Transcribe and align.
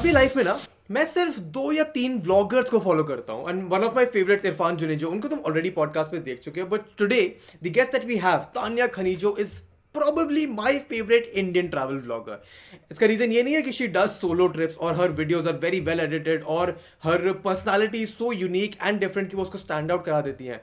अपनी 0.00 0.12
लाइफ 0.12 0.36
में 0.36 0.42
ना, 0.44 0.52
मैं 0.90 1.04
सिर्फ़ 1.04 1.38
दो 1.54 1.72
या 1.72 1.82
तीन 1.94 2.16
ब्लॉगर्स 2.18 2.70
को 2.70 2.78
फॉलो 2.80 3.02
करता 3.04 3.32
हूँ। 3.32 3.48
And 3.48 3.62
one 3.70 3.82
of 3.84 3.94
my 3.94 4.04
favourites 4.12 4.44
Irfan 4.44 4.76
Junejo 4.76 5.08
उनको 5.08 5.28
तुम 5.28 5.38
ऑलरेडी 5.46 5.70
पॉडकास्ट 5.70 6.12
में 6.12 6.22
देख 6.24 6.38
चुके 6.40 6.60
हो 6.60 6.66
but 6.66 6.84
today 6.98 7.20
the 7.64 7.72
guest 7.74 7.92
that 7.92 8.04
we 8.04 8.16
have 8.18 8.38
Tanya 8.54 8.86
Khanijo 8.94 9.34
is 9.40 9.52
probably 9.94 10.46
my 10.46 10.78
favorite 10.80 11.30
Indian 11.34 11.70
travel 11.70 11.98
vlogger. 11.98 12.38
इसका 12.90 13.06
रीजन 13.06 13.32
ये 13.32 13.42
नहीं 13.42 13.54
है 13.54 13.62
कि 13.62 13.72
शी 13.72 13.86
डज 13.88 14.08
सोलो 14.10 14.46
ट्रिप्स 14.48 14.76
और 14.76 14.94
हर 15.00 15.10
videos 15.12 15.48
are 15.48 15.54
very 15.58 15.80
well 15.80 16.00
edited 16.00 16.44
और 16.48 16.78
हर 17.04 17.32
personality 17.44 18.04
so 18.06 18.32
unique 18.32 18.76
and 18.82 19.00
different 19.00 19.30
कि 19.30 19.36
वो 19.36 19.42
उसको 19.42 19.58
स्टैंड 19.58 19.92
आउट 19.92 20.04
करा 20.04 20.20
देती 20.20 20.46
हैं 20.46 20.60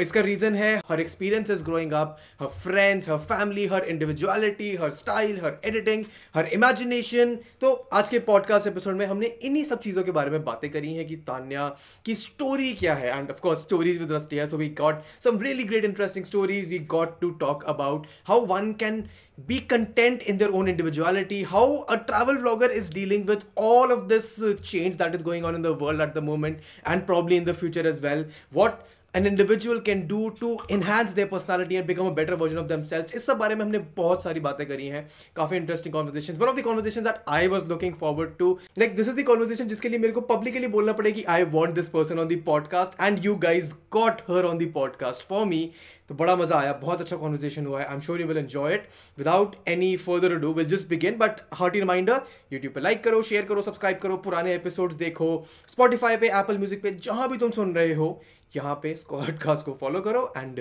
इसका 0.00 0.20
रीजन 0.20 0.54
है 0.54 0.74
हर 0.88 1.00
experience 1.00 1.50
is 1.50 1.62
growing 1.64 1.92
up 1.94 2.16
her 2.40 2.48
friends 2.62 3.08
her 3.08 3.18
family 3.26 3.66
her 3.66 3.84
individuality 3.86 4.74
her 4.76 4.90
style 4.92 5.40
her 5.44 5.60
editing 5.64 6.04
her 6.34 6.46
imagination 6.52 7.36
तो 7.60 7.72
आज 7.92 8.08
के 8.08 8.18
पॉडकास्ट 8.30 8.66
एपिसोड 8.66 8.96
में 8.96 9.04
हमने 9.06 9.26
इन्हीं 9.42 9.64
सब 9.64 9.80
चीज़ों 9.80 10.02
के 10.02 10.10
बारे 10.12 10.30
में 10.30 10.44
बातें 10.44 10.70
करी 10.70 10.92
हैं 10.94 11.06
कि 11.08 11.16
तान्या 11.28 11.68
की 12.04 12.14
स्टोरी 12.16 12.72
क्या 12.74 12.94
है 12.94 13.16
and 13.18 13.30
of 13.30 13.40
course 13.40 13.62
stories 13.62 13.98
with 13.98 14.12
रस्टिया 14.12 14.46
so 14.46 14.56
we 14.56 14.68
got 14.80 15.02
some 15.24 15.40
really 15.40 15.64
great 15.64 15.84
interesting 15.84 16.24
stories 16.24 16.68
we 16.70 16.78
got 16.90 17.20
to 17.20 17.30
talk 17.40 17.64
about 17.68 18.06
how 18.28 18.44
one 18.58 18.74
can 18.74 19.08
be 19.46 19.60
content 19.72 20.22
in 20.22 20.38
their 20.38 20.52
own 20.52 20.68
individuality 20.70 21.42
how 21.54 21.84
a 21.88 21.98
travel 22.10 22.38
vlogger 22.44 22.68
is 22.68 22.90
dealing 22.90 23.24
with 23.24 23.44
all 23.54 23.92
of 23.96 24.08
this 24.12 24.42
uh, 24.42 24.54
change 24.62 24.96
that 24.96 25.14
is 25.14 25.22
going 25.22 25.44
on 25.44 25.54
in 25.54 25.62
the 25.62 25.74
world 25.82 26.00
at 26.00 26.14
the 26.14 26.20
moment 26.20 26.58
and 26.84 27.06
probably 27.06 27.36
in 27.36 27.44
the 27.44 27.54
future 27.54 27.86
as 27.86 28.00
well. 28.00 28.24
What 28.50 28.88
an 29.18 29.80
can 29.84 30.06
do 30.06 30.28
to 30.30 30.48
to 30.48 30.74
enhance 30.74 31.12
their 31.12 31.26
personality 31.26 31.76
and 31.76 31.86
become 31.86 32.06
a 32.06 32.14
better 32.14 32.36
version 32.36 32.58
of 32.58 32.68
themselves. 32.68 33.14
इस 33.14 33.26
सब 33.26 33.38
बारे 33.38 33.54
में 33.54 33.64
हमने 33.64 33.78
बहुत 33.96 34.22
सारी 34.24 34.40
बातें 34.40 34.66
करी 34.66 34.86
हैं। 34.86 35.06
काफ़ी 35.36 35.56
interesting 35.56 35.94
conversation 35.94 36.34
one 36.34 36.48
of 36.48 36.56
the 36.56 36.62
conversation 36.64 37.04
that 37.04 37.22
I 37.28 37.48
was 37.48 37.68
looking 37.68 37.94
forward 38.00 38.36
to 38.38 38.52
like 38.78 38.96
this 38.96 39.08
is 39.08 39.16
the 39.16 39.24
conversation 39.26 39.68
जिसके 39.68 39.88
लिए 39.88 39.98
मेरे 39.98 40.12
को 40.12 40.20
पब्लिकली 40.32 40.66
बोलना 40.68 40.92
पड़ेगा 40.92 41.32
I 41.32 41.44
want 41.54 41.74
this 41.74 41.88
person 41.88 42.18
on 42.18 42.28
the 42.28 42.42
podcast 42.46 43.02
and 43.02 43.24
you 43.24 43.34
guys 43.46 43.72
got 43.92 44.20
her 44.30 44.44
on 44.44 44.58
the 44.58 44.70
podcast 44.74 45.28
for 45.28 45.46
me 45.46 45.70
तो 46.08 46.14
बड़ा 46.14 46.34
मज़ा 46.36 46.58
आया, 46.58 46.72
बहुत 46.72 47.00
अच्छा 47.00 47.16
कॉन्वर्जेशन 47.16 47.66
हुआ 47.66 47.80
है। 47.80 47.86
I 47.86 47.94
am 47.94 48.00
sure 48.00 48.20
you 48.20 48.26
will 48.26 48.36
enjoy 48.38 48.74
it 48.74 48.86
without 49.18 49.56
any 49.68 49.96
further 49.96 50.34
do 50.40 50.52
will 50.54 50.66
just 50.66 50.88
begin 50.88 51.16
but 51.18 51.40
hearty 51.54 51.78
reminder 51.78 52.20
YouTube 52.52 52.72
पे 52.74 52.80
like 52.80 53.02
करो 53.04 53.20
शेयर 53.22 53.44
करो 53.44 53.62
सब्सक्राइब 53.62 53.98
करो, 54.02 54.16
पुराने 54.16 54.54
एपिसोड्स 54.54 54.94
देखो। 54.96 55.46
स्पॉटिफाई 55.68 56.16
पे 56.16 56.28
एप्पल 56.28 56.58
म्यूज़िक 56.58 56.82
पे, 56.82 56.90
जहाँ 56.92 57.28
भी 57.30 57.38
तुम 57.38 57.50
सुन 57.50 57.74
रहे 57.74 57.94
हो 57.94 58.08
यहाँ 58.56 58.74
पे 58.82 58.94
पॉडकास्ट 59.10 59.64
को 59.66 59.76
फॉलो 59.80 60.00
करो 60.00 60.32
एंड 60.36 60.58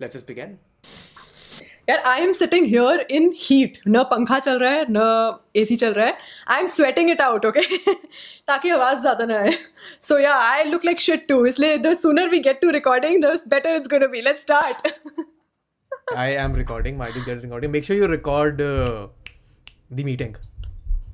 लेट्स 0.00 0.16
जस्ट 0.16 0.26
बिगिन 0.28 0.56
यार 1.88 1.98
I 2.10 2.22
am 2.22 2.32
sitting 2.32 2.66
here 2.66 3.00
in 3.10 3.32
heat 3.40 3.78
न 3.88 4.02
पंखा 4.10 4.38
चल 4.38 4.58
रहा 4.58 4.70
है 4.72 4.86
न 4.90 5.02
एसी 5.56 5.76
चल 5.76 5.92
रहा 5.94 6.06
है. 6.06 6.16
I 6.48 6.60
am 6.60 6.66
sweating 6.66 7.10
it 7.10 7.20
out 7.20 7.46
okay 7.46 7.60
ताकि 7.92 8.70
आवाज़ 8.70 9.00
ज़्यादा 9.00 9.26
ना 9.26 9.38
आए. 9.40 9.52
So 10.02 10.18
yeah 10.18 10.34
I 10.48 10.64
look 10.64 10.84
like 10.84 11.00
shit 11.00 11.28
too 11.28 11.44
इसलिए 11.46 11.78
the 11.78 11.94
sooner 11.98 12.28
we 12.28 12.38
get 12.48 12.60
to 12.60 12.70
recording 12.70 13.22
the 13.24 13.38
better 13.48 13.76
it's 13.76 13.88
gonna 13.88 14.06
be 14.06 14.20
let's 14.20 14.42
start 14.42 14.88
I 16.14 16.24
am 16.40 16.52
recording. 16.56 16.98
Might 16.98 17.14
get 17.22 17.40
recording. 17.44 17.70
Make 17.70 17.86
sure 17.86 17.96
you 18.00 18.08
record 18.10 18.60
uh, 18.60 19.08
the 19.90 20.04
meeting. 20.08 20.36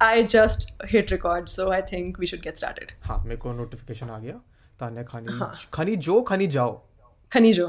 I 0.06 0.22
just 0.34 0.66
hit 0.90 1.14
record, 1.14 1.48
so 1.52 1.68
I 1.76 1.78
think 1.92 2.18
we 2.22 2.28
should 2.32 2.42
get 2.46 2.58
started. 2.62 2.92
हाँ 3.04 3.16
मेरे 3.24 3.36
को 3.44 3.52
notification 3.52 4.10
आ 4.10 4.18
गया। 4.18 4.34
तान्या 4.82 5.02
खानी 5.12 5.38
हाँ. 5.38 5.54
खानी 5.72 5.96
जो 6.06 6.20
खानी 6.28 6.46
जाओ। 6.56 6.80
खनीजो 7.32 7.68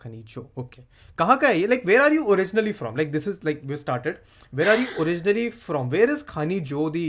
खानी 0.00 0.22
जो 0.32 0.40
ओके 0.58 0.82
कहाँ 1.18 1.36
का 1.38 1.48
है 1.48 1.58
ये? 1.58 1.66
Like 1.66 1.86
where 1.86 2.00
are 2.00 2.12
you 2.12 2.24
originally 2.32 2.72
from 2.72 2.96
like 2.96 3.12
this 3.12 3.28
is 3.28 3.38
like 3.44 3.60
we 3.66 3.76
started 3.76 4.18
where 4.54 4.68
are 4.70 4.80
you 4.80 4.86
originally 5.02 5.48
from 5.62 5.88
where 5.90 6.10
is 6.10 6.24
Khanijo 6.72 6.88
the 6.90 7.08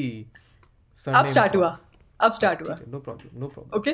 अब 0.98 1.26
स्टार्ट 1.26 1.56
हुआ। 1.56 1.78
अब 2.20 2.32
स्टार्ट 2.34 2.62
हुआ। 2.62 2.78
No 2.88 3.00
problem 3.00 3.40
no 3.40 3.48
problem 3.48 3.78
okay 3.80 3.94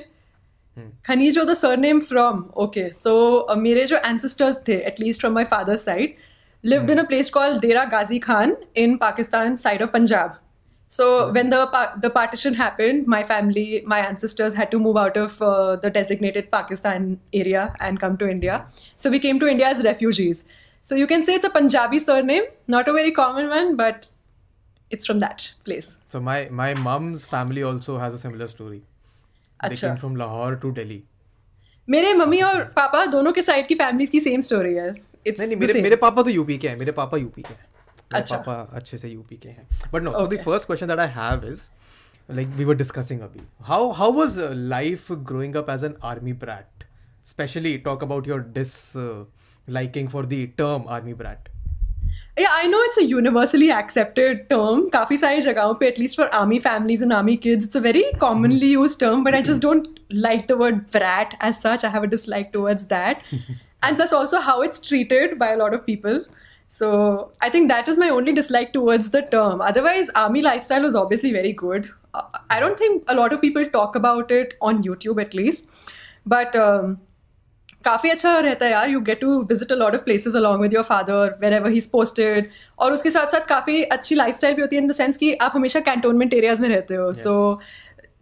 Khanijo 1.08 1.44
the 1.46 1.54
surname 1.56 2.00
from 2.12 2.40
okay 2.64 2.88
so 2.94 3.56
मेरे 3.58 3.86
जो 3.88 3.98
ancestors 4.06 4.58
थे 4.68 4.78
at least 4.88 5.22
from 5.22 5.34
my 5.34 5.44
father's 5.52 5.86
side 5.86 6.16
lived 6.64 6.90
इन 6.90 7.00
a 7.00 7.04
place 7.10 7.30
called 7.34 7.60
Dera 7.64 7.82
Ghazi 7.90 8.18
Khan 8.22 8.52
in 8.84 8.94
Pakistan 9.02 9.58
side 9.64 9.82
of 9.86 9.90
Punjab. 9.96 10.32
So 10.93 11.05
when 11.35 11.51
the 11.51 11.59
pa- 11.73 11.93
the 12.05 12.11
partition 12.15 12.55
happened, 12.61 13.07
my 13.07 13.23
family, 13.27 13.67
my 13.87 13.99
ancestors 14.05 14.55
had 14.61 14.71
to 14.73 14.79
move 14.87 14.97
out 15.03 15.17
of 15.17 15.37
uh, 15.41 15.77
the 15.85 15.91
designated 15.97 16.49
Pakistan 16.55 17.05
area 17.33 17.67
and 17.89 18.01
come 18.05 18.17
to 18.23 18.29
India. 18.29 18.57
So 18.97 19.13
we 19.17 19.21
came 19.27 19.39
to 19.45 19.51
India 19.53 19.69
as 19.69 19.83
refugees. 19.89 20.43
So 20.91 20.97
you 21.03 21.07
can 21.13 21.25
say 21.29 21.37
it's 21.41 21.45
a 21.45 21.51
Punjabi 21.59 22.01
surname, 22.01 22.49
not 22.77 22.89
a 22.89 22.93
very 22.93 23.13
common 23.21 23.49
one, 23.55 23.77
but 23.83 24.09
it's 24.91 25.07
from 25.13 25.21
that 25.27 25.47
place. 25.69 25.93
So 26.09 26.21
my 26.31 26.39
my 26.63 26.69
mom's 26.89 27.25
family 27.37 27.63
also 27.71 27.99
has 27.99 28.15
a 28.15 28.19
similar 28.27 28.49
story. 28.57 28.81
They 28.81 29.69
अच्छा 29.71 29.87
came 29.89 29.97
from 30.05 30.17
Lahore 30.25 30.57
to 30.67 30.73
Delhi. 30.81 31.01
मेरे 31.89 32.13
mummy 32.15 32.41
और 32.43 32.63
papa 32.77 33.05
दोनों 33.13 33.33
के 33.33 33.43
side 33.43 33.67
की 33.69 33.75
families 33.75 34.11
की 34.11 34.21
same 34.21 34.41
story 34.51 34.75
है 34.75 34.89
It's 34.91 35.39
नहीं 35.39 35.47
नहीं 35.49 35.57
the 35.57 35.61
मेरे 35.61 35.73
same. 35.73 35.83
मेरे 35.83 35.97
पापा 36.03 36.23
तो 36.23 36.31
यूपी 36.31 36.57
के 36.59 36.69
हैं 36.69 36.77
मेरे 36.79 36.93
पापा 36.99 37.17
यूपी 37.19 37.43
के 37.43 37.55
हैं 37.55 37.64
मेरे 38.13 38.21
अच्छा। 38.21 38.37
पापा 38.37 38.77
अच्छे 38.77 38.99
से 38.99 39.09
यूपी 39.09 39.37
के 39.43 39.49
हैं 39.49 39.69
but 39.93 40.03
no 40.03 40.13
so 40.13 40.27
the 40.27 40.33
Okay. 40.33 40.45
First 40.45 40.67
question 40.67 40.87
that 40.87 40.99
I 40.99 41.09
have 41.17 41.47
is 41.53 41.69
like 42.31 42.49
we 42.57 42.65
were 42.65 42.75
discussing 42.77 43.21
अभी 43.21 43.41
how 43.69 43.91
how 44.01 44.13
was 44.19 44.39
life 44.73 45.13
growing 45.33 45.57
up 45.57 45.71
as 45.71 45.85
an 45.85 45.95
army 46.13 46.33
brat 46.47 46.85
specially 47.29 47.77
talk 47.89 48.03
about 48.05 48.29
your 48.29 48.41
dis 48.59 48.75
liking 49.69 50.07
for 50.13 50.21
the 50.31 50.37
term 50.61 50.87
army 50.99 51.13
brat 51.17 51.49
Yeah, 52.41 52.53
I 52.59 52.69
know 52.73 52.79
it's 52.85 52.97
a 53.01 53.03
universally 53.09 53.67
accepted 53.79 54.39
term. 54.51 54.79
काफी 54.91 55.17
सारी 55.19 55.41
जगहों 55.47 55.75
पे, 55.81 55.91
at 55.93 55.99
least 56.03 56.19
for 56.21 56.27
army 56.37 56.59
families 56.67 57.03
and 57.07 57.15
army 57.17 57.35
kids, 57.47 57.67
it's 57.67 57.79
a 57.81 57.83
very 57.87 58.03
commonly 58.23 58.71
used 58.73 58.99
term. 59.01 59.25
But 59.27 59.37
I 59.39 59.41
just 59.49 59.65
don't 59.65 59.99
like 60.27 60.47
the 60.51 60.57
word 60.61 60.79
brat 60.97 61.35
as 61.49 61.61
such. 61.65 61.85
I 61.89 61.91
have 61.97 62.07
a 62.09 62.11
dislike 62.15 62.49
towards 62.55 62.87
that, 62.93 63.29
and 63.89 64.01
plus 64.01 64.15
also 64.21 64.41
how 64.47 64.55
it's 64.69 64.83
treated 64.87 65.35
by 65.43 65.51
a 65.57 65.59
lot 65.63 65.77
of 65.79 65.85
people. 65.91 66.23
So 66.69 67.33
I 67.41 67.51
think 67.51 67.69
that 67.69 67.89
is 67.89 67.99
my 67.99 68.09
only 68.09 68.33
dislike 68.33 68.73
towards 68.73 69.11
the 69.11 69.23
term. 69.23 69.61
Otherwise, 69.61 70.11
army 70.15 70.43
lifestyle 70.43 70.83
was 70.83 70.95
obviously 70.95 71.33
very 71.33 71.53
good. 71.53 71.89
Uh, 72.15 72.23
I 72.49 72.61
don't 72.61 72.79
think 72.79 73.05
a 73.09 73.15
lot 73.15 73.33
of 73.33 73.41
people 73.41 73.69
talk 73.69 73.97
about 73.97 74.31
it 74.31 74.55
on 74.61 74.83
YouTube 74.83 75.21
at 75.21 75.35
least, 75.35 75.71
but. 76.27 76.55
Um, 76.57 76.99
काफी 77.85 78.09
अच्छा 78.11 78.39
रहता 78.39 78.65
है 78.67 78.73
यार 78.73 78.89
you 78.91 79.01
get 79.01 79.21
to 79.21 79.39
visit 79.51 79.71
a 79.73 79.75
lot 79.75 79.95
of 79.95 80.01
places 80.05 80.35
along 80.37 80.63
with 80.63 80.75
your 80.75 80.83
father 80.85 81.39
wherever 81.53 81.71
he 81.71 81.81
posted 81.93 82.49
और 82.79 82.93
उसके 82.93 83.11
साथ 83.11 83.33
साथ 83.33 83.47
काफी 83.49 83.83
अच्छी 83.97 84.15
लाइफ 84.15 84.45
भी 84.45 84.61
होती 84.61 84.77
है 84.77 84.83
इन 84.83 84.89
द 84.89 84.93
सेंस 84.95 85.17
कि 85.17 85.33
आप 85.35 85.53
हमेशा 85.55 85.81
कैंटोनमेंट 85.81 86.35
एरियाज 86.35 86.61
में 86.61 86.69
रहते 86.69 86.95
हो 86.95 87.13
सो 87.23 87.37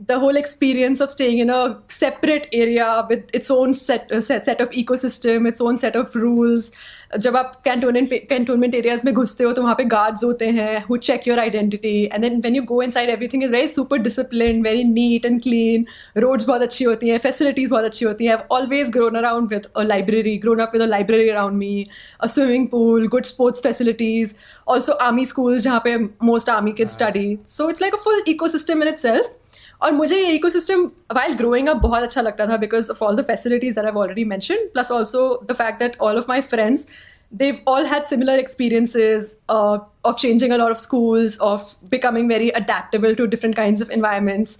the 0.01 0.17
whole 0.23 0.37
experience 0.37 1.01
of 1.01 1.11
staying 1.11 1.39
in 1.39 1.51
a 1.51 1.77
separate 1.89 2.45
area 2.53 2.85
with 3.07 3.33
its 3.39 3.51
own 3.51 3.73
set 3.75 4.13
uh, 4.13 4.21
set, 4.21 4.45
set 4.45 4.61
of 4.61 4.77
ecosystem 4.83 5.49
its 5.51 5.61
own 5.61 5.81
set 5.85 5.97
of 5.97 6.15
rules 6.15 6.69
जब 7.18 7.36
आप 7.38 7.56
कैंटोनमेंट 7.66 8.14
कैंटोनमेंट 8.30 8.76
एरियाज़ 8.76 9.02
में 9.06 9.14
घुसते 9.14 9.44
हो 9.44 9.52
तो 9.54 9.62
वहाँ 9.62 9.76
पे 9.76 9.84
गार्ड्स 9.86 10.24
होते 10.24 10.48
हैं 10.50 10.84
who 10.86 10.98
check 11.00 11.28
your 11.28 11.40
identity 11.40 12.04
and 12.04 12.22
then 12.22 12.40
when 12.42 12.56
you 12.56 12.64
go 12.64 12.82
inside 12.82 13.10
everything 13.10 13.44
is 13.44 13.52
very 13.52 13.68
super 13.68 13.98
discipline 14.00 14.62
very 14.64 14.84
neat 14.84 15.26
and 15.26 15.42
clean 15.42 15.86
roads 16.18 16.46
बहुत 16.46 16.62
अच्छी 16.62 16.86
होती 16.86 17.10
हैं 17.10 17.18
फैसिलिटीज़ 17.20 17.70
बहुत 17.72 17.86
अच्छी 17.86 18.06
होती 18.06 18.26
हैं. 18.26 18.38
Always 18.52 18.90
grown 18.90 19.16
around 19.16 19.50
with 19.50 19.68
a 19.78 19.84
library 19.84 20.38
grown 20.38 20.60
up 20.60 20.72
with 20.74 20.82
a 20.82 20.86
library 20.86 21.30
around 21.30 21.58
me 21.58 21.88
a 22.20 22.28
swimming 22.28 22.68
pool 22.68 23.08
good 23.08 23.26
sports 23.26 23.64
facilities 23.64 24.34
also 24.68 24.94
army 25.04 25.26
schools 25.26 25.64
जहाँ 25.64 25.82
पे 25.84 25.98
most 26.24 26.50
army 26.50 26.72
kids 26.72 26.94
study 26.94 27.38
so 27.50 27.70
it's 27.70 27.82
like 27.82 27.94
a 27.94 28.04
full 28.04 28.24
ecosystem 28.48 28.84
in 28.84 28.88
it 28.88 29.00
self 29.00 29.36
और 29.84 29.92
मुझे 29.92 30.18
ये 30.18 30.34
ecosystem 30.36 30.84
while 31.16 31.34
growing 31.38 31.68
up 31.70 31.78
बहुत 31.78 32.04
अच्छा 32.04 32.22
लगता 32.22 32.48
था 32.48 32.58
because 32.58 32.92
of 32.92 33.04
all 33.04 33.16
the 33.16 33.26
facilities 33.28 33.76
that 33.76 33.86
I 33.86 33.92
already 33.92 34.26
mention 34.26 34.68
plus 34.74 34.92
also 34.92 35.26
the 35.50 35.56
fact 35.56 35.80
that 35.80 35.98
all 36.02 36.18
of 36.18 36.26
my 36.30 36.42
friends 36.54 36.88
they've 37.34 37.62
all 37.66 37.86
had 37.86 38.08
similar 38.08 38.34
experiences 38.38 39.30
uh, 39.50 39.80
of 40.06 40.18
changing 40.18 40.52
a 40.52 40.58
lot 40.58 40.72
of 40.72 40.80
schools 40.82 41.38
of 41.38 41.76
becoming 41.90 42.28
very 42.28 42.50
adaptable 42.50 43.16
to 43.16 43.26
different 43.28 43.56
kinds 43.56 43.82
of 43.82 43.90
environments 43.90 44.58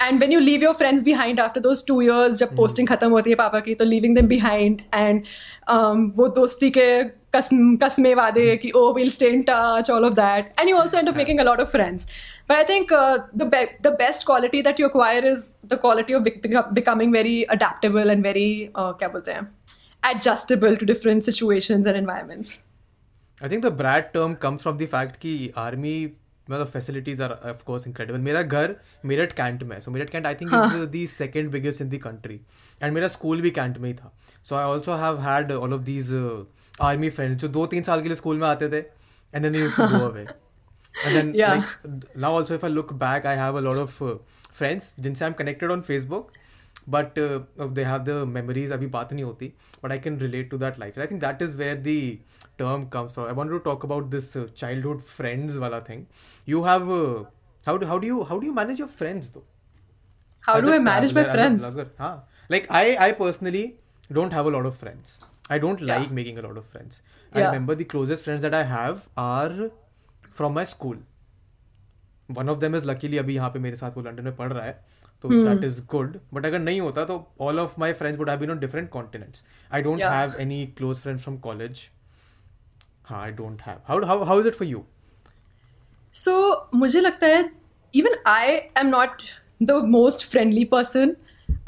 and 0.00 0.20
when 0.20 0.32
you 0.32 0.40
leave 0.40 0.62
your 0.62 0.74
friends 0.74 1.02
behind 1.02 1.40
after 1.40 1.62
those 1.64 1.82
two 1.82 2.00
years 2.00 2.38
जब 2.42 2.54
posting 2.60 2.88
खत्म 2.88 3.10
होती 3.10 3.30
है 3.30 3.36
पापा 3.36 3.60
की 3.66 3.74
तो 3.74 3.84
leaving 3.84 4.14
them 4.18 4.30
behind 4.34 4.84
and 5.00 5.26
um, 5.74 6.06
वो 6.16 6.28
दोस्ती 6.38 6.70
के 6.78 6.86
कसम 7.36 7.76
कसमे 7.82 8.14
वादे 8.14 8.56
कि 8.62 8.72
oh 8.76 8.86
we'll 8.96 9.12
stay 9.16 9.32
in 9.34 9.44
touch 9.50 9.90
all 9.90 10.04
of 10.04 10.16
that 10.16 10.52
and 10.58 10.72
you 10.72 10.78
also 10.78 10.98
end 10.98 11.12
up 11.12 11.16
making 11.16 11.40
a 11.40 11.48
lot 11.50 11.60
of 11.60 11.70
friends 11.70 12.06
but 12.47 12.57
I 12.57 12.63
think 12.63 12.91
uh, 12.91 13.17
the 13.33 13.45
be- 13.53 13.77
the 13.87 13.91
best 14.01 14.25
quality 14.25 14.61
that 14.67 14.79
you 14.79 14.85
acquire 14.85 15.23
is 15.31 15.47
the 15.73 15.77
quality 15.77 16.13
of 16.13 16.23
bec- 16.23 16.73
becoming 16.73 17.11
very 17.11 17.35
adaptable 17.55 18.15
and 18.15 18.29
very 18.29 18.49
uh, 18.75 18.93
क्या 19.01 19.07
बोलते 19.15 19.31
हैं 19.31 19.47
adjustable 20.11 20.77
to 20.81 20.85
different 20.85 21.23
situations 21.23 21.91
and 21.91 21.97
environments. 21.97 22.55
I 23.41 23.47
think 23.47 23.63
the 23.63 23.71
brat 23.71 24.13
term 24.13 24.35
comes 24.45 24.63
from 24.67 24.77
the 24.77 24.87
fact 24.93 25.19
कि 25.25 25.53
army 25.65 25.97
मतलब 26.49 26.71
facilities 26.71 27.19
are 27.19 27.33
of 27.51 27.63
course 27.65 27.87
incredible. 27.87 28.19
मेरा 28.27 28.41
घर 28.41 28.75
Meerut 29.05 29.33
cantt 29.39 29.63
में 29.63 29.75
है. 29.75 29.81
So 29.81 29.91
Meerut 29.91 30.09
cantt 30.09 30.27
I 30.27 30.33
think 30.41 30.53
is 30.59 30.89
the 30.91 31.05
second 31.13 31.51
biggest 31.55 31.83
in 31.85 31.89
the 31.95 31.99
country. 32.07 32.39
And 32.81 32.93
मेरा 32.93 33.07
school 33.07 33.41
भी 33.41 33.51
cantt 33.59 33.77
में 33.77 33.89
ही 33.89 33.93
था. 33.95 34.11
So 34.49 34.55
I 34.55 34.63
also 34.73 34.97
have 35.03 35.19
had 35.19 35.51
all 35.51 35.73
of 35.79 35.85
these 35.91 36.11
uh, 36.21 36.45
army 36.91 37.09
friends 37.19 37.41
जो 37.41 37.47
दो 37.47 37.65
तीन 37.73 37.83
साल 37.83 38.01
के 38.01 38.07
लिए 38.07 38.17
स्कूल 38.17 38.37
में 38.37 38.47
आते 38.47 38.69
थे 38.69 38.83
and 39.33 39.43
then 39.43 39.57
they 39.57 39.65
used 39.65 39.75
to 39.75 39.87
go 39.93 40.05
away. 40.09 40.27
and 41.04 41.16
then 41.16 41.34
yeah. 41.34 41.54
like 41.54 42.16
now 42.16 42.32
also 42.32 42.54
if 42.54 42.64
i 42.64 42.68
look 42.68 42.96
back 42.98 43.24
i 43.24 43.34
have 43.34 43.54
a 43.54 43.60
lot 43.60 43.76
of 43.76 44.00
uh, 44.02 44.14
friends 44.52 44.94
say 45.14 45.26
i'm 45.26 45.34
connected 45.34 45.70
on 45.70 45.82
facebook 45.82 46.28
but 46.86 47.16
uh, 47.18 47.40
they 47.78 47.84
have 47.84 48.04
the 48.04 48.26
memories 48.26 48.70
abhi 48.76 48.88
baat 48.96 49.12
nahi 49.16 49.26
hoti 49.28 49.52
but 49.80 49.92
i 49.92 49.98
can 49.98 50.18
relate 50.18 50.50
to 50.54 50.58
that 50.64 50.78
life 50.84 50.98
i 50.98 51.06
think 51.12 51.20
that 51.20 51.44
is 51.46 51.56
where 51.62 51.76
the 51.88 51.98
term 52.62 52.86
comes 52.96 53.12
from 53.12 53.28
i 53.28 53.36
wanted 53.40 53.58
to 53.58 53.60
talk 53.60 53.84
about 53.84 54.10
this 54.10 54.34
uh, 54.36 54.46
childhood 54.62 55.02
friends 55.02 55.58
wala 55.64 55.80
thing 55.90 56.06
you 56.54 56.64
have 56.70 56.90
uh, 56.98 57.24
how 57.66 57.76
do 57.82 57.90
how 57.92 57.98
do 58.04 58.12
you 58.12 58.24
how 58.32 58.38
do 58.38 58.50
you 58.50 58.56
manage 58.60 58.84
your 58.84 58.92
friends 59.00 59.30
though 59.36 59.44
how 60.46 60.56
as 60.56 60.64
do 60.64 60.72
I 60.72 60.78
manage 60.78 61.14
my 61.20 61.24
friends 61.24 61.66
huh? 61.98 62.16
like 62.54 62.66
i 62.70 62.84
i 63.08 63.12
personally 63.12 63.66
don't 64.18 64.32
have 64.38 64.46
a 64.46 64.54
lot 64.56 64.66
of 64.70 64.76
friends 64.82 65.18
i 65.56 65.58
don't 65.64 65.84
like 65.92 66.08
yeah. 66.08 66.16
making 66.18 66.38
a 66.42 66.42
lot 66.48 66.56
of 66.62 66.66
friends 66.74 67.00
yeah. 67.02 67.38
i 67.38 67.46
remember 67.46 67.76
the 67.82 67.86
closest 67.92 68.28
friends 68.28 68.42
that 68.42 68.56
i 68.60 68.64
have 68.72 69.08
are 69.16 69.70
from 70.36 70.54
my 70.54 70.64
school 70.64 71.02
one 72.30 72.48
of 72.48 72.58
them 72.58 72.76
is 72.76 72.84
luckily 72.84 73.18
अभी 73.18 73.34
यहाँ 73.34 73.50
पे 73.50 73.58
मेरे 73.58 73.76
साथ 73.76 73.96
वो 73.96 74.02
London 74.02 74.24
में 74.24 74.36
पढ़ 74.36 74.52
रहा 74.52 74.64
है 74.64 74.84
तो 75.24 75.28
दैट 75.28 75.64
इज़ 75.64 75.80
गुड 75.86 76.18
बट 76.34 76.46
अगर 76.46 76.58
नहीं 76.58 76.80
होता 76.80 77.04
तो 77.04 77.16
all 77.40 77.60
of 77.60 77.74
my 77.78 77.92
friends 77.92 78.18
would 78.18 78.30
have 78.30 78.58
different 78.58 78.88
continents 78.90 79.44
I 79.72 79.82
don't 79.82 80.02
have 80.02 80.34
any 80.40 80.64
close 80.78 80.98
friends 80.98 81.22
from 81.22 81.36
college 81.38 81.88
हाँ 83.04 83.22
I 83.22 83.30
don't 83.32 83.62
have 83.62 84.04
how 84.04 84.24
how 84.24 84.40
is 84.40 84.48
it 84.48 84.54
for 84.54 84.68
you 84.68 84.84
so 86.14 86.70
मुझे 86.74 87.00
लगता 87.00 87.26
है 87.26 87.50
even 87.94 88.16
I 88.26 88.50
am 88.78 88.86
not 88.86 89.22
the 89.62 89.72
most 89.86 90.26
friendly 90.30 90.64
person 90.64 91.14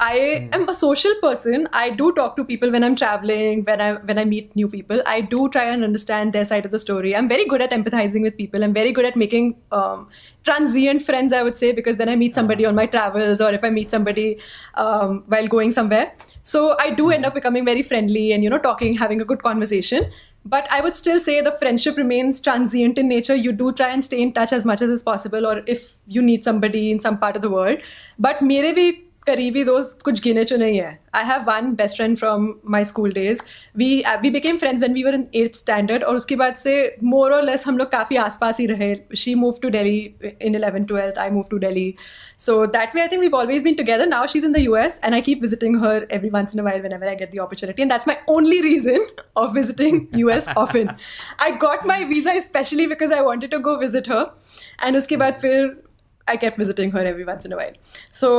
I 0.02 0.48
am 0.52 0.66
a 0.66 0.74
social 0.74 1.14
person. 1.20 1.68
I 1.74 1.90
do 1.90 2.10
talk 2.12 2.34
to 2.36 2.44
people 2.44 2.70
when 2.70 2.82
I'm 2.82 2.96
traveling, 2.96 3.64
when 3.64 3.82
I 3.82 3.92
when 4.10 4.18
I 4.18 4.24
meet 4.24 4.54
new 4.56 4.66
people. 4.66 5.02
I 5.06 5.20
do 5.20 5.48
try 5.50 5.64
and 5.64 5.84
understand 5.84 6.32
their 6.32 6.46
side 6.46 6.64
of 6.64 6.70
the 6.70 6.78
story. 6.78 7.14
I'm 7.14 7.28
very 7.28 7.46
good 7.46 7.60
at 7.60 7.70
empathizing 7.70 8.22
with 8.22 8.38
people. 8.38 8.64
I'm 8.64 8.72
very 8.72 8.92
good 8.92 9.04
at 9.04 9.14
making 9.14 9.56
um, 9.72 10.08
transient 10.44 11.02
friends. 11.02 11.34
I 11.34 11.42
would 11.42 11.58
say 11.58 11.72
because 11.72 11.98
when 11.98 12.08
I 12.08 12.16
meet 12.16 12.34
somebody 12.34 12.64
on 12.64 12.74
my 12.74 12.86
travels 12.86 13.42
or 13.42 13.52
if 13.52 13.62
I 13.62 13.68
meet 13.68 13.90
somebody 13.90 14.38
um, 14.74 15.22
while 15.26 15.48
going 15.48 15.72
somewhere, 15.72 16.14
so 16.42 16.78
I 16.78 16.94
do 16.94 17.10
end 17.10 17.26
up 17.26 17.34
becoming 17.34 17.66
very 17.66 17.82
friendly 17.82 18.32
and 18.32 18.42
you 18.42 18.48
know 18.48 18.58
talking, 18.58 18.96
having 18.96 19.20
a 19.20 19.26
good 19.26 19.42
conversation. 19.42 20.10
But 20.46 20.66
I 20.72 20.80
would 20.80 20.96
still 20.96 21.20
say 21.20 21.42
the 21.42 21.52
friendship 21.58 21.98
remains 21.98 22.40
transient 22.40 22.96
in 22.98 23.06
nature. 23.06 23.34
You 23.34 23.52
do 23.52 23.70
try 23.72 23.90
and 23.90 24.02
stay 24.02 24.22
in 24.22 24.32
touch 24.32 24.54
as 24.54 24.64
much 24.64 24.80
as 24.80 24.88
is 24.88 25.02
possible, 25.02 25.46
or 25.46 25.62
if 25.66 25.94
you 26.06 26.22
need 26.22 26.42
somebody 26.42 26.90
in 26.90 27.00
some 27.00 27.18
part 27.18 27.36
of 27.36 27.42
the 27.42 27.50
world. 27.50 27.78
But 28.18 28.40
मेरे 28.42 28.72
भी 28.72 29.03
करीबी 29.27 29.63
दोस्त 29.63 30.01
कुछ 30.05 30.21
गिने 30.23 30.43
चुने 30.45 30.69
ही 30.71 30.77
हैं। 30.77 30.99
I 31.15 31.23
have 31.25 31.41
one 31.47 31.73
best 31.75 31.95
friend 31.95 32.17
from 32.17 32.53
my 32.69 32.85
school 32.85 33.13
days 33.13 33.39
we 33.77 33.87
we 34.21 34.29
became 34.29 34.57
friends 34.57 34.81
when 34.81 34.93
we 34.93 35.03
were 35.03 35.15
in 35.15 35.25
eighth 35.35 35.55
standard 35.55 36.03
और 36.03 36.15
उसके 36.15 36.35
बाद 36.35 36.55
से 36.55 36.75
मोर 37.03 37.33
और 37.33 37.43
लेस 37.43 37.63
हम 37.67 37.77
लोग 37.77 37.91
काफ़ी 37.91 38.15
आसपास 38.17 38.59
ही 38.59 38.65
रहे। 38.65 38.95
She 39.15 39.35
move 39.35 39.59
to 39.61 39.69
Delhi 39.69 39.97
in 40.41 40.55
eleven 40.55 40.83
twelfth 40.83 41.19
I 41.19 41.29
move 41.29 41.45
to 41.51 41.57
Delhi 41.57 41.93
so 42.45 42.65
that 42.65 42.95
way 42.95 43.01
I 43.01 43.07
think 43.07 43.21
we've 43.21 43.35
always 43.35 43.63
been 43.63 43.73
together 43.73 44.07
now 44.07 44.25
she 44.27 44.39
is 44.39 44.45
in 44.45 44.53
the 44.53 44.59
US 44.59 44.99
and 45.03 45.13
I 45.13 45.21
keep 45.21 45.41
visiting 45.41 45.77
her 45.85 46.07
every 46.11 46.29
once 46.29 46.55
in 46.55 46.61
while 46.61 46.83
whenever 46.85 47.09
I 47.09 47.15
get 47.15 47.31
the 47.31 47.39
opportunity 47.39 47.81
and 47.81 47.91
that's 47.91 48.07
my 48.07 48.17
only 48.27 48.61
reason 48.61 49.05
of 49.43 49.53
visiting 49.53 50.01
US 50.23 50.51
often. 50.63 50.91
I 51.39 51.51
got 51.65 51.85
my 51.85 52.03
visa 52.05 52.35
especially 52.41 52.87
because 52.87 53.11
I 53.11 53.21
wanted 53.21 53.55
to 53.55 53.59
go 53.69 53.77
visit 53.79 54.11
her 54.13 54.23
and 54.85 54.97
उसके 54.97 55.17
बाद 55.17 55.39
फिर 55.41 55.84
I 56.27 56.37
kept 56.37 56.57
visiting 56.57 56.91
her 56.91 57.01
every 57.05 57.23
once 57.25 57.45
in 57.47 57.53
a 57.53 57.57
while. 57.57 57.73
So 58.11 58.29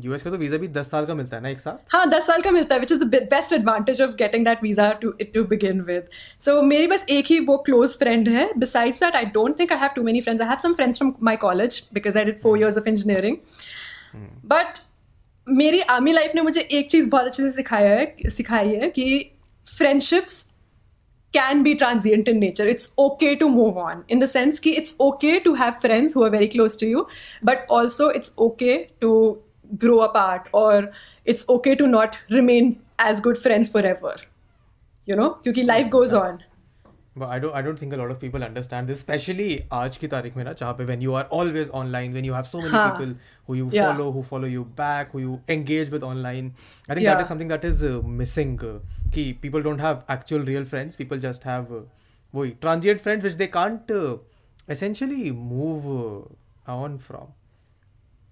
US 0.00 0.22
का 0.22 0.30
तो 0.30 0.36
visa 0.36 0.58
भी 0.58 0.68
दस 0.68 0.90
साल 0.90 1.06
का 1.06 1.14
मिलता 1.14 1.36
है 1.36 1.42
ना 1.42 1.48
एक 1.48 1.60
साथ? 1.60 1.78
हाँ 1.92 2.08
दस 2.10 2.26
साल 2.26 2.42
का 2.42 2.50
मिलता 2.50 2.74
है 2.74 2.80
which 2.80 2.92
is 2.92 3.00
the 3.00 3.22
best 3.30 3.52
advantage 3.52 4.00
of 4.02 4.10
getting 4.18 4.44
that 4.44 4.62
visa 4.62 4.90
to 5.02 5.10
to 5.34 5.44
begin 5.44 5.80
with 5.80 6.08
so 6.44 6.60
मेरी 6.62 6.86
बस 6.86 7.04
एक 7.10 7.26
ही 7.26 7.38
वो 7.40 7.56
क्लोज 7.66 7.96
फ्रेंड 7.98 8.28
है. 8.28 8.48
Besides 8.58 9.00
that 9.02 9.16
I 9.16 9.24
don't 9.34 9.58
think 9.58 9.72
I 9.72 9.78
have 9.78 9.90
too 9.96 10.02
many 10.02 10.20
friends 10.20 10.42
I 10.42 10.48
have 10.48 10.58
some 10.62 10.74
friends 10.74 10.98
from 10.98 11.14
my 11.22 11.36
college 11.46 11.82
because 11.94 12.18
I 12.18 12.24
did 12.24 12.40
four 12.40 12.58
years 12.58 12.78
of 12.78 12.88
engineering 12.88 13.36
but 14.52 14.78
मेरी 15.46 15.80
army 15.90 16.12
life 16.12 16.32
ने 16.34 16.42
मुझे 16.42 16.60
एक 16.60 16.90
चीज़ 16.90 17.08
बहुत 17.10 17.26
अच्छे 17.26 17.42
से 17.42 17.50
सिखाया 17.52 17.94
है 17.94 18.30
सिखाई 18.30 18.68
है 18.74 18.90
कि 18.90 19.30
friendships 19.66 20.44
can 21.33 21.63
be 21.63 21.75
transient 21.75 22.27
in 22.27 22.39
nature. 22.39 22.67
It's 22.67 22.93
okay 22.97 23.35
to 23.35 23.49
move 23.49 23.77
on 23.77 24.03
in 24.07 24.19
the 24.19 24.27
sense 24.27 24.59
that 24.59 24.77
it's 24.77 24.99
okay 24.99 25.39
to 25.39 25.55
have 25.55 25.81
friends 25.81 26.13
who 26.13 26.23
are 26.23 26.29
very 26.29 26.47
close 26.47 26.75
to 26.77 26.85
you, 26.85 27.07
but 27.41 27.65
also 27.69 28.09
it's 28.09 28.31
okay 28.37 28.91
to 29.01 29.41
grow 29.77 30.01
apart 30.01 30.47
or 30.51 30.91
it's 31.25 31.47
okay 31.49 31.75
to 31.75 31.87
not 31.87 32.17
remain 32.29 32.81
as 32.99 33.19
good 33.19 33.37
friends 33.37 33.67
forever. 33.67 34.15
You 35.05 35.15
know, 35.15 35.37
because 35.43 35.65
life 35.65 35.89
goes 35.89 36.13
on. 36.13 36.43
But 37.15 37.29
I 37.29 37.37
don't 37.37 37.53
I 37.53 37.61
don't 37.61 37.77
think 37.77 37.93
a 37.93 37.97
lot 37.97 38.09
of 38.09 38.19
people 38.19 38.43
understand 38.43 38.87
this, 38.87 38.97
especially 38.99 39.61
आज 39.71 39.97
की 39.97 40.07
तारीख 40.07 40.37
में 40.37 40.43
ना 40.43 40.53
जहाँ 40.53 40.73
पे 40.77 40.87
when 40.87 41.01
you 41.01 41.13
are 41.13 41.25
always 41.39 41.69
online, 41.69 42.13
when 42.13 42.23
you 42.23 42.33
have 42.33 42.47
so 42.47 42.61
many 42.61 42.71
हाँ. 42.75 42.85
people 42.91 43.13
who 43.47 43.53
you 43.59 43.69
Yeah. 43.71 43.91
follow, 43.91 44.11
who 44.11 44.23
follow 44.23 44.47
you 44.47 44.63
back, 44.79 45.11
who 45.11 45.19
you 45.19 45.41
engage 45.47 45.91
with 45.91 46.03
online. 46.03 46.53
I 46.89 46.95
think 46.95 47.05
that 47.05 47.17
Yeah. 47.17 47.21
is 47.21 47.27
something 47.27 47.49
that 47.49 47.63
is 47.63 47.83
uh, 47.83 48.01
missing. 48.21 48.59
Uh, 48.69 48.79
कि 49.13 49.25
people 49.41 49.61
don't 49.61 49.79
have 49.79 50.03
actual 50.09 50.39
real 50.51 50.65
friends. 50.65 50.95
People 50.95 51.17
just 51.27 51.43
have 51.43 51.71
uh, 51.71 51.83
वही 52.35 52.51
transient 52.61 53.01
friends 53.01 53.23
which 53.23 53.37
they 53.37 53.47
can't 53.47 53.91
uh, 53.91 54.17
essentially 54.69 55.31
move 55.31 55.87
uh, 55.87 56.75
on 56.81 56.97
from. 56.97 57.31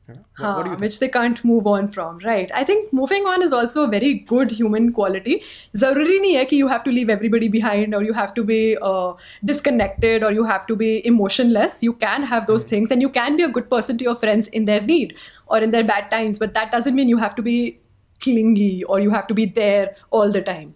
Yeah. 0.09 0.15
What, 0.37 0.55
what 0.55 0.63
do 0.65 0.69
you 0.69 0.75
हाँ, 0.75 0.79
think? 0.79 0.81
which 0.81 0.99
they 0.99 1.07
can't 1.07 1.43
move 1.45 1.67
on 1.67 1.87
from, 1.87 2.17
right? 2.19 2.49
I 2.53 2.63
think 2.63 2.91
moving 2.91 3.27
on 3.27 3.43
is 3.43 3.53
also 3.53 3.83
a 3.83 3.87
very 3.87 4.13
good 4.31 4.51
human 4.51 4.91
quality. 4.91 5.35
जरूरी 5.75 6.19
नहीं 6.19 6.33
है 6.35 6.45
कि 6.45 6.57
you 6.57 6.67
have 6.67 6.83
to 6.83 6.91
leave 6.91 7.09
everybody 7.09 7.47
behind 7.47 7.95
or 7.95 8.01
you 8.03 8.13
have 8.13 8.33
to 8.39 8.43
be 8.43 8.77
uh, 8.81 9.13
disconnected 9.45 10.23
or 10.23 10.31
you 10.31 10.43
have 10.43 10.65
to 10.71 10.75
be 10.75 11.05
emotionless. 11.05 11.83
You 11.83 11.93
can 11.93 12.23
have 12.23 12.47
those 12.47 12.65
things 12.73 12.91
and 12.91 13.01
you 13.01 13.09
can 13.19 13.37
be 13.37 13.43
a 13.43 13.49
good 13.59 13.69
person 13.69 13.97
to 13.99 14.03
your 14.03 14.15
friends 14.15 14.47
in 14.47 14.65
their 14.65 14.81
need 14.81 15.15
or 15.47 15.59
in 15.59 15.71
their 15.71 15.83
bad 15.83 16.09
times, 16.09 16.39
but 16.39 16.53
that 16.55 16.71
doesn't 16.71 16.95
mean 16.95 17.09
you 17.09 17.17
have 17.17 17.35
to 17.35 17.41
be 17.41 17.79
clingy 18.20 18.84
or 18.84 19.00
you 19.00 19.10
have 19.10 19.26
to 19.26 19.34
be 19.34 19.46
there 19.46 19.96
all 20.10 20.32
the 20.32 20.42
time. 20.42 20.72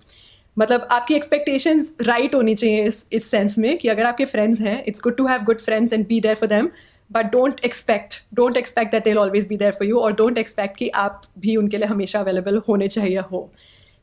मतलब 0.57 0.87
आपकी 0.91 1.15
expectations 1.15 1.97
right 2.03 2.35
होनी 2.35 2.55
चाहिए 2.55 2.85
इस 2.85 3.07
इस 3.13 3.31
sense 3.31 3.57
में 3.59 3.77
कि 3.79 3.89
अगर 3.89 4.07
आपके 4.07 4.25
फ्रेंड्स 4.25 4.61
हैं 4.61 4.83
it's 4.85 5.01
good 5.05 5.17
to 5.17 5.27
have 5.27 5.43
good 5.45 5.61
friends 5.61 5.93
and 5.93 6.07
be 6.07 6.21
there 6.21 6.35
for 6.37 6.49
them 6.49 6.71
but 7.11 7.31
don't 7.33 7.61
expect 7.65 8.15
don't 8.35 8.57
expect 8.57 8.93
that 8.93 9.05
they 9.05 9.15
always 9.15 9.47
be 9.49 9.57
there 9.57 9.73
for 9.73 9.89
you 9.89 9.99
और 10.01 10.13
डोंट 10.17 10.39
एक्सपेक्ट 10.39 10.77
कि 10.79 10.89
आप 11.05 11.23
भी 11.39 11.57
उनके 11.57 11.77
लिए 11.77 11.87
हमेशा 11.87 12.21
अवेलेबल 12.21 12.61
होने 12.69 12.89
चाहिए 12.89 13.21
हो 13.33 13.51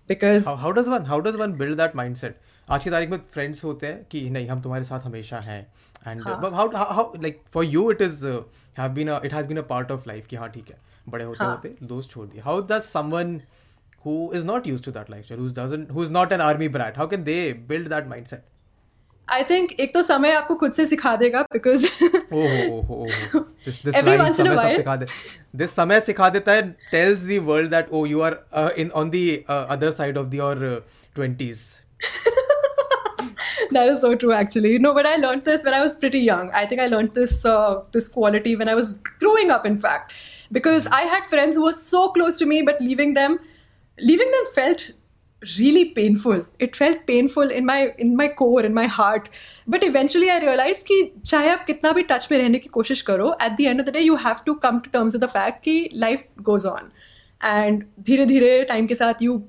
because 0.09 0.47
how 0.47 0.71
does 0.71 0.87
one 0.87 1.05
how 1.05 1.19
does 1.19 1.35
one 1.35 1.53
build 1.53 1.75
build 1.75 1.81
that 1.81 1.99
mindset 2.01 2.45
आज 2.67 2.83
की 2.83 2.89
तारीख 2.89 3.09
में 3.09 3.17
फ्रेंड्स 3.33 3.63
होते 3.63 3.87
हैं 3.87 4.05
कि 4.11 4.29
नहीं 4.29 4.47
हम 4.47 4.61
तुम्हारे 4.61 4.83
साथ 4.83 5.05
हमेशा 5.05 5.39
हैं 5.39 5.61
एंड 6.07 6.21
हाँ. 6.21 6.39
how 6.41 6.69
how 6.77 6.87
how 6.97 7.05
like 7.25 7.39
for 7.55 7.63
you 7.63 7.83
it 7.91 8.01
is 8.01 8.23
uh, 8.23 8.41
have 8.79 8.93
been 8.97 9.11
a 9.13 9.19
it 9.29 9.35
has 9.37 9.47
been 9.51 9.61
a 9.61 9.67
part 9.71 9.93
of 9.95 10.09
life 10.09 10.27
कि 10.29 10.35
हाँ 10.35 10.49
ठीक 10.49 10.69
है 10.69 10.86
बड़े 11.09 11.23
होते 11.23 11.43
हाँ. 11.43 11.55
होते 11.55 11.75
दोस्त 11.87 12.09
छोड़ 12.09 12.27
दिए 12.27 12.41
how 12.41 12.59
does 12.73 12.89
someone 12.97 13.39
who 14.05 14.17
is 14.39 14.45
not 14.49 14.69
used 14.73 14.83
to 14.89 14.93
that 14.97 15.09
lifestyle 15.15 15.41
who 15.45 15.49
doesn't 15.61 15.95
who 15.97 16.05
is 16.07 16.13
not 16.19 16.37
an 16.37 16.45
army 16.49 16.67
brat 16.77 17.01
how 17.01 17.07
can 17.15 17.25
they 17.31 17.41
build 17.71 17.91
that 17.95 18.13
mindset 18.13 18.45
I 19.29 19.43
think 19.43 19.71
एक 19.79 19.93
तो 19.93 20.01
समय 20.03 20.31
आपको 20.31 20.55
खुद 20.55 20.71
से 20.73 20.85
सिखा 20.87 21.15
देगा 21.15 21.41
बिकॉज़ 21.53 21.85
oh 22.33 22.43
oh 22.73 22.85
oh 22.89 23.07
oh 23.35 23.41
once 23.67 24.39
in 24.39 24.47
a 24.47 24.55
समय 24.57 24.57
सब 24.57 24.75
सिखा 24.75 24.95
दे 24.95 25.05
this 25.61 25.73
समय 25.79 25.99
सिखा 26.01 26.29
देता 26.29 26.51
है 26.51 26.75
tells 26.93 27.25
the 27.31 27.39
world 27.49 27.73
that 27.75 27.91
oh 27.91 28.05
you 28.11 28.23
are 28.27 28.35
uh, 28.61 28.69
in 28.83 28.91
on 29.01 29.11
the 29.15 29.25
uh, 29.55 29.65
other 29.75 29.91
side 29.97 30.21
of 30.21 30.37
your 30.39 30.53
uh, 30.69 30.79
20s 31.19 31.65
that 33.71 33.89
is 33.89 34.01
so 34.01 34.13
true 34.15 34.33
actually 34.39 34.73
no 34.87 34.93
but 34.93 35.11
i 35.11 35.15
learned 35.25 35.45
this 35.51 35.67
when 35.69 35.77
i 35.79 35.83
was 35.85 35.95
pretty 36.05 36.23
young 36.29 36.49
i 36.61 36.65
think 36.65 36.81
i 36.81 36.87
learned 36.87 37.13
this 37.21 37.37
uh, 37.45 37.81
this 37.97 38.09
quality 38.17 38.55
when 38.55 38.73
i 38.73 38.75
was 38.81 38.93
growing 39.25 39.53
up 39.57 39.69
in 39.71 39.79
fact 39.87 40.17
because 40.50 40.86
i 40.86 41.02
had 41.02 41.24
friends 41.26 41.54
who 41.54 41.64
were 41.64 41.78
so 41.84 42.08
close 42.08 42.36
to 42.38 42.46
me 42.46 42.62
but 42.62 42.80
leaving 42.80 43.14
them 43.14 43.38
leaving 43.98 44.30
them 44.30 44.50
felt 44.54 44.90
really 45.58 45.84
painful 45.84 46.44
it 46.58 46.76
felt 46.76 47.06
painful 47.06 47.50
in 47.50 47.66
my 47.66 47.78
in 47.98 48.16
my 48.16 48.28
core 48.28 48.64
in 48.64 48.74
my 48.74 48.86
heart 48.86 49.28
but 49.66 49.82
eventually 49.82 50.30
i 50.30 50.38
realized 50.44 50.86
कि 50.86 50.98
चाहे 51.26 51.48
आप 51.50 51.64
कितना 51.66 51.92
भी 51.92 52.02
touch 52.10 52.28
में 52.32 52.38
रहने 52.38 52.58
की 52.58 52.68
कोशिश 52.76 53.02
करो 53.10 53.32
at 53.46 53.56
the 53.56 53.66
end 53.66 53.80
of 53.80 53.86
the 53.86 53.94
day 53.96 54.04
you 54.08 54.18
have 54.26 54.44
to 54.44 54.54
come 54.66 54.80
to 54.84 54.92
terms 54.96 55.16
with 55.16 55.24
the 55.26 55.32
fact 55.38 55.64
कि 55.64 55.88
life 56.04 56.22
goes 56.50 56.68
on 56.74 56.92
and 57.54 57.84
धीरे 58.06 58.26
धीरे 58.26 58.62
टाइम 58.68 58.86
के 58.86 58.94
साथ 58.94 59.22
you 59.22 59.40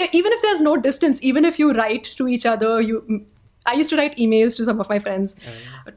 even 0.00 0.32
if 0.32 0.42
there's 0.42 0.60
no 0.60 0.76
distance 0.76 1.22
even 1.30 1.44
if 1.44 1.58
you 1.60 1.72
write 1.72 2.10
to 2.18 2.28
each 2.28 2.46
other 2.46 2.80
you 2.80 3.02
I 3.66 3.72
used 3.78 3.90
to 3.90 3.96
write 3.96 4.14
emails 4.16 4.56
to 4.58 4.64
some 4.66 4.78
of 4.82 4.88
my 4.90 4.98
friends. 4.98 5.32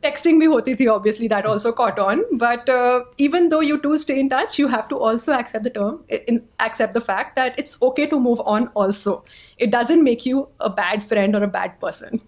Texting 0.05 0.39
bhi 0.41 0.47
hoti 0.53 0.73
thi, 0.79 0.87
obviously, 0.93 1.27
that 1.33 1.45
also 1.51 1.71
caught 1.71 1.99
on. 2.05 2.23
But 2.41 2.67
uh, 2.69 3.03
even 3.27 3.47
though 3.53 3.61
you 3.67 3.77
two 3.85 3.97
stay 3.97 4.19
in 4.23 4.29
touch, 4.33 4.57
you 4.59 4.67
have 4.73 4.89
to 4.89 4.97
also 5.09 5.33
accept 5.37 5.63
the 5.63 5.69
term, 5.77 6.03
in, 6.09 6.41
accept 6.59 6.93
the 6.93 7.01
fact 7.11 7.35
that 7.37 7.57
it's 7.63 7.77
okay 7.89 8.07
to 8.15 8.19
move 8.19 8.41
on 8.55 8.67
also. 8.83 9.23
It 9.57 9.71
doesn't 9.77 10.03
make 10.03 10.25
you 10.25 10.43
a 10.59 10.69
bad 10.81 11.03
friend 11.13 11.39
or 11.41 11.43
a 11.43 11.51
bad 11.59 11.79
person. 11.85 12.19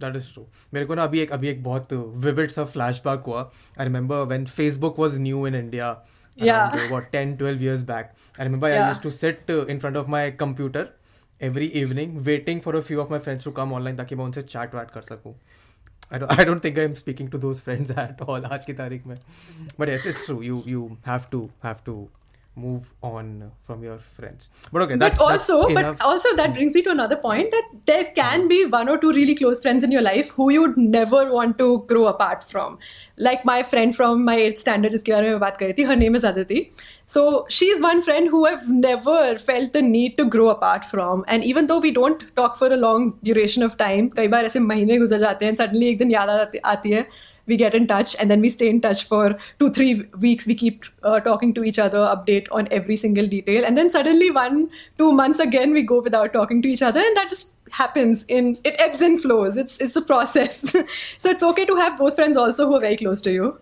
That 0.00 0.16
is 0.16 0.32
true 0.32 0.44
मेरे 0.74 0.86
को 0.86 0.94
ना 0.94 1.04
अभी 1.04 1.20
एक 1.20 1.30
अभी 1.32 1.48
एक 1.48 1.62
बहुत 1.64 1.92
vivid 2.24 2.50
सा 2.50 2.64
flashback 2.72 3.22
हुआ 3.26 3.40
I 3.80 3.84
remember 3.86 4.16
when 4.32 4.44
Facebook 4.46 4.98
was 4.98 5.16
new 5.18 5.46
in 5.46 5.54
India 5.54 5.96
Yeah. 6.46 6.72
what 6.90 7.06
10 7.12 7.30
12 7.42 7.62
years 7.66 7.82
back 7.90 8.08
i 8.40 8.46
remember 8.46 8.68
i 8.70 8.72
Yeah. 8.72 8.88
used 8.88 9.02
to 9.04 9.12
sit 9.18 9.52
uh, 9.52 9.60
in 9.74 9.78
front 9.84 9.98
of 10.00 10.10
my 11.41 11.69
evening 11.81 12.17
waiting 12.25 12.61
for 12.61 12.75
a 12.75 12.81
few 12.81 12.99
of 13.01 13.09
my 13.11 13.19
friends 13.19 13.43
to 13.43 13.51
come 13.51 13.73
online 13.73 13.97
ताकि 13.97 14.15
मैं 14.15 14.25
उनसे 14.25 14.41
chat 14.41 14.75
वैट 14.75 14.91
कर 14.91 15.01
सकूँ 15.01 15.35
I 16.13 16.17
don't, 16.19 16.31
I 16.31 16.43
don't 16.47 16.61
think 16.63 16.77
I'm 16.77 16.95
speaking 16.99 17.27
to 17.33 17.39
those 17.43 17.59
friends 17.65 17.91
at 18.03 18.21
all 18.21 18.45
आज 18.45 18.65
की 18.65 18.73
तारीख 18.73 19.05
में 19.07 19.15
but 19.79 19.91
yes 19.91 20.07
it's 20.11 20.25
true 20.25 20.41
you 20.47 20.57
you 20.71 20.81
have 21.05 21.29
to 21.35 21.39
have 21.63 21.83
to 21.85 21.93
move 22.55 22.93
on 23.01 23.51
from 23.65 23.83
your 23.83 23.97
friends. 23.97 24.49
But 24.71 24.81
okay 24.83 24.95
that's, 24.95 25.19
but 25.19 25.31
also 25.31 25.67
that's 25.67 25.99
but 25.99 26.05
also 26.05 26.35
that 26.35 26.53
brings 26.53 26.73
me 26.73 26.81
to 26.81 26.91
another 26.91 27.15
point 27.15 27.51
that 27.51 27.69
there 27.85 28.11
can 28.15 28.47
be 28.47 28.65
one 28.65 28.89
or 28.89 28.97
two 28.97 29.11
really 29.11 29.35
close 29.35 29.61
friends 29.61 29.83
in 29.83 29.91
your 29.91 30.01
life 30.01 30.31
who 30.31 30.51
you'd 30.51 30.75
never 30.75 31.31
want 31.31 31.57
to 31.59 31.83
grow 31.87 32.07
apart 32.07 32.43
from. 32.43 32.77
Like 33.17 33.45
my 33.45 33.63
friend 33.63 33.95
from 33.95 34.25
my 34.25 34.37
8th 34.37 34.57
standard 34.57 34.93
is 34.93 35.03
bare 35.03 35.39
mein 35.39 35.87
her 35.87 35.95
name 35.95 36.15
is 36.15 36.23
aditi. 36.23 36.73
So 37.05 37.45
she's 37.49 37.81
one 37.81 38.01
friend 38.01 38.27
who 38.27 38.45
i've 38.45 38.69
never 38.69 39.37
felt 39.37 39.73
the 39.73 39.81
need 39.81 40.17
to 40.17 40.25
grow 40.25 40.49
apart 40.49 40.83
from. 40.83 41.23
And 41.27 41.43
even 41.45 41.67
though 41.67 41.79
we 41.79 41.91
don't 41.91 42.23
talk 42.35 42.57
for 42.57 42.67
a 42.67 42.77
long 42.77 43.17
duration 43.23 43.63
of 43.63 43.77
time 43.77 44.09
kai 44.09 44.27
baar 44.27 44.43
aise 44.43 44.53
mahine 44.53 44.97
guzar 44.99 45.21
suddenly 45.55 45.89
ek 45.89 45.99
din 45.99 46.09
yaad 46.09 47.05
we 47.50 47.56
get 47.56 47.74
in 47.74 47.86
touch 47.86 48.14
and 48.18 48.30
then 48.30 48.40
we 48.40 48.50
stay 48.50 48.68
in 48.68 48.80
touch 48.80 49.04
for 49.04 49.38
two 49.58 49.70
three 49.70 50.02
weeks 50.18 50.46
we 50.46 50.54
keep 50.54 50.84
uh, 51.02 51.20
talking 51.20 51.52
to 51.54 51.64
each 51.64 51.78
other 51.78 51.98
update 51.98 52.48
on 52.50 52.68
every 52.70 52.96
single 52.96 53.26
detail 53.26 53.64
and 53.64 53.78
then 53.78 53.90
suddenly 53.90 54.30
one 54.30 54.68
two 54.98 55.12
months 55.12 55.38
again 55.38 55.72
we 55.72 55.82
go 55.82 56.00
without 56.00 56.32
talking 56.32 56.62
to 56.62 56.68
each 56.68 56.82
other 56.82 57.00
and 57.00 57.16
that 57.16 57.28
just 57.28 57.52
happens 57.70 58.24
in 58.28 58.56
it 58.64 58.74
ebbs 58.78 59.00
and 59.00 59.20
flows 59.22 59.56
it's 59.56 59.78
it's 59.78 59.96
a 59.96 60.02
process 60.02 60.60
so 61.18 61.30
it's 61.30 61.42
okay 61.42 61.64
to 61.64 61.76
have 61.76 61.98
those 61.98 62.14
friends 62.14 62.36
also 62.36 62.66
who 62.66 62.74
are 62.76 62.80
very 62.80 62.96
close 62.96 63.20
to 63.20 63.32
you 63.32 63.58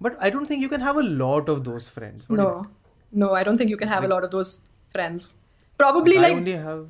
but 0.00 0.16
I 0.20 0.30
don't 0.30 0.46
think 0.46 0.60
you 0.60 0.68
can 0.68 0.80
have 0.80 0.96
a 0.96 1.02
lot 1.02 1.48
of 1.48 1.62
those 1.64 1.88
friends 1.88 2.28
What 2.28 2.36
do 2.36 2.42
no 2.42 2.48
you 2.48 3.20
no 3.22 3.32
i 3.34 3.42
don't 3.44 3.58
think 3.58 3.70
you 3.70 3.76
can 3.76 3.88
have 3.88 4.04
a 4.04 4.08
lot 4.08 4.24
of 4.24 4.30
those 4.30 4.52
friends 4.90 5.34
probably 5.78 6.12
think? 6.12 6.24
I 6.24 6.28
like 6.28 6.36
only 6.38 6.52
have 6.52 6.82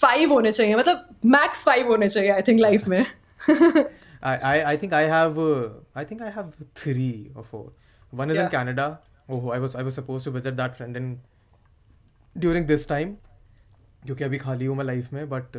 five 0.00 0.30
होने 0.30 0.52
चाहिए 0.52 0.76
मतलब 0.76 1.30
max 1.34 1.64
five 1.68 1.86
होने 1.88 2.08
चाहिए 2.08 2.32
i 2.36 2.42
think 2.48 2.60
life 2.60 2.86
में 2.94 3.04
I, 4.22 4.36
I, 4.52 4.54
I 4.72 4.76
think 4.76 4.92
I 4.92 5.02
have 5.14 5.38
uh, 5.38 5.68
I 5.94 6.04
think 6.04 6.22
I 6.28 6.30
have 6.38 6.54
three 6.74 7.30
or 7.34 7.44
four. 7.50 7.64
One 8.22 8.30
is 8.30 8.36
in 8.36 8.42
Yeah. 8.44 8.54
Canada. 8.58 8.88
Oh, 9.28 9.40
I 9.56 9.58
was 9.64 9.74
I 9.82 9.82
was 9.88 9.98
supposed 10.00 10.24
to 10.30 10.30
visit 10.38 10.56
that 10.62 10.76
friend 10.80 10.96
in 11.02 11.10
during 12.46 12.66
this 12.72 12.86
time 12.94 13.16
क्योंकि 14.06 14.24
अभी 14.24 14.38
खाली 14.38 14.64
हूँ 14.66 14.76
मैं 14.76 14.84
life 14.84 15.12
में 15.12 15.28
but 15.28 15.56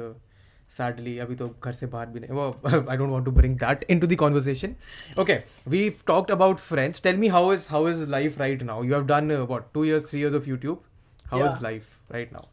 sadly 0.71 1.17
अभी 1.19 1.35
तो 1.35 1.47
घर 1.63 1.71
से 1.73 1.85
बाहर 1.93 2.05
भी 2.09 2.19
नहीं 2.19 2.31
वो 2.35 2.43
I 2.89 2.97
don't 2.97 3.09
want 3.11 3.25
to 3.25 3.31
bring 3.31 3.55
that 3.59 3.85
into 3.89 4.07
the 4.07 4.15
conversation 4.19 4.75
okay 5.21 5.37
we 5.69 5.89
talked 6.07 6.31
about 6.31 6.59
friends 6.59 7.01
tell 7.03 7.17
me 7.17 7.27
how 7.35 7.51
is 7.53 7.67
how 7.71 7.89
is 7.89 8.07
life 8.09 8.39
right 8.39 8.63
now 8.63 8.83
you 8.83 8.93
have 8.93 9.05
done 9.07 9.31
what 9.31 9.63
two 9.73 9.83
years 9.85 10.09
three 10.09 10.19
years 10.21 10.35
of 10.35 10.47
YouTube 10.47 10.83
how 11.31 11.45
is 11.45 11.51
Yeah. 11.51 11.63
Life 11.63 11.89
right 12.11 12.33
now 12.33 12.45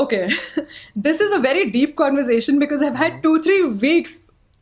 okay 0.00 0.18
this 1.06 1.20
is 1.24 1.32
a 1.36 1.38
very 1.44 1.62
deep 1.76 1.94
conversation 2.00 2.58
because 2.64 2.82
i've 2.88 2.98
had 3.02 3.16
two 3.22 3.32
three 3.46 3.62
weeks 3.84 4.12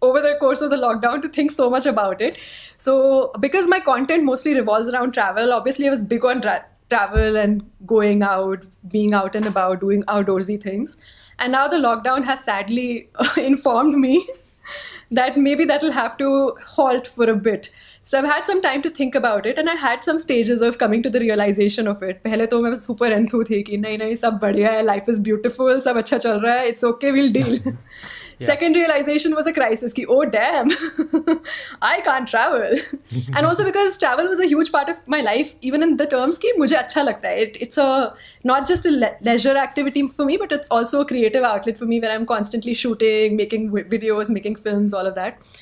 over 0.03 0.21
the 0.21 0.35
course 0.41 0.61
of 0.61 0.71
the 0.71 0.77
lockdown 0.77 1.21
to 1.21 1.29
think 1.29 1.51
so 1.51 1.69
much 1.69 1.87
about 1.87 2.21
it 2.23 2.37
so 2.77 3.33
because 3.41 3.67
my 3.67 3.81
content 3.81 4.25
mostly 4.25 4.55
revolves 4.55 4.89
around 4.89 5.13
travel 5.13 5.53
obviously 5.53 5.89
i 5.89 5.91
was 5.91 6.03
big 6.03 6.25
on 6.25 6.41
tra- 6.41 6.65
travel 6.89 7.37
and 7.37 7.65
going 7.87 8.23
out 8.23 8.63
being 8.91 9.13
out 9.13 9.35
and 9.35 9.47
about 9.47 9.81
doing 9.81 10.03
outdoorsy 10.05 10.61
things 10.63 10.97
and 11.39 11.53
now 11.53 11.67
the 11.69 11.77
lockdown 11.77 12.25
has 12.25 12.45
sadly 12.45 13.09
informed 13.37 13.97
me 13.97 14.29
that 15.11 15.37
maybe 15.37 15.65
that'll 15.65 15.93
have 15.93 16.17
to 16.19 16.55
halt 16.67 17.07
for 17.07 17.29
a 17.31 17.35
bit. 17.35 17.71
So 18.03 18.19
I've 18.19 18.25
had 18.25 18.47
some 18.47 18.63
time 18.63 18.83
to 18.83 18.91
think 18.91 19.15
about 19.15 19.47
it 19.47 19.59
and 19.59 19.69
I 19.71 19.75
had 19.75 20.03
some 20.03 20.19
stages 20.19 20.63
of 20.63 20.79
coming 20.79 21.03
to 21.03 21.11
the 21.11 21.21
realization 21.21 21.87
of 21.87 22.03
it. 22.03 22.23
पहले 22.25 22.47
तो 22.47 22.61
मैं 22.63 22.77
super 22.77 23.11
enthused 23.13 23.51
थी 23.51 23.63
कि 23.63 23.77
नहीं 23.77 23.99
नहीं 23.99 24.17
सब 24.17 24.39
बढ़िया 24.43 24.71
है, 24.71 24.85
life 24.85 25.09
is 25.09 25.21
beautiful, 25.21 25.81
सब 25.81 25.97
अच्छा 25.97 26.19
चल 26.19 26.41
रहा 26.41 26.55
है, 26.55 26.73
it's 26.73 26.85
okay, 26.85 27.13
we'll 27.13 27.33
deal. 27.33 27.59
yeah. 28.44 28.50
second 28.50 28.80
realization 28.80 29.36
was 29.40 29.48
a 29.52 29.54
crisis 29.58 29.96
ki 30.00 30.06
oh 30.16 30.20
damn 30.36 30.72
i 31.92 31.94
can't 32.08 32.32
travel 32.34 32.78
and 33.36 33.50
also 33.52 33.66
because 33.70 33.98
travel 34.04 34.32
was 34.34 34.44
a 34.46 34.50
huge 34.54 34.72
part 34.76 34.94
of 34.94 35.02
my 35.16 35.22
life 35.30 35.56
even 35.72 35.88
in 35.88 35.98
the 36.04 36.08
terms 36.14 36.40
ki 36.46 36.54
mujhe 36.60 36.78
acha 36.82 37.06
lagta 37.10 37.34
hai 37.34 37.48
it, 37.48 37.58
it's 37.68 37.82
a 37.88 37.90
not 38.54 38.70
just 38.74 38.90
a 38.92 38.94
le- 39.06 39.16
leisure 39.32 39.58
activity 39.66 40.06
for 40.20 40.30
me 40.32 40.40
but 40.46 40.56
it's 40.60 40.74
also 40.80 41.02
a 41.08 41.10
creative 41.14 41.50
outlet 41.52 41.84
for 41.84 41.92
me 41.96 42.02
where 42.06 42.16
i'm 42.20 42.30
constantly 42.36 42.78
shooting 42.86 43.42
making 43.44 43.68
videos 43.98 44.34
making 44.40 44.62
films 44.70 44.98
all 45.02 45.12
of 45.14 45.20
that 45.20 45.60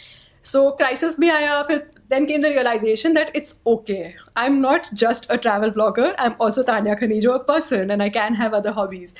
so 0.53 0.67
crisis 0.83 1.19
bhi 1.23 1.33
aaya 1.39 1.57
fir 1.71 1.81
then 2.11 2.25
came 2.27 2.41
the 2.41 2.49
realization 2.49 3.13
that 3.13 3.31
it's 3.33 3.61
okay. 3.65 4.15
I'm 4.35 4.61
not 4.61 4.93
just 4.93 5.27
a 5.29 5.37
travel 5.37 5.71
blogger. 5.71 6.13
I'm 6.19 6.35
also 6.39 6.61
Tanya 6.61 6.95
Khanijo, 6.95 7.35
a 7.35 7.39
person, 7.39 7.89
and 7.89 8.03
I 8.03 8.09
can 8.09 8.35
have 8.35 8.53
other 8.53 8.73
hobbies. 8.73 9.13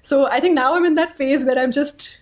So 0.00 0.26
I 0.26 0.40
think 0.40 0.54
now 0.54 0.74
I'm 0.74 0.86
in 0.86 0.94
that 0.94 1.16
phase 1.16 1.44
where 1.44 1.58
I'm 1.58 1.70
just 1.70 2.17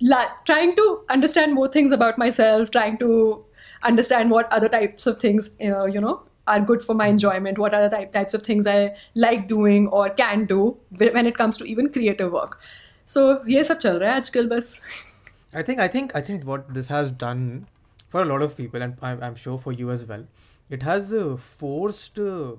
la- 0.00 0.30
trying 0.46 0.76
to 0.76 1.04
understand 1.10 1.54
more 1.54 1.68
things 1.68 1.92
about 1.92 2.18
myself, 2.18 2.70
trying 2.70 2.98
to 2.98 3.44
understand 3.82 4.30
what 4.30 4.52
other 4.52 4.68
types 4.68 5.06
of 5.06 5.18
things, 5.20 5.50
you 5.60 5.70
know, 5.70 5.86
you 5.86 6.00
know 6.00 6.22
are 6.46 6.60
good 6.60 6.82
for 6.82 6.94
my 6.94 7.06
enjoyment, 7.06 7.58
what 7.58 7.72
other 7.72 7.88
type, 7.88 8.12
types 8.12 8.34
of 8.34 8.42
things 8.42 8.66
I 8.66 8.96
like 9.14 9.48
doing 9.48 9.86
or 9.88 10.10
can 10.10 10.44
do 10.44 10.76
whe- 10.90 11.12
when 11.14 11.26
it 11.26 11.36
comes 11.36 11.56
to 11.58 11.64
even 11.64 11.88
creative 11.88 12.32
work. 12.32 12.58
So 13.06 13.44
ये 13.48 13.64
सब 13.64 13.78
चल 13.78 13.98
रहा 13.98 14.10
है 14.10 14.16
आजकल 14.16 14.48
बस. 14.48 14.78
I 15.54 15.62
think 15.62 15.80
I 15.80 15.88
think 15.88 16.16
I 16.16 16.22
think 16.28 16.44
what 16.44 16.74
this 16.74 16.88
has 16.88 17.12
done 17.22 17.66
for 18.08 18.22
a 18.22 18.24
lot 18.24 18.42
of 18.42 18.56
people 18.56 18.82
and 18.82 18.94
I'm, 19.02 19.22
I'm 19.22 19.34
sure 19.34 19.58
for 19.58 19.72
you 19.72 19.90
as 19.90 20.04
well, 20.06 20.26
it 20.70 20.82
has 20.82 21.12
uh, 21.12 21.36
forced 21.60 22.18
uh, 22.18 22.56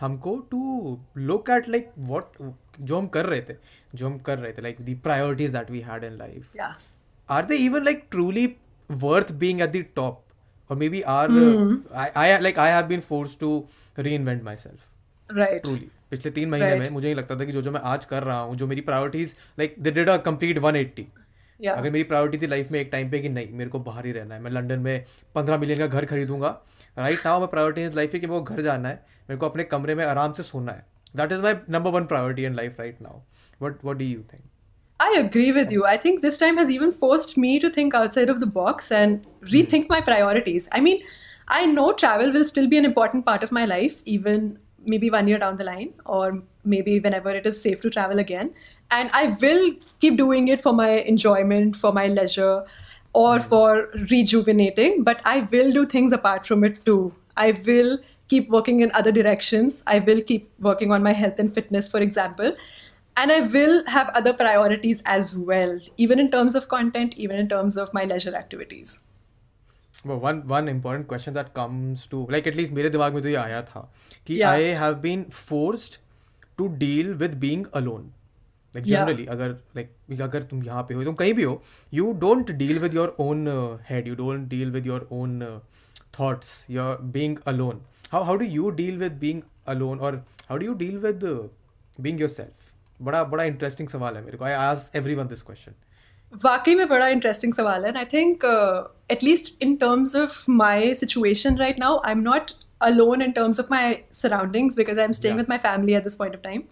हमको 0.00 0.34
to 0.50 0.98
look 1.30 1.48
at 1.48 1.68
like 1.68 1.92
what 2.12 2.40
जो 2.80 2.98
हम 2.98 3.06
कर 3.16 3.26
रहे 3.26 3.40
थे 3.40 3.54
जो 3.95 4.07
हम 4.07 4.17
कर 4.27 4.39
रहे 4.39 4.51
थे 4.53 4.61
like 4.61 4.77
the 4.89 4.95
priorities 5.03 5.55
that 5.55 5.71
we 5.75 5.81
had 5.89 6.05
in 6.09 6.19
life. 6.23 6.51
Yeah. 6.61 6.73
are 7.29 7.43
they 7.49 7.57
even 7.63 7.85
like 7.87 8.01
truly 8.13 8.41
worth 8.89 9.29
being 9.43 9.61
at 9.65 9.73
the 9.75 9.81
top? 9.99 10.19
Or 10.69 10.75
maybe 10.81 10.99
are 11.13 11.29
uh, 11.29 11.75
I, 12.01 12.05
I 12.21 12.39
like 12.45 12.57
I 12.57 12.67
have 12.73 12.87
been 12.89 13.01
forced 13.09 13.39
to 13.39 13.51
reinvent 14.07 14.43
myself. 14.47 14.87
Right. 15.29 15.61
Truly 15.61 15.89
पिछले 16.11 16.31
तीन 16.31 16.49
महीने 16.49 16.67
Right. 16.69 16.79
में 16.79 16.89
मुझे 16.89 17.07
नहीं 17.07 17.15
लगता 17.15 17.35
था 17.39 17.45
कि 17.45 17.51
जो 17.51 17.61
जो 17.61 17.71
मैं 17.71 17.81
आज 17.93 18.05
कर 18.05 18.23
रहा 18.23 18.39
हूँ 18.39 18.55
जो 18.57 18.67
मेरी 18.67 18.81
priorities 18.89 19.35
like 19.59 19.75
they 19.79 19.91
did 19.91 20.09
a 20.09 20.17
complete 20.29 20.59
180 20.59 21.05
Yeah. 21.59 21.77
अगर 21.77 21.89
मेरी 21.89 22.03
प्रायोरिटी 22.03 22.37
थी 22.37 22.47
लाइफ 22.47 22.71
में 22.71 22.79
एक 22.79 22.89
टाइम 22.91 23.09
पे 23.11 23.19
कि 23.19 23.29
नहीं 23.29 23.53
मेरे 23.57 23.69
को 23.69 23.79
बाहर 23.79 24.05
ही 24.05 24.11
रहना 24.11 24.35
है 24.35 24.41
मैं 24.41 24.51
लंदन 24.51 24.79
में 24.79 25.05
पंद्रह 25.35 25.57
मिलियन 25.57 25.79
का 25.79 25.87
घर 25.87 26.05
खरीदूँगा। 26.05 26.47
राइट 26.97 27.25
नाउ 27.25 27.39
मैं 27.39 27.47
प्रायोरिटी 27.49 27.83
इज़ 27.85 27.95
लाइफ 27.95 28.13
है 28.13 28.19
कि 28.19 28.27
मेरे 28.27 28.39
को 28.39 28.55
घर 28.55 28.61
जाना 28.61 28.89
है 28.89 28.95
मेरे 29.29 29.37
को 29.39 29.49
अपने 29.49 29.63
कमरे 29.73 29.95
में 29.95 30.03
आराम 30.05 30.33
से 30.33 30.43
सोना 30.43 30.71
है। 30.71 30.85
That 31.15 31.31
is 31.31 31.41
my 31.41 31.55
number 31.69 31.91
one 31.91 32.05
priority 32.05 32.45
in 32.45 32.55
life 32.55 32.79
right 32.79 33.01
now 33.01 33.19
What 33.63 33.83
What 33.83 33.97
do 33.97 34.05
you 34.05 34.23
think? 34.29 34.43
I 35.03 35.15
agree 35.19 35.51
with 35.51 35.71
you. 35.71 35.85
I 35.85 35.97
think 35.97 36.21
this 36.21 36.37
time 36.37 36.57
has 36.57 36.69
even 36.69 36.91
forced 37.03 37.37
me 37.43 37.59
to 37.59 37.69
think 37.69 37.95
outside 37.99 38.29
of 38.33 38.39
the 38.39 38.51
box 38.57 38.91
and 38.91 39.25
rethink 39.53 39.89
my 39.89 40.01
priorities. 40.09 40.69
I 40.71 40.79
mean, 40.79 41.01
I 41.47 41.65
know 41.65 41.87
travel 41.93 42.31
will 42.31 42.45
still 42.45 42.69
be 42.73 42.77
an 42.77 42.85
important 42.85 43.25
part 43.25 43.43
of 43.43 43.51
my 43.51 43.65
life, 43.65 43.97
even 44.05 44.59
maybe 44.93 45.09
one 45.09 45.27
year 45.27 45.39
down 45.39 45.57
the 45.57 45.63
line, 45.63 45.93
or 46.05 46.41
maybe 46.75 46.99
whenever 46.99 47.31
it 47.31 47.45
is 47.45 47.61
safe 47.61 47.81
to 47.81 47.89
travel 47.89 48.19
again. 48.19 48.53
And 48.91 49.09
I 49.13 49.25
will 49.41 49.73
keep 49.99 50.17
doing 50.17 50.47
it 50.55 50.61
for 50.61 50.73
my 50.73 50.89
enjoyment, 51.13 51.75
for 51.75 51.91
my 51.91 52.07
leisure, 52.07 52.63
or 53.13 53.39
hmm. 53.39 53.47
for 53.49 53.89
rejuvenating. 54.11 55.03
But 55.03 55.21
I 55.25 55.41
will 55.51 55.71
do 55.71 55.85
things 55.85 56.13
apart 56.21 56.45
from 56.45 56.63
it 56.63 56.85
too. 56.85 57.13
I 57.35 57.51
will 57.67 57.99
keep 58.27 58.49
working 58.49 58.79
in 58.81 58.91
other 59.01 59.11
directions. 59.11 59.83
I 59.85 59.99
will 59.99 60.21
keep 60.21 60.49
working 60.59 60.91
on 60.91 61.03
my 61.03 61.13
health 61.13 61.39
and 61.39 61.53
fitness, 61.53 61.87
for 61.87 61.99
example 61.99 62.55
and 63.16 63.32
I 63.32 63.40
will 63.56 63.84
have 63.86 64.10
other 64.20 64.32
priorities 64.32 65.02
as 65.04 65.36
well, 65.36 65.78
even 65.96 66.20
in 66.24 66.30
terms 66.30 66.54
of 66.54 66.68
content, 66.68 67.14
even 67.16 67.38
in 67.44 67.48
terms 67.48 67.76
of 67.76 67.92
my 68.00 68.04
leisure 68.14 68.34
activities. 68.44 68.98
well, 70.08 70.18
one 70.24 70.40
one 70.50 70.68
important 70.70 71.08
question 71.12 71.34
that 71.36 71.48
comes 71.54 72.06
to 72.10 72.18
like 72.34 72.46
at 72.50 72.56
least 72.58 72.72
मेरे 72.74 72.90
दिमाग 72.96 73.14
में 73.14 73.22
तो 73.22 73.28
ये 73.28 73.36
आया 73.36 73.62
था 73.70 73.80
कि 74.26 74.36
Yeah. 74.40 74.50
I 74.58 74.68
have 74.82 75.00
been 75.06 75.24
forced 75.38 75.98
to 76.60 76.68
deal 76.82 77.10
with 77.22 77.34
being 77.46 77.64
alone 77.80 78.04
like 78.76 78.86
Yeah. 78.86 78.92
generally 78.92 79.26
अगर 79.34 79.56
like 79.78 80.20
अगर 80.28 80.42
तुम 80.52 80.62
यहाँ 80.64 80.82
पे 80.90 80.94
हो 80.94 81.04
तुम 81.04 81.14
कहीं 81.22 81.32
भी 81.40 81.42
हो 81.48 81.56
you 81.98 82.06
don't 82.26 82.52
deal 82.62 82.80
with 82.86 82.94
your 83.00 83.08
own 83.26 83.42
uh, 83.56 83.66
head 83.90 84.06
you 84.12 84.16
don't 84.22 84.48
deal 84.54 84.72
with 84.78 84.88
your 84.92 85.00
own 85.18 85.34
uh, 85.48 85.52
thoughts 86.18 86.54
you're 86.76 86.96
being 87.18 87.36
alone 87.54 87.82
how 88.14 88.22
how 88.30 88.36
do 88.44 88.50
you 88.58 88.70
deal 88.82 89.02
with 89.04 89.18
being 89.26 89.42
alone 89.76 90.06
or 90.08 90.12
how 90.52 90.58
do 90.62 90.70
you 90.72 90.78
deal 90.86 91.02
with 91.08 91.28
uh, 91.32 91.36
being 92.06 92.24
yourself 92.26 92.61
बड़ा 93.01 93.23
बड़ा 93.23 93.43
interesting 93.43 93.89
सवाल 93.89 94.15
है 94.15 94.23
मेरे 94.25 94.37
को। 94.37 94.45
I 94.45 94.51
ask 94.51 94.89
every 94.95 95.15
this 95.15 95.41
question 95.41 95.75
वाकई 96.43 96.75
में 96.75 96.87
बड़ा 96.87 97.07
interesting 97.07 97.53
सवाल 97.53 97.83
है 97.83 97.89
and 97.89 97.97
I 97.97 98.05
think 98.05 98.45
at least 99.11 99.63
in 99.63 99.75
terms 99.75 100.15
of 100.15 100.43
my 100.49 100.93
situation 100.95 101.57
right 101.57 101.79
now 101.79 102.01
I 102.05 102.11
am 102.11 102.19
not 102.19 102.51
alone 102.81 103.21
in 103.21 103.31
terms 103.31 103.59
of 103.59 103.67
my 103.71 103.95
surroundings 104.13 104.75
because 104.75 104.99
I 104.99 105.05
am 105.05 105.11
staying 105.11 105.37
with 105.37 105.45
my 105.49 105.57
family 105.57 105.93
at 105.93 106.03
this 106.03 106.15
point 106.15 106.35
of 106.35 106.43
time 106.43 106.63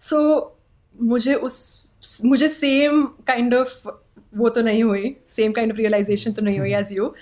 so 0.00 0.56
मुझे 1.02 1.34
उस 1.34 1.86
मुझे 2.24 2.48
same 2.48 3.02
kind 3.26 3.54
of 3.54 3.88
वो 4.36 4.48
तो 4.48 4.62
नहीं 4.62 4.82
हुई 4.84 5.16
same 5.28 5.52
kind 5.52 5.72
of 5.72 5.78
realisation 5.78 6.32
तो 6.32 6.42
नहीं 6.42 6.58
हुई 6.58 6.74
as 6.74 6.92
you 6.92 7.14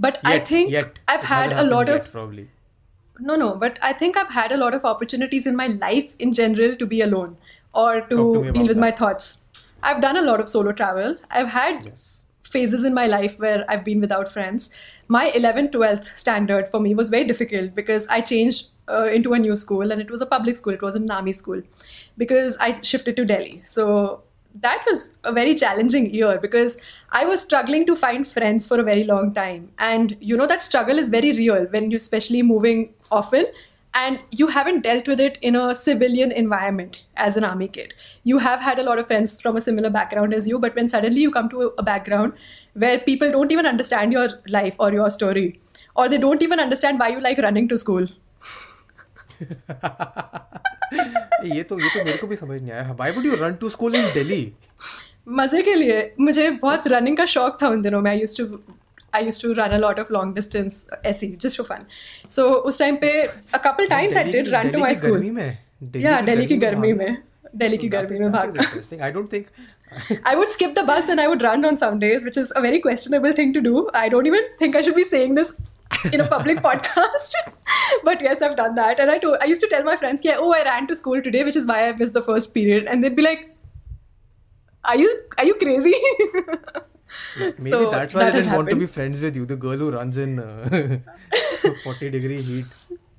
but 0.00 0.14
I 0.26 0.38
think 0.38 0.74
I 1.08 1.16
had 1.24 1.52
a 1.52 1.62
lot 1.62 1.90
of 1.90 2.16
no 3.22 3.36
no 3.36 3.54
but 3.54 3.78
I 3.78 3.92
think 3.92 4.18
I 4.18 4.24
had 4.30 4.52
a 4.52 4.56
lot 4.56 4.74
of 4.74 4.86
opportunities 4.86 5.48
in 5.48 5.56
my 5.56 5.68
life 5.68 6.14
in 6.20 6.32
general 6.32 6.72
to 6.72 6.86
be 6.86 7.00
alone 7.00 7.36
life 7.82 8.10
in 8.10 8.16
general 8.16 8.34
to 8.34 8.44
be 8.44 8.44
alone 8.44 8.44
or 8.44 8.44
to, 8.44 8.44
to 8.44 8.52
deal 8.52 8.66
with 8.66 8.78
my 8.78 8.90
thoughts 8.90 9.44
i've 9.82 10.00
done 10.00 10.16
a 10.16 10.22
lot 10.22 10.40
of 10.40 10.48
solo 10.48 10.72
travel 10.72 11.16
i've 11.30 11.48
had 11.48 11.84
yes 11.84 12.14
phases 12.54 12.84
in 12.84 12.94
my 12.94 13.06
life 13.06 13.38
where 13.38 13.64
I've 13.68 13.84
been 13.84 14.00
without 14.00 14.30
friends. 14.32 14.70
My 15.08 15.24
11th, 15.38 15.72
12th 15.72 16.12
standard 16.16 16.68
for 16.68 16.80
me 16.80 16.94
was 16.94 17.10
very 17.14 17.24
difficult 17.24 17.74
because 17.74 18.06
I 18.18 18.20
changed 18.20 18.68
uh, 18.88 19.06
into 19.06 19.34
a 19.38 19.38
new 19.38 19.56
school 19.56 19.90
and 19.96 20.00
it 20.00 20.10
was 20.10 20.22
a 20.26 20.26
public 20.26 20.56
school. 20.56 20.76
It 20.78 20.82
was 20.82 20.94
an 20.94 21.10
army 21.10 21.32
school 21.32 21.62
because 22.16 22.56
I 22.68 22.80
shifted 22.80 23.16
to 23.16 23.24
Delhi. 23.24 23.60
So 23.64 24.22
that 24.60 24.84
was 24.88 25.16
a 25.24 25.32
very 25.32 25.54
challenging 25.56 26.14
year 26.14 26.38
because 26.38 26.76
I 27.10 27.24
was 27.24 27.40
struggling 27.40 27.86
to 27.86 27.96
find 27.96 28.26
friends 28.26 28.66
for 28.66 28.78
a 28.78 28.84
very 28.84 29.04
long 29.04 29.34
time. 29.34 29.70
And 29.78 30.16
you 30.20 30.36
know, 30.36 30.46
that 30.46 30.62
struggle 30.62 30.98
is 30.98 31.08
very 31.08 31.32
real 31.32 31.66
when 31.76 31.90
you're 31.90 31.98
especially 31.98 32.42
moving 32.42 32.94
often 33.10 33.46
and 33.93 34.19
you 34.31 34.47
haven't 34.47 34.81
dealt 34.81 35.07
with 35.07 35.19
it 35.19 35.37
in 35.41 35.55
a 35.55 35.73
civilian 35.75 36.31
environment 36.31 37.03
as 37.15 37.37
an 37.37 37.43
army 37.43 37.67
kid. 37.67 37.93
You 38.23 38.37
have 38.39 38.59
had 38.61 38.79
a 38.79 38.83
lot 38.83 38.99
of 38.99 39.07
friends 39.07 39.39
from 39.41 39.57
a 39.57 39.61
similar 39.61 39.89
background 39.89 40.33
as 40.33 40.47
you, 40.47 40.59
but 40.59 40.75
when 40.75 40.87
suddenly 40.87 41.21
you 41.21 41.31
come 41.31 41.49
to 41.49 41.73
a 41.77 41.83
background 41.83 42.33
where 42.73 42.99
people 42.99 43.31
don't 43.31 43.51
even 43.51 43.65
understand 43.65 44.13
your 44.13 44.27
life 44.47 44.75
or 44.79 44.91
your 44.93 45.09
story, 45.09 45.59
or 45.95 46.07
they 46.07 46.17
don't 46.17 46.41
even 46.41 46.59
understand 46.59 46.99
why 46.99 47.09
you 47.09 47.19
like 47.19 47.39
running 47.49 47.67
to 47.69 47.77
school. 47.85 48.07
ये 51.45 51.63
तो 51.63 51.79
ये 51.79 51.89
तो 51.89 52.03
मेरे 52.05 52.17
को 52.17 52.27
भी 52.27 52.35
समझ 52.35 52.61
नहीं 52.61 52.71
आया 52.71 52.93
why 52.93 53.11
would 53.11 53.25
you 53.25 53.35
run 53.41 53.53
to 53.61 53.69
school 53.69 53.95
in 53.95 54.05
Delhi 54.13 54.41
मजे 55.37 55.61
के 55.63 55.75
लिए 55.75 55.99
मुझे 56.19 56.49
बहुत 56.63 56.87
रनिंग 56.93 57.17
का 57.17 57.25
शौक 57.33 57.57
था 57.61 57.67
उन 57.69 57.81
दिनों 57.81 58.01
में 58.01 58.09
आई 58.11 58.19
used 58.19 58.37
to 58.37 58.59
I 59.13 59.19
used 59.21 59.41
to 59.41 59.53
run 59.55 59.73
a 59.73 59.79
lot 59.79 59.99
of 59.99 60.09
long 60.09 60.33
distance 60.33 60.87
SE 61.03 61.35
just 61.35 61.57
for 61.57 61.63
fun. 61.63 61.87
So 62.29 62.45
उस 62.71 62.77
time 62.77 62.99
पे 62.99 63.11
a 63.53 63.59
couple 63.59 63.87
times 63.87 64.15
I 64.15 64.23
did 64.23 64.51
run 64.51 64.71
to 64.71 64.77
my 64.77 64.93
school. 64.93 65.23
Yeah, 65.23 66.21
Delhi 66.21 66.45
की 66.47 66.57
गर्मी 66.59 66.93
में. 66.93 67.17
Delhi 67.57 67.77
की 67.77 67.89
गर्मी 67.89 68.19
में 68.19 68.31
भागना. 68.31 69.01
I 69.01 69.11
don't 69.11 69.29
think. 69.29 69.47
I 70.25 70.35
would 70.35 70.49
skip 70.49 70.75
the 70.75 70.83
bus 70.83 71.09
and 71.09 71.19
I 71.19 71.27
would 71.27 71.41
run 71.41 71.65
on 71.65 71.77
some 71.77 71.99
days, 71.99 72.23
which 72.23 72.37
is 72.37 72.53
a 72.55 72.61
very 72.61 72.79
questionable 72.79 73.33
thing 73.33 73.53
to 73.53 73.61
do. 73.61 73.87
I 73.93 74.07
don't 74.09 74.27
even 74.27 74.41
think 74.59 74.75
I 74.75 74.81
should 74.81 74.95
be 74.95 75.03
saying 75.03 75.35
this 75.35 75.53
in 76.11 76.21
a 76.21 76.27
public 76.27 76.59
podcast. 76.59 77.33
but 78.03 78.21
yes, 78.21 78.41
I've 78.41 78.55
done 78.55 78.75
that. 78.75 78.99
And 78.99 79.09
I 79.09 79.17
told, 79.17 79.37
I 79.41 79.45
used 79.45 79.61
to 79.61 79.67
tell 79.67 79.83
my 79.83 79.95
friends, 79.95 80.21
yeah, 80.23 80.35
oh, 80.37 80.53
I 80.53 80.63
ran 80.63 80.87
to 80.87 80.95
school 80.95 81.21
today, 81.21 81.43
which 81.43 81.55
is 81.55 81.65
why 81.65 81.87
I 81.87 81.91
missed 81.93 82.13
the 82.13 82.21
first 82.21 82.53
period. 82.53 82.85
And 82.85 83.03
they'd 83.03 83.15
be 83.15 83.23
like, 83.23 83.55
are 84.85 84.95
you 84.95 85.09
are 85.37 85.45
you 85.45 85.55
crazy? 85.55 85.95
Maybe 87.38 87.70
so 87.70 87.90
that's 87.90 88.14
why 88.14 88.24
that 88.24 88.34
I 88.34 88.38
didn't 88.38 88.52
want 88.52 88.70
to 88.70 88.76
be 88.76 88.86
friends 88.86 89.20
with 89.20 89.36
you, 89.36 89.46
the 89.46 89.56
girl 89.56 89.76
who 89.76 89.90
runs 89.90 90.18
in 90.18 90.38
uh, 90.38 90.98
40 91.84 92.08
degree 92.10 92.40
heat. 92.40 92.64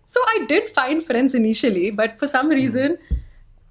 So 0.07 0.21
I 0.27 0.45
did 0.47 0.69
find 0.69 1.05
friends 1.05 1.35
initially, 1.35 1.91
but 1.91 2.17
for 2.19 2.27
some 2.27 2.49
reason, 2.49 2.97
mm. 2.97 3.19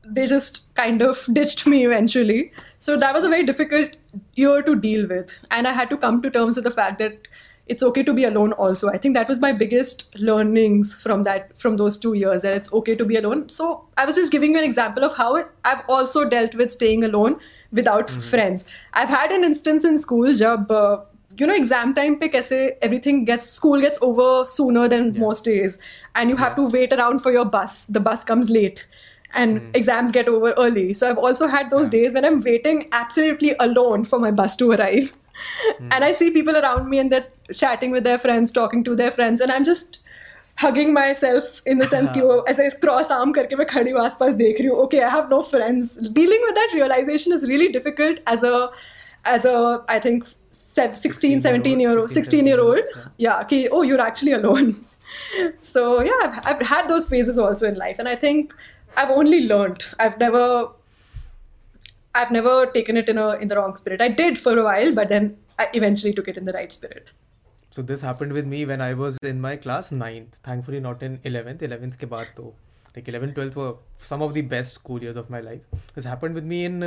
they 0.07 0.27
just 0.27 0.75
kind 0.75 1.03
of 1.03 1.27
ditched 1.33 1.67
me 1.67 1.85
eventually. 1.87 2.53
So 2.79 2.97
that 2.99 3.15
was 3.15 3.25
a 3.25 3.29
very 3.29 3.45
difficult 3.45 3.97
year 4.35 4.63
to 4.63 4.75
deal 4.77 5.09
with. 5.09 5.39
And 5.51 5.67
I 5.67 5.73
had 5.73 5.89
to 5.91 5.97
come 5.97 6.21
to 6.23 6.31
terms 6.31 6.57
with 6.57 6.65
the 6.65 6.71
fact 6.71 6.99
that 6.99 7.29
it's 7.67 7.83
okay 7.83 8.03
to 8.03 8.13
be 8.13 8.25
alone 8.25 8.53
also 8.53 8.89
i 8.89 8.99
think 8.99 9.15
that 9.15 9.29
was 9.29 9.41
my 9.41 9.53
biggest 9.53 10.15
learnings 10.17 10.95
from 10.95 11.25
that 11.25 11.59
from 11.59 11.77
those 11.79 11.97
two 11.97 12.13
years 12.15 12.43
that 12.43 12.55
it's 12.55 12.73
okay 12.73 12.95
to 12.95 13.05
be 13.05 13.17
alone 13.17 13.49
so 13.49 13.87
i 13.97 14.05
was 14.05 14.15
just 14.15 14.31
giving 14.31 14.53
you 14.53 14.59
an 14.59 14.65
example 14.65 15.03
of 15.03 15.17
how 15.17 15.37
i've 15.65 15.83
also 15.89 16.29
dealt 16.29 16.55
with 16.55 16.71
staying 16.71 17.05
alone 17.05 17.39
without 17.75 18.09
mm-hmm. 18.09 18.21
friends. 18.21 18.65
I've 18.93 19.09
had 19.09 19.31
an 19.31 19.45
instance 19.45 19.85
in 19.85 19.99
school 19.99 20.33
jab 20.33 20.71
uh, 20.71 20.99
you 21.39 21.47
know 21.47 21.55
exam 21.61 21.95
time 21.95 22.17
pe 22.19 22.29
kaise 22.35 22.59
everything 22.89 23.25
gets 23.31 23.51
school 23.61 23.81
gets 23.85 24.03
over 24.09 24.27
sooner 24.57 24.89
than 24.89 25.09
yeah. 25.13 25.21
most 25.21 25.45
days 25.45 25.79
and 26.15 26.31
you 26.31 26.37
have 26.43 26.55
yes. 26.57 26.59
to 26.59 26.77
wait 26.77 26.93
around 26.93 27.23
for 27.25 27.33
your 27.37 27.45
bus 27.55 27.87
the 27.87 28.03
bus 28.09 28.25
comes 28.31 28.51
late 28.57 28.85
and 29.43 29.61
mm. 29.61 29.77
exams 29.81 30.13
get 30.17 30.29
over 30.35 30.53
early 30.67 30.87
so 30.95 31.11
i've 31.11 31.19
also 31.31 31.49
had 31.55 31.71
those 31.71 31.87
yeah. 31.87 31.97
days 31.97 32.15
when 32.19 32.25
i'm 32.31 32.41
waiting 32.51 32.87
absolutely 32.93 33.55
alone 33.67 34.05
for 34.05 34.21
my 34.27 34.31
bus 34.43 34.57
to 34.63 34.71
arrive 34.71 35.11
mm. 35.81 35.89
and 35.91 36.05
i 36.05 36.13
see 36.13 36.31
people 36.31 36.63
around 36.63 36.89
me 36.89 36.99
and 37.05 37.11
they're 37.11 37.27
chatting 37.65 37.91
with 37.91 38.05
their 38.05 38.19
friends 38.27 38.53
talking 38.61 38.85
to 38.85 38.95
their 39.03 39.11
friends 39.11 39.41
and 39.41 39.51
i'm 39.51 39.65
just 39.65 39.99
hugging 40.62 40.94
myself 40.94 41.62
in 41.66 41.82
the 41.82 41.88
sense 41.92 42.12
कि 42.14 42.22
वो 42.22 42.44
ऐसे 42.50 42.70
cross 42.86 43.12
arm 43.12 43.32
करके 43.34 43.56
मैं 43.56 43.68
खड़ी 43.68 43.92
हूँ 43.92 44.02
आसपास 44.06 44.34
देख 44.42 44.60
रही 44.60 44.68
हूँ 44.68 44.78
okay 44.80 45.00
I 45.00 45.12
have 45.12 45.28
no 45.32 45.42
friends 45.52 45.98
dealing 46.20 46.44
with 46.46 46.56
that 46.56 46.76
realization 46.76 47.34
is 47.34 47.46
really 47.50 47.68
difficult 47.78 48.20
as 48.34 48.46
a 48.46 48.56
as 49.36 49.46
a 49.48 49.56
I 49.90 50.00
think 50.06 50.24
16 50.52 51.42
17 51.42 51.82
year 51.82 51.98
old 52.00 52.12
16 52.12 52.48
year 52.48 52.60
old 52.60 52.80
yeah 53.18 53.44
ki, 53.44 53.68
oh 53.70 53.82
you're 53.84 54.02
actually 54.02 54.32
alone 54.32 54.86
so 55.62 56.02
yeah 56.02 56.20
I've, 56.24 56.40
I've 56.46 56.62
had 56.68 56.88
those 56.88 57.08
phases 57.08 57.38
also 57.38 57.68
in 57.68 57.76
life 57.76 58.00
and 58.00 58.08
i 58.08 58.16
think 58.16 58.54
i've 58.98 59.10
only 59.10 59.42
learned 59.48 59.86
i've 60.00 60.18
never 60.20 60.44
i've 62.16 62.32
never 62.32 62.66
taken 62.78 62.98
it 62.98 63.10
in 63.10 63.18
a 63.18 63.30
in 63.34 63.48
the 63.48 63.56
wrong 63.56 63.76
spirit 63.76 64.02
i 64.02 64.10
did 64.22 64.40
for 64.40 64.58
a 64.58 64.64
while 64.64 64.94
but 64.94 65.10
then 65.10 65.38
i 65.60 65.68
eventually 65.74 66.14
took 66.14 66.28
it 66.28 66.38
in 66.38 66.46
the 66.46 66.54
right 66.54 66.72
spirit 66.72 67.12
So 67.77 67.83
this 67.83 68.05
happened 68.05 68.33
with 68.33 68.47
me 68.47 68.65
when 68.65 68.81
I 68.81 68.95
was 68.95 69.19
in 69.27 69.41
my 69.41 69.57
class 69.57 69.93
ninth 69.93 70.37
thankfully 70.49 70.81
not 70.81 71.03
in 71.03 71.19
eleventh 71.27 71.63
eleventh 71.63 71.93
के 72.01 72.07
बाद 72.07 72.27
तो 72.37 72.43
like 72.87 73.09
eleven 73.09 73.33
twelfth 73.33 73.55
some 74.09 74.23
of 74.23 74.33
the 74.33 74.45
best 74.51 74.75
school 74.75 75.05
years 75.05 75.17
of 75.17 75.33
my 75.33 75.43
life 75.43 75.75
this 75.95 76.07
happened 76.07 76.35
with 76.35 76.45
me 76.45 76.65
in 76.65 76.81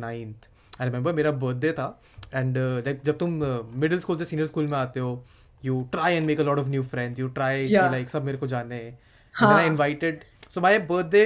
ninth 0.00 0.48
I 0.80 0.86
remember 0.86 1.12
मेरा 1.12 1.30
birthday 1.44 1.72
था 1.72 1.88
and 2.34 2.56
like 2.58 3.00
जब 3.04 3.18
तुम 3.18 3.30
middle 3.80 4.00
school 4.00 4.18
से 4.18 4.24
senior 4.24 4.46
school 4.46 4.66
में 4.66 4.76
आते 4.78 5.00
हो 5.00 5.24
you 5.62 5.82
try 5.92 6.14
and 6.14 6.26
make 6.26 6.40
a 6.40 6.42
lot 6.42 6.58
of 6.58 6.68
new 6.68 6.82
friends 6.82 7.20
you 7.20 7.28
try 7.38 7.68
like 7.68 8.10
सब 8.10 8.24
मेरे 8.24 8.38
को 8.38 8.46
जाने 8.46 8.80
I 9.34 9.66
invited 9.66 10.24
so 10.50 10.60
my 10.60 10.78
birthday 11.06 11.24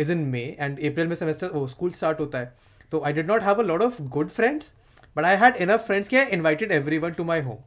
is 0.00 0.12
in 0.12 0.24
May 0.30 0.42
and 0.60 0.78
April 0.90 1.06
में 1.06 1.16
सेमेस्टर 1.16 1.66
स्कूल 1.68 1.90
स्टार्ट 1.92 2.20
होता 2.20 2.38
है. 2.38 2.52
तो 2.92 3.02
I 3.06 3.12
did 3.12 3.26
not 3.26 3.42
have 3.42 3.54
a 3.54 3.62
lot 3.62 3.82
of 3.82 4.02
good 4.02 4.28
friends 4.28 4.72
but 5.16 5.24
I 5.24 5.36
had 5.36 5.56
enough 5.56 5.86
friends 5.86 6.08
के 6.08 6.16
I 6.16 6.24
invited 6.32 6.72
every 6.72 6.98
one 6.98 7.12
to 7.12 7.24
my 7.24 7.40
home 7.40 7.58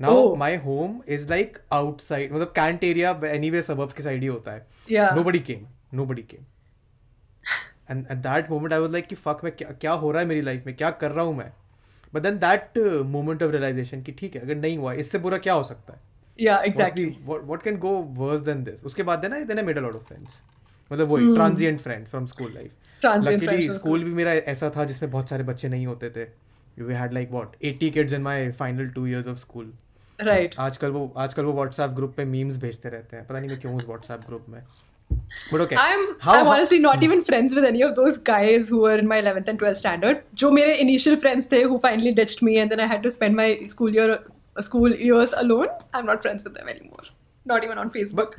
now 0.00 0.34
my 0.36 0.56
home 0.56 1.00
is 1.08 1.28
like 1.30 1.58
outside 1.72 2.32
मतलब 2.32 2.52
cantt 2.56 2.84
area 2.84 3.10
any 3.26 3.50
way 3.50 3.62
subs 3.62 3.94
के 3.94 4.02
side 4.02 4.20
ही 4.22 4.26
होता 4.26 4.52
है। 4.52 4.66
Nobody 5.24 5.38
came 5.38 5.66
nobody 6.06 6.22
came 6.30 6.44
and 7.90 8.06
at 8.10 8.18
that 8.18 8.50
moment 8.50 8.72
I 8.72 8.80
was 8.80 8.92
like 8.92 9.06
कि 9.06 9.14
fuck 9.14 9.40
मैं 9.44 9.52
क्या 9.56 9.70
क्या 9.80 9.92
हो 9.92 10.10
रहा 10.10 10.22
है 10.22 10.28
मेरी 10.28 10.40
लाइफ 10.42 10.66
में? 10.66 10.74
क्या 10.76 10.90
कर 10.90 11.10
रहा 11.10 11.24
हूँ 11.24 11.36
मैं? 11.36 11.52
But 12.14 12.22
then 12.22 12.38
that 12.38 12.78
moment 13.06 13.42
of 13.42 13.50
realization 13.52 14.02
कि 14.02 14.12
ठीक 14.12 14.34
है 14.34 14.42
अगर 14.42 14.56
नहीं 14.56 14.78
हुआ 14.78 14.92
इससे 15.04 15.18
बुरा 15.18 15.38
क्या 15.38 15.54
हो 15.54 15.62
सकता 15.62 15.92
है? 15.92 16.00
Yeah 16.38 16.66
exactly. 16.66 17.08
what 17.30 17.48
what 17.48 17.64
can 17.64 17.80
go 17.80 17.94
worse 18.20 18.44
than 18.44 18.64
this? 18.68 18.84
उसके 18.84 19.02
बाद 19.02 19.18
देना 19.18 19.46
then 19.46 19.62
I 19.62 19.64
made 19.70 19.80
a 19.82 19.86
lot 19.86 19.98
of 19.98 20.12
friends. 20.12 20.42
मतलब 20.92 21.08
वही 21.08 21.34
transient 21.34 21.80
friends 21.80 22.10
from 22.10 22.26
school 22.26 22.52
life 22.54 22.70
luckily 23.26 23.72
school 23.72 24.04
भी 24.04 24.10
मेरा 24.14 24.32
ऐसा 24.52 24.70
था 24.76 24.84
जिसमें 24.84 25.10
बहुत 25.10 25.28
सारे 25.28 25.44
बच्चे 25.44 25.68
नहीं 25.68 25.86
होते 25.86 26.10
थे। 26.10 26.24
We 26.80 26.94
had 26.96 27.14
like 27.14 27.32
what 27.36 27.56
80 27.68 27.88
kids 27.94 28.12
in 28.16 28.22
my 28.26 28.34
final 28.58 28.86
2 28.96 29.06
years 29.12 29.26
of 29.30 29.38
school. 29.38 29.66
Right 30.22 30.54
आजकल 30.58 30.90
वो 30.90 31.12
आजकल 31.16 31.42
वो 31.42 31.52
व्हाट्सएप 31.52 31.90
ग्रुप 31.90 32.14
पे 32.16 32.24
मीम्स 32.24 32.56
भेजते 32.58 32.88
रहते 32.88 33.16
हैं। 33.16 33.26
पता 33.26 33.38
नहीं 33.38 33.50
मैं 33.50 33.60
क्यों 33.60 33.74
उस 33.76 33.86
व्हाट्सएप 33.86 34.20
ग्रुप 34.26 34.44
में। 34.48 34.62
But 35.52 35.60
okay 35.60 35.74
I 35.74 35.92
am 35.92 36.06
I 36.28 36.40
am 36.40 36.46
honestly 36.46 36.78
not 36.78 37.02
even 37.02 37.20
friends 37.20 37.54
with 37.54 37.64
any 37.64 37.82
of 37.82 37.92
those 37.92 38.20
guys 38.26 38.70
who 38.72 38.84
are 38.86 38.98
in 38.98 39.06
my 39.06 39.22
11th 39.22 39.48
and 39.48 39.58
12th 39.60 39.78
standard 39.78 40.18
जो 40.34 40.50
मेरे 40.50 40.74
इनिशियल 40.74 41.16
फ्रेंड्स 41.16 41.50
थे 41.52 41.62
who 41.62 41.78
finally 41.82 42.12
ditched 42.12 42.44
me 42.44 42.54
and 42.56 42.70
then 42.70 42.80
I 42.80 42.88
had 42.88 43.02
to 43.02 43.10
spend 43.10 43.36
my 43.36 43.58
school 43.68 43.96
year 43.96 44.18
school 44.62 44.92
years 44.92 45.32
alone 45.32 45.68
I 45.68 45.98
am 46.00 46.06
not 46.06 46.20
friends 46.22 46.46
with 46.46 46.52
them 46.52 46.68
anymore 46.68 47.10
not 47.46 47.64
even 47.64 47.78
on 47.78 47.88
Facebook 47.88 48.34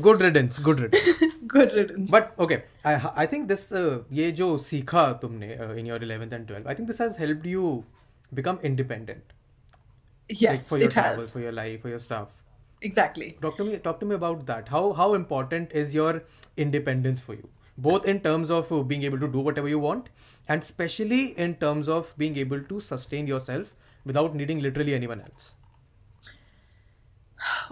good 0.00 0.22
riddance 0.22 0.60
good 0.60 0.80
riddance 0.80 1.18
good 1.52 1.70
riddance 1.74 2.10
but 2.10 2.40
okay 2.40 2.58
I 2.86 2.96
I 3.16 3.26
think 3.26 3.46
this 3.48 3.72
ये 4.12 4.30
जो 4.32 4.56
सीखा 4.58 5.12
तुमने 5.22 5.52
in 5.80 5.86
your 5.86 6.06
11th 6.06 6.32
and 6.32 6.48
12th 6.50 6.66
I 6.68 6.74
think 6.74 6.88
this 6.88 7.00
has 7.00 7.16
helped 7.20 7.46
you 7.46 7.84
become 8.32 8.58
independent. 8.62 9.32
Yes, 10.28 10.50
like 10.50 10.60
for 10.60 10.78
your 10.78 10.88
it 10.88 10.92
travel, 10.92 11.20
has. 11.20 11.30
for 11.30 11.40
your 11.40 11.52
life, 11.52 11.82
for 11.82 11.88
your 11.88 11.98
stuff. 11.98 12.28
Exactly. 12.82 13.36
Talk 13.42 13.56
to 13.56 13.64
me. 13.64 13.76
Talk 13.78 14.00
to 14.00 14.06
me 14.06 14.14
about 14.14 14.46
that. 14.46 14.68
How 14.68 14.92
how 14.92 15.14
important 15.14 15.72
is 15.72 15.94
your 15.94 16.22
independence 16.56 17.20
for 17.20 17.34
you? 17.34 17.48
Both 17.76 18.06
in 18.06 18.20
terms 18.20 18.50
of 18.50 18.70
uh, 18.72 18.82
being 18.82 19.02
able 19.04 19.18
to 19.20 19.28
do 19.28 19.40
whatever 19.40 19.68
you 19.68 19.78
want, 19.78 20.10
and 20.48 20.62
especially 20.62 21.38
in 21.46 21.54
terms 21.56 21.88
of 21.88 22.12
being 22.18 22.36
able 22.36 22.60
to 22.62 22.80
sustain 22.80 23.26
yourself 23.26 23.74
without 24.04 24.34
needing 24.34 24.60
literally 24.60 24.94
anyone 24.94 25.20
else. 25.20 25.54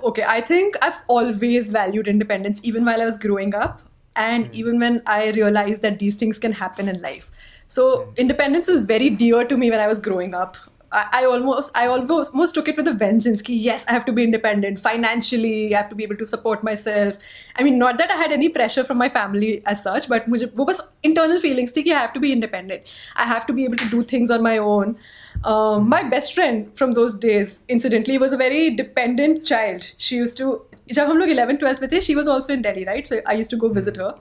Okay, 0.02 0.24
I 0.26 0.40
think 0.40 0.76
I've 0.80 1.00
always 1.08 1.70
valued 1.70 2.06
independence, 2.06 2.60
even 2.62 2.84
while 2.84 3.02
I 3.02 3.06
was 3.06 3.18
growing 3.18 3.54
up, 3.54 3.82
and 4.14 4.46
mm. 4.46 4.54
even 4.54 4.78
when 4.78 5.02
I 5.06 5.30
realized 5.30 5.82
that 5.82 5.98
these 5.98 6.16
things 6.16 6.38
can 6.38 6.52
happen 6.52 6.88
in 6.88 7.02
life. 7.02 7.30
So 7.67 8.01
hmm. 8.01 8.13
independence 8.17 8.67
is 8.67 8.83
very 8.83 9.09
dear 9.09 9.45
to 9.45 9.57
me 9.57 9.71
when 9.71 9.79
I 9.79 9.87
was 9.87 9.99
growing 9.99 10.33
up. 10.33 10.57
I, 10.91 11.07
I 11.13 11.25
almost 11.25 11.71
I 11.75 11.87
almost, 11.87 12.33
almost 12.33 12.53
took 12.53 12.67
it 12.67 12.77
with 12.77 12.87
a 12.87 12.93
vengeance. 12.93 13.41
Ki, 13.41 13.55
yes, 13.55 13.85
I 13.87 13.93
have 13.93 14.05
to 14.05 14.11
be 14.11 14.23
independent 14.23 14.79
financially. 14.79 15.73
I 15.73 15.77
have 15.77 15.89
to 15.89 15.95
be 15.95 16.03
able 16.03 16.17
to 16.17 16.27
support 16.27 16.63
myself. 16.63 17.15
I 17.55 17.63
mean, 17.63 17.77
not 17.77 17.97
that 17.97 18.11
I 18.11 18.15
had 18.15 18.31
any 18.31 18.49
pressure 18.49 18.83
from 18.83 18.97
my 18.97 19.09
family 19.09 19.61
as 19.65 19.83
such, 19.83 20.09
but 20.09 20.27
मुझे 20.29 20.51
वो 20.55 20.65
बस 20.65 20.81
internal 21.03 21.39
feelings 21.39 21.73
थी 21.77 21.83
कि 21.83 21.93
I 21.93 21.99
have 21.99 22.13
to 22.13 22.19
be 22.19 22.31
independent. 22.33 22.83
I 23.15 23.25
have 23.25 23.47
to 23.47 23.53
be 23.53 23.65
able 23.65 23.77
to 23.77 23.89
do 23.89 24.03
things 24.03 24.29
on 24.29 24.43
my 24.43 24.57
own. 24.57 24.97
Um, 25.45 25.87
my 25.89 26.03
best 26.03 26.33
friend 26.33 26.67
from 26.75 26.93
those 26.93 27.13
days, 27.13 27.59
incidentally, 27.69 28.17
was 28.17 28.33
a 28.33 28.37
very 28.37 28.69
dependent 28.69 29.45
child. 29.45 29.87
She 29.97 30.17
used 30.17 30.37
to 30.37 30.51
जब 30.93 31.09
हम 31.09 31.17
लोग 31.17 31.29
11th 31.29 31.61
12th 31.63 31.81
में 31.81 31.89
थे 31.91 32.01
she 32.05 32.15
was 32.15 32.27
also 32.27 32.53
in 32.53 32.61
Delhi 32.61 32.83
right 32.85 33.07
so 33.07 33.19
I 33.33 33.33
used 33.41 33.51
to 33.51 33.57
go 33.57 33.69
visit 33.75 33.97
her 33.97 34.13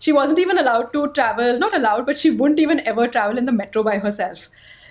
she 0.00 0.12
wasn't 0.12 0.38
even 0.38 0.58
allowed 0.58 0.92
to 0.92 1.08
travel, 1.12 1.58
not 1.58 1.74
allowed, 1.74 2.06
but 2.06 2.18
she 2.18 2.30
wouldn't 2.30 2.60
even 2.60 2.80
ever 2.86 3.08
travel 3.08 3.38
in 3.38 3.46
the 3.46 3.52
metro 3.52 3.82
by 3.82 3.98
herself. 3.98 4.48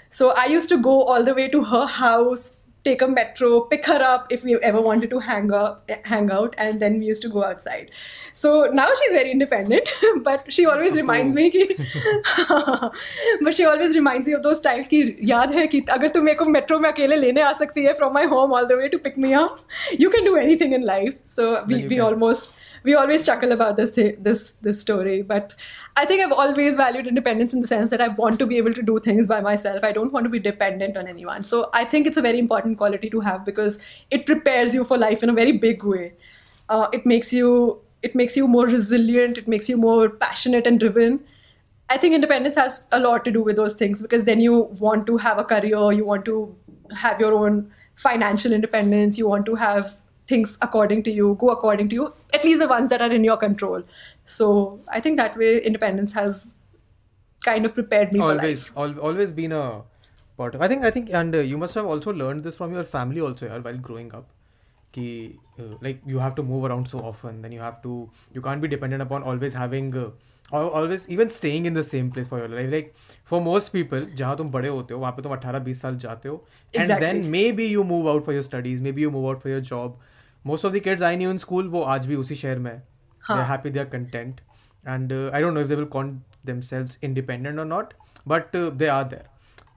So 0.10 0.32
I 0.32 0.46
used 0.46 0.70
to 0.70 0.78
go 0.78 1.04
all 1.04 1.24
the 1.24 1.34
way 1.34 1.48
to 1.50 1.64
her 1.64 1.86
house, 1.86 2.60
take 2.86 3.02
a 3.02 3.08
metro, 3.08 3.62
pick 3.62 3.86
her 3.88 4.02
up 4.02 4.32
if 4.32 4.44
we 4.44 4.56
ever 4.58 4.80
wanted 4.80 5.10
to 5.10 5.20
hang 5.20 5.52
out, 5.52 5.92
hang 6.06 6.32
out, 6.32 6.56
and 6.58 6.80
then 6.80 7.00
we 7.00 7.06
used 7.06 7.22
to 7.24 7.30
go 7.30 7.44
outside. 7.44 7.90
So 8.34 8.70
now 8.72 8.88
she's 9.00 9.12
very 9.12 9.32
independent, 9.32 9.92
but 10.24 10.52
she 10.52 10.66
always 10.66 10.94
reminds 10.94 11.34
me 11.34 11.50
कि 11.52 12.94
but 13.42 13.54
she 13.54 13.66
always 13.66 13.96
reminds 13.96 14.28
me 14.28 14.34
of 14.34 14.44
those 14.44 14.62
times 14.62 14.88
कि 14.88 15.02
याद 15.32 15.52
है 15.52 15.68
कि 15.68 15.82
अगर 15.98 16.08
तुम 16.18 16.26
मेरे 16.26 16.38
को 16.38 16.46
metro 16.58 16.80
में 16.80 16.92
अकेले 16.92 17.16
लेने 17.16 17.42
आ 17.42 17.54
सकती 17.64 17.84
है 17.86 17.98
from 17.98 18.14
my 18.14 18.26
home 18.36 18.54
all 18.54 18.68
the 18.68 18.78
way 18.78 18.90
to 18.90 19.00
pick 19.00 19.18
me 19.18 19.34
up, 19.34 19.60
you 19.98 20.10
can 20.10 20.24
do 20.24 20.36
anything 20.38 20.74
in 20.74 20.86
life. 20.86 21.18
So 21.26 21.64
we, 21.68 21.88
we 21.88 22.00
almost 22.00 22.54
we 22.83 22.95
always 22.95 23.25
chuckle 23.25 23.53
about 23.53 23.77
this 23.77 23.93
this 24.19 24.53
this 24.67 24.81
story 24.81 25.23
but 25.23 25.55
i 25.97 26.05
think 26.05 26.23
i've 26.23 26.33
always 26.33 26.77
valued 26.77 27.07
independence 27.07 27.53
in 27.53 27.61
the 27.61 27.67
sense 27.67 27.91
that 27.91 28.01
i 28.01 28.09
want 28.09 28.39
to 28.39 28.47
be 28.47 28.57
able 28.57 28.75
to 28.75 28.83
do 28.83 28.99
things 28.99 29.27
by 29.27 29.41
myself. 29.41 29.85
I 29.85 29.93
don't 29.93 30.13
want 30.13 30.25
to 30.25 30.31
be 30.31 30.39
dependent 30.39 30.97
on 30.97 31.07
anyone. 31.07 31.45
So 31.45 31.71
i 31.75 31.85
think 31.85 32.07
it's 32.07 32.17
a 32.17 32.23
very 32.23 32.39
important 32.39 32.79
quality 32.79 33.11
to 33.11 33.21
have 33.21 33.45
because 33.45 33.79
it 34.11 34.27
prepares 34.27 34.75
you 34.75 34.85
for 34.85 34.99
life 34.99 35.23
in 35.23 35.29
a 35.29 35.33
very 35.33 35.53
big 35.53 35.83
way. 35.85 36.15
Uh, 36.69 36.89
it 36.93 37.07
makes 37.07 37.33
you 37.33 37.81
it 38.03 38.15
makes 38.15 38.37
you 38.37 38.49
more 38.49 38.67
resilient. 38.67 39.39
It 39.39 39.49
makes 39.49 39.69
you 39.69 39.77
more 39.77 40.09
passionate 40.09 40.67
and 40.67 40.81
driven. 40.81 41.21
I 41.91 41.99
think 41.99 42.15
independence 42.15 42.55
has 42.55 42.87
a 42.93 43.01
lot 43.01 43.25
to 43.25 43.33
do 43.33 43.43
with 43.43 43.57
those 43.57 43.75
things 43.75 44.01
because 44.01 44.25
then 44.25 44.41
you 44.41 44.63
want 44.81 45.07
to 45.07 45.17
have 45.17 45.39
a 45.39 45.45
career 45.45 45.93
you 45.93 46.05
want 46.05 46.25
to 46.27 46.57
have 46.97 47.21
your 47.21 47.33
own 47.35 47.73
financial 47.97 48.53
independence 48.53 49.19
you 49.19 49.27
want 49.29 49.45
to 49.47 49.57
have 49.57 49.97
things 50.30 50.58
according 50.62 51.04
to 51.04 51.12
you, 51.12 51.36
go 51.40 51.50
according 51.50 51.90
to 51.90 51.96
you, 51.96 52.14
at 52.34 52.44
least 52.44 52.60
the 52.60 52.68
ones 52.68 52.90
that 52.90 53.02
are 53.02 53.12
in 53.12 53.24
your 53.24 53.38
control. 53.38 53.84
So 54.26 54.80
I 54.88 55.00
think 55.00 55.18
that 55.18 55.38
way 55.38 55.58
independence 55.60 56.14
has 56.14 56.58
kind 57.44 57.66
of 57.66 57.74
prepared 57.74 58.12
me 58.12 58.20
always, 58.20 58.64
for 58.64 58.88
life. 58.88 58.98
always 59.02 59.34
been 59.34 59.52
a 59.52 59.84
part 60.38 60.56
of. 60.56 60.62
I 60.62 60.68
think 60.68 60.84
I 60.84 60.92
think 60.92 61.10
and 61.12 61.36
uh, 61.36 61.40
you 61.40 61.58
must 61.58 61.76
have 61.76 61.86
also 61.86 62.14
learned 62.14 62.44
this 62.44 62.56
from 62.56 62.74
your 62.74 62.84
family 62.84 63.22
also 63.22 63.46
yeah, 63.46 63.60
while 63.60 63.78
growing 63.78 64.14
up. 64.14 64.32
Ki, 64.92 65.38
uh, 65.60 65.76
like 65.82 66.02
you 66.06 66.20
have 66.20 66.36
to 66.36 66.44
move 66.44 66.64
around 66.64 66.88
so 66.88 67.00
often 67.00 67.42
then 67.42 67.52
you 67.52 67.60
have 67.60 67.82
to 67.82 68.10
you 68.34 68.42
can't 68.42 68.62
be 68.62 68.68
dependent 68.70 69.02
upon 69.02 69.24
always 69.24 69.54
having 69.54 69.90
uh, 69.98 70.10
always 70.54 71.10
even 71.10 71.30
staying 71.30 71.66
in 71.66 71.74
the 71.74 71.84
same 71.84 72.10
place 72.10 72.30
for 72.30 72.38
your 72.38 72.48
life 72.48 72.70
like 72.72 72.94
for 73.26 73.42
most 73.42 73.74
people 73.74 74.06
जहाँ 74.22 74.38
तुम 74.38 74.52
बड़े 74.52 74.70
होते 74.70 74.94
हो 74.94 75.00
वहाँ 75.00 75.12
पे 75.18 75.24
तुम 75.24 75.36
18-20 75.36 75.74
साल 75.76 75.98
जाते 76.06 76.30
हो 76.30 76.36
and 76.76 76.84
exactly. 76.84 77.06
then 77.06 77.30
maybe 77.30 77.68
you 77.74 77.84
move 77.84 78.08
out 78.08 78.24
for 78.24 78.38
your 78.38 78.44
studies 78.44 78.86
maybe 78.88 79.02
you 79.02 79.12
move 79.12 79.26
out 79.32 79.42
for 79.42 79.50
your 79.50 79.60
job 79.72 80.00
most 80.45 80.65
of 80.65 80.73
the 80.75 80.79
kids 80.79 81.03
I 81.03 81.17
knew 81.17 81.31
in 81.31 81.39
school 81.39 81.69
वो 81.69 81.83
आज 81.95 82.07
भी 82.07 82.17
उसी 82.17 82.35
शहर 82.35 82.59
में 82.59 82.71
है। 82.71 83.43
Happy 83.45 83.71
they're 83.71 83.87
content 83.87 84.41
and 84.85 85.13
I 85.13 85.43
don't 85.43 85.55
know 85.55 85.61
if 85.61 85.69
they 85.69 85.75
will 85.75 85.85
count 85.85 86.21
themselves 86.47 86.99
independent 87.03 87.59
और 87.59 87.67
not 87.67 87.95
but 88.29 88.57
they 88.57 88.87
are 88.87 89.05
there 89.05 89.29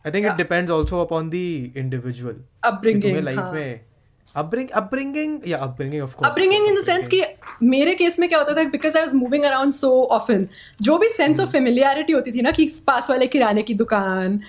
I 0.06 0.12
think 0.12 0.26
it 0.26 0.38
depends 0.38 0.72
also 0.72 1.02
upon 1.06 1.30
the 1.30 1.34
individual 1.78 2.44
upbringing 2.64 3.18
life 3.18 3.54
में 3.54 3.93
upbringing 4.36 4.72
हाँ. 4.74 4.82
upbringing 4.82 5.42
yeah 5.46 5.64
upbringing 5.64 6.02
of 6.02 6.16
course 6.18 6.30
upbringing 6.30 6.68
in 6.68 6.76
the 6.76 6.84
sense 6.84 7.08
कि 7.08 7.24
मेरे 7.64 7.94
case 7.96 8.20
में 8.20 8.28
क्या 8.30 8.40
होता 8.40 8.54
था 8.58 8.64
because 8.70 8.98
I 8.98 9.04
was 9.04 9.16
moving 9.16 9.44
around 9.46 9.74
so 9.74 9.92
often 10.12 10.48
जो 10.82 10.98
भी 10.98 11.10
सेंस 11.18 11.40
ऑफ़ 11.40 11.50
फेमिलियरिटी 11.50 12.14
होती 12.14 12.32
थी 12.32 12.42
ना 12.42 12.52
कि 12.52 12.66
पास 12.88 13.10
वाले 13.10 13.28
किराने 13.28 13.62
की 13.64 13.74
दुकान 13.84 14.40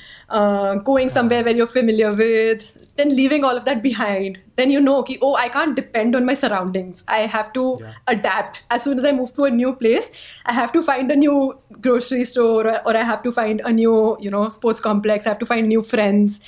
going 0.86 1.10
somewhere 1.10 1.44
where 1.44 1.56
you're 1.56 1.68
familiar 1.74 2.10
with 2.22 2.62
then 2.98 3.08
leaving 3.18 3.44
all 3.46 3.56
of 3.56 3.64
that 3.66 3.80
behind 3.84 4.36
then 4.58 4.70
you 4.72 4.80
know 4.80 5.02
ki, 5.06 5.14
oh 5.20 5.30
i 5.34 5.48
can't 5.54 5.74
depend 5.78 6.18
on 6.18 6.26
my 6.26 6.34
surroundings 6.42 7.00
i 7.08 7.16
have 7.32 7.48
to 7.56 7.64
yeah. 7.80 7.96
adapt 8.12 8.60
as 8.76 8.84
soon 8.84 9.00
as 9.02 9.08
i 9.10 9.12
move 9.16 9.32
to 9.38 9.46
a 9.48 9.50
new 9.54 9.72
place 9.80 10.06
i 10.52 10.54
have 10.58 10.74
to 10.76 10.82
find 10.90 11.10
a 11.14 11.16
new 11.16 11.38
grocery 11.86 12.24
store 12.24 12.68
or, 12.74 12.76
or 12.86 12.96
i 12.96 13.02
have 13.02 13.24
to 13.24 13.32
find 13.32 13.64
a 13.72 13.72
new 13.72 13.96
you 14.20 14.30
know 14.36 14.44
sports 14.58 14.84
complex 14.86 15.26
i 15.26 15.30
have 15.30 15.40
to 15.40 15.50
find 15.54 15.66
new 15.66 15.82
friends 15.82 16.38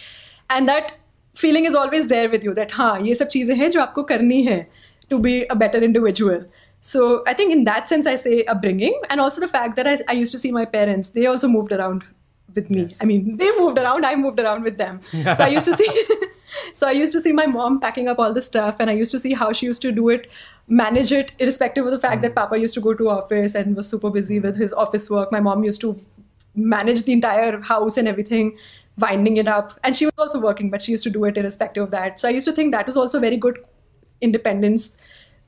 and 0.49 0.69
that 0.69 0.95
feeling 1.36 1.66
is 1.66 1.76
always 1.76 2.08
there 2.08 2.30
with 2.30 2.44
you 2.44 2.54
that 2.54 2.72
हाँ 2.72 3.00
ये 3.02 3.16
सब 3.16 3.28
चीज़ें 3.28 3.56
हैं 3.56 3.70
जो 3.72 3.82
आपको 3.82 4.04
करनी 4.04 4.42
है 4.44 4.66
to 5.12 5.20
be 5.20 5.46
a 5.50 5.56
better 5.56 5.84
individual. 5.84 6.44
So 6.82 7.24
I 7.28 7.34
think 7.34 7.52
in 7.52 7.64
that 7.66 7.90
sense, 7.90 8.08
I 8.08 8.16
say 8.16 8.44
upbringing, 8.46 9.00
and 9.10 9.22
also 9.22 9.42
the 9.42 9.48
fact 9.48 9.76
that 9.76 9.88
I, 9.88 10.00
I 10.08 10.14
used 10.14 10.32
to 10.32 10.40
see 10.40 10.52
my 10.52 10.66
parents. 10.66 11.12
They 11.12 11.26
also 11.28 11.48
moved 11.48 11.72
around 11.72 12.06
with 12.56 12.70
me. 12.70 12.84
Yes. 12.84 12.98
I 13.02 13.06
mean, 13.06 13.38
they 13.38 13.52
moved 13.58 13.78
around. 13.78 14.06
I 14.06 14.16
moved 14.16 14.40
around 14.40 14.64
with 14.64 14.78
them. 14.78 15.02
so 15.12 15.36
I 15.40 15.50
used 15.50 15.66
to 15.66 15.76
see. 15.76 16.06
so 16.74 16.88
I 16.88 16.92
used 16.92 17.14
to 17.14 17.22
see 17.22 17.34
my 17.34 17.46
mom 17.46 17.80
packing 17.80 18.08
up 18.08 18.20
all 18.20 18.34
the 18.34 18.42
stuff, 18.42 18.78
and 18.80 18.90
I 18.90 18.94
used 18.94 19.12
to 19.12 19.20
see 19.20 19.34
how 19.34 19.52
she 19.54 19.68
used 19.68 19.82
to 19.84 19.92
do 19.92 20.10
it, 20.10 20.28
manage 20.68 21.12
it, 21.12 21.34
irrespective 21.40 21.86
of 21.86 21.92
the 21.92 22.00
fact 22.00 22.20
mm. 22.20 22.22
that 22.24 22.36
Papa 22.36 22.58
used 22.58 22.74
to 22.74 22.82
go 22.82 22.96
to 22.96 23.10
office 23.10 23.54
and 23.54 23.76
was 23.76 23.88
super 23.88 24.10
busy 24.10 24.40
with 24.40 24.58
his 24.58 24.74
office 24.74 25.10
work. 25.10 25.32
My 25.32 25.40
mom 25.40 25.64
used 25.64 25.82
to 25.82 25.96
manage 26.56 27.04
the 27.04 27.14
entire 27.14 27.60
house 27.62 27.98
and 27.98 28.08
everything 28.08 28.58
winding 28.98 29.38
it 29.38 29.48
up 29.48 29.80
and 29.84 29.96
she 29.96 30.06
was 30.06 30.14
also 30.18 30.40
working 30.40 30.70
but 30.70 30.82
she 30.82 30.92
used 30.92 31.04
to 31.04 31.10
do 31.10 31.24
it 31.26 31.38
irrespective 31.38 31.84
of 31.84 31.92
that 31.92 32.20
so 32.20 32.28
i 32.28 32.32
used 32.32 32.48
to 32.48 32.54
think 32.54 32.72
that 32.72 32.86
was 32.86 32.98
also 32.98 33.20
very 33.20 33.38
good 33.38 33.60
independence 34.22 34.98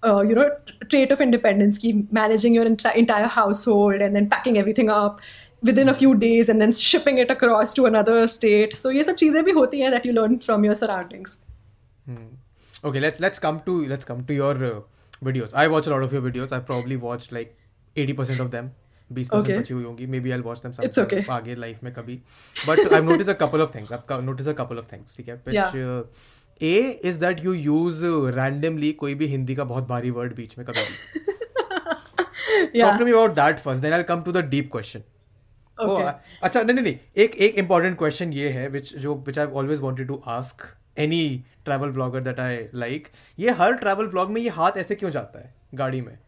uh, 0.03 0.21
you 0.21 0.35
know 0.35 0.49
trait 0.89 1.11
of 1.11 1.21
independence 1.21 1.77
keep 1.77 2.11
managing 2.11 2.53
your 2.53 2.65
ent- 2.65 2.85
entire 2.95 3.27
household 3.27 4.01
and 4.01 4.15
then 4.15 4.29
packing 4.29 4.57
everything 4.57 4.89
up 4.89 5.21
within 5.61 5.89
a 5.89 5.93
few 5.93 6.13
days 6.15 6.49
and 6.49 6.59
then 6.61 6.73
shipping 6.73 7.17
it 7.17 7.31
across 7.31 7.73
to 7.73 7.85
another 7.85 8.27
state 8.27 8.73
so 8.73 8.91
ये 8.91 9.03
सब 9.03 9.15
चीजें 9.23 9.43
भी 9.43 9.51
होती 9.59 9.79
हैं 9.79 9.91
that 9.91 10.05
you 10.05 10.13
learn 10.13 10.37
from 10.45 10.65
your 10.67 10.75
surroundings 10.75 11.37
hmm. 12.05 12.25
okay 12.89 12.99
let's 12.99 13.23
let's 13.25 13.43
come 13.45 13.61
to 13.67 13.75
let's 13.93 14.09
come 14.11 14.23
to 14.31 14.39
your 14.39 14.55
uh, 14.71 14.79
videos 15.27 15.53
I 15.53 15.67
watch 15.73 15.87
a 15.87 15.93
lot 15.95 16.03
of 16.07 16.15
your 16.17 16.21
videos 16.21 16.55
I 16.57 16.59
probably 16.71 16.97
watched 16.97 17.31
like 17.31 17.55
80% 17.95 18.39
of 18.39 18.51
them 18.51 18.71
20% 19.12 19.40
okay. 19.40 19.58
बची 19.58 19.74
हुई 19.74 19.84
होंगी। 19.84 20.06
Maybe 20.20 20.30
I 20.30 20.40
watch 20.40 20.58
them 20.58 20.72
It's 20.72 21.30
आगे 21.30 21.54
life 21.54 21.82
में 21.84 21.92
कभी। 21.92 22.22
But 22.68 22.92
I 22.92 23.00
notice 23.00 23.28
a 23.28 23.32
couple 23.32 23.60
of 23.60 23.74
things 23.74 23.92
I 23.92 24.22
notice 24.22 24.48
a 24.48 24.52
couple 24.52 24.78
of 24.78 24.92
things 24.92 25.16
ठीक 25.16 25.28
है? 25.28 25.34
Which 25.34 26.06
a 26.62 27.00
is 27.04 27.20
that 27.20 27.44
you 27.44 27.52
use 27.52 28.04
randomly 28.36 28.92
कोई 28.92 29.14
भी 29.14 29.26
हिंदी 29.26 29.54
का 29.54 29.64
बहुत 29.64 29.88
भारी 29.88 30.10
वर्ड 30.10 30.34
बीच 30.34 30.58
में 30.58 30.66
कभी 30.66 31.20
talk 32.80 32.98
to 32.98 33.04
me 33.04 33.10
about 33.10 33.30
that 33.30 33.58
first 33.58 33.82
then 33.82 33.92
I 33.92 34.02
come 34.02 34.22
to 34.22 34.32
the 34.32 34.36
deep 34.36 34.68
question 34.72 35.02
अच्छा 36.42 36.62
नहीं 36.62 36.82
नहीं 36.82 36.96
एक 37.16 37.34
एक 37.36 37.54
इंपॉर्टेंट 37.54 37.98
क्वेश्चन 37.98 38.32
ये 38.32 38.48
है 38.48 38.68
विच 38.68 38.96
जो 38.96 39.14
which 39.26 39.38
I 39.38 39.46
always 39.46 39.80
wanted 39.80 40.08
to 40.08 40.22
ask 40.26 40.62
any 40.98 41.44
travel 41.64 41.88
blogger 41.88 42.20
that 42.20 42.40
I 42.40 42.58
like 42.74 43.08
ये 43.38 43.50
हर 43.50 43.72
ट्रैवल 43.72 44.06
ब्लॉग 44.06 44.30
में 44.30 44.40
ये 44.40 44.48
हाथ 44.48 44.72
ऐसे 44.76 44.94
क्यों 44.94 45.10
जाता 45.10 45.38
है 45.38 45.54
गाड़ी 45.74 46.00
में? 46.00 46.18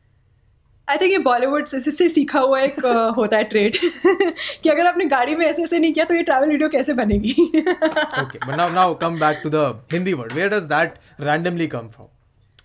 आई 0.90 0.98
थिंक 0.98 1.12
ये 1.12 1.18
बॉलीवुड 1.24 1.66
से, 1.66 1.80
से 1.80 2.08
सीखा 2.08 2.40
हुआ 2.40 2.60
एक 2.60 2.80
होता 3.16 3.36
है 3.36 3.44
ट्रेड 3.44 3.76
कि 4.62 4.68
अगर 4.68 4.86
आपने 4.86 5.04
गाड़ी 5.06 5.34
में 5.34 5.44
ऐसे 5.46 5.62
ऐसे 5.62 5.78
नहीं 5.78 5.92
किया 5.92 6.04
तो 6.04 6.14
ये 6.14 6.22
ट्रैवल 6.22 6.50
वीडियो 6.50 6.68
कैसे 6.68 6.92
बनेगी? 6.94 7.32
Okay 7.32 8.38
but 8.38 8.56
now 8.56 8.72
now 8.72 8.94
come 9.02 9.18
back 9.20 9.40
to 9.42 9.50
the 9.50 9.64
Hindi 9.92 10.12
word 10.12 10.32
where 10.32 10.48
does 10.48 10.64
that 10.72 10.94
randomly 11.20 11.66
come 11.66 11.88
from 11.88 12.08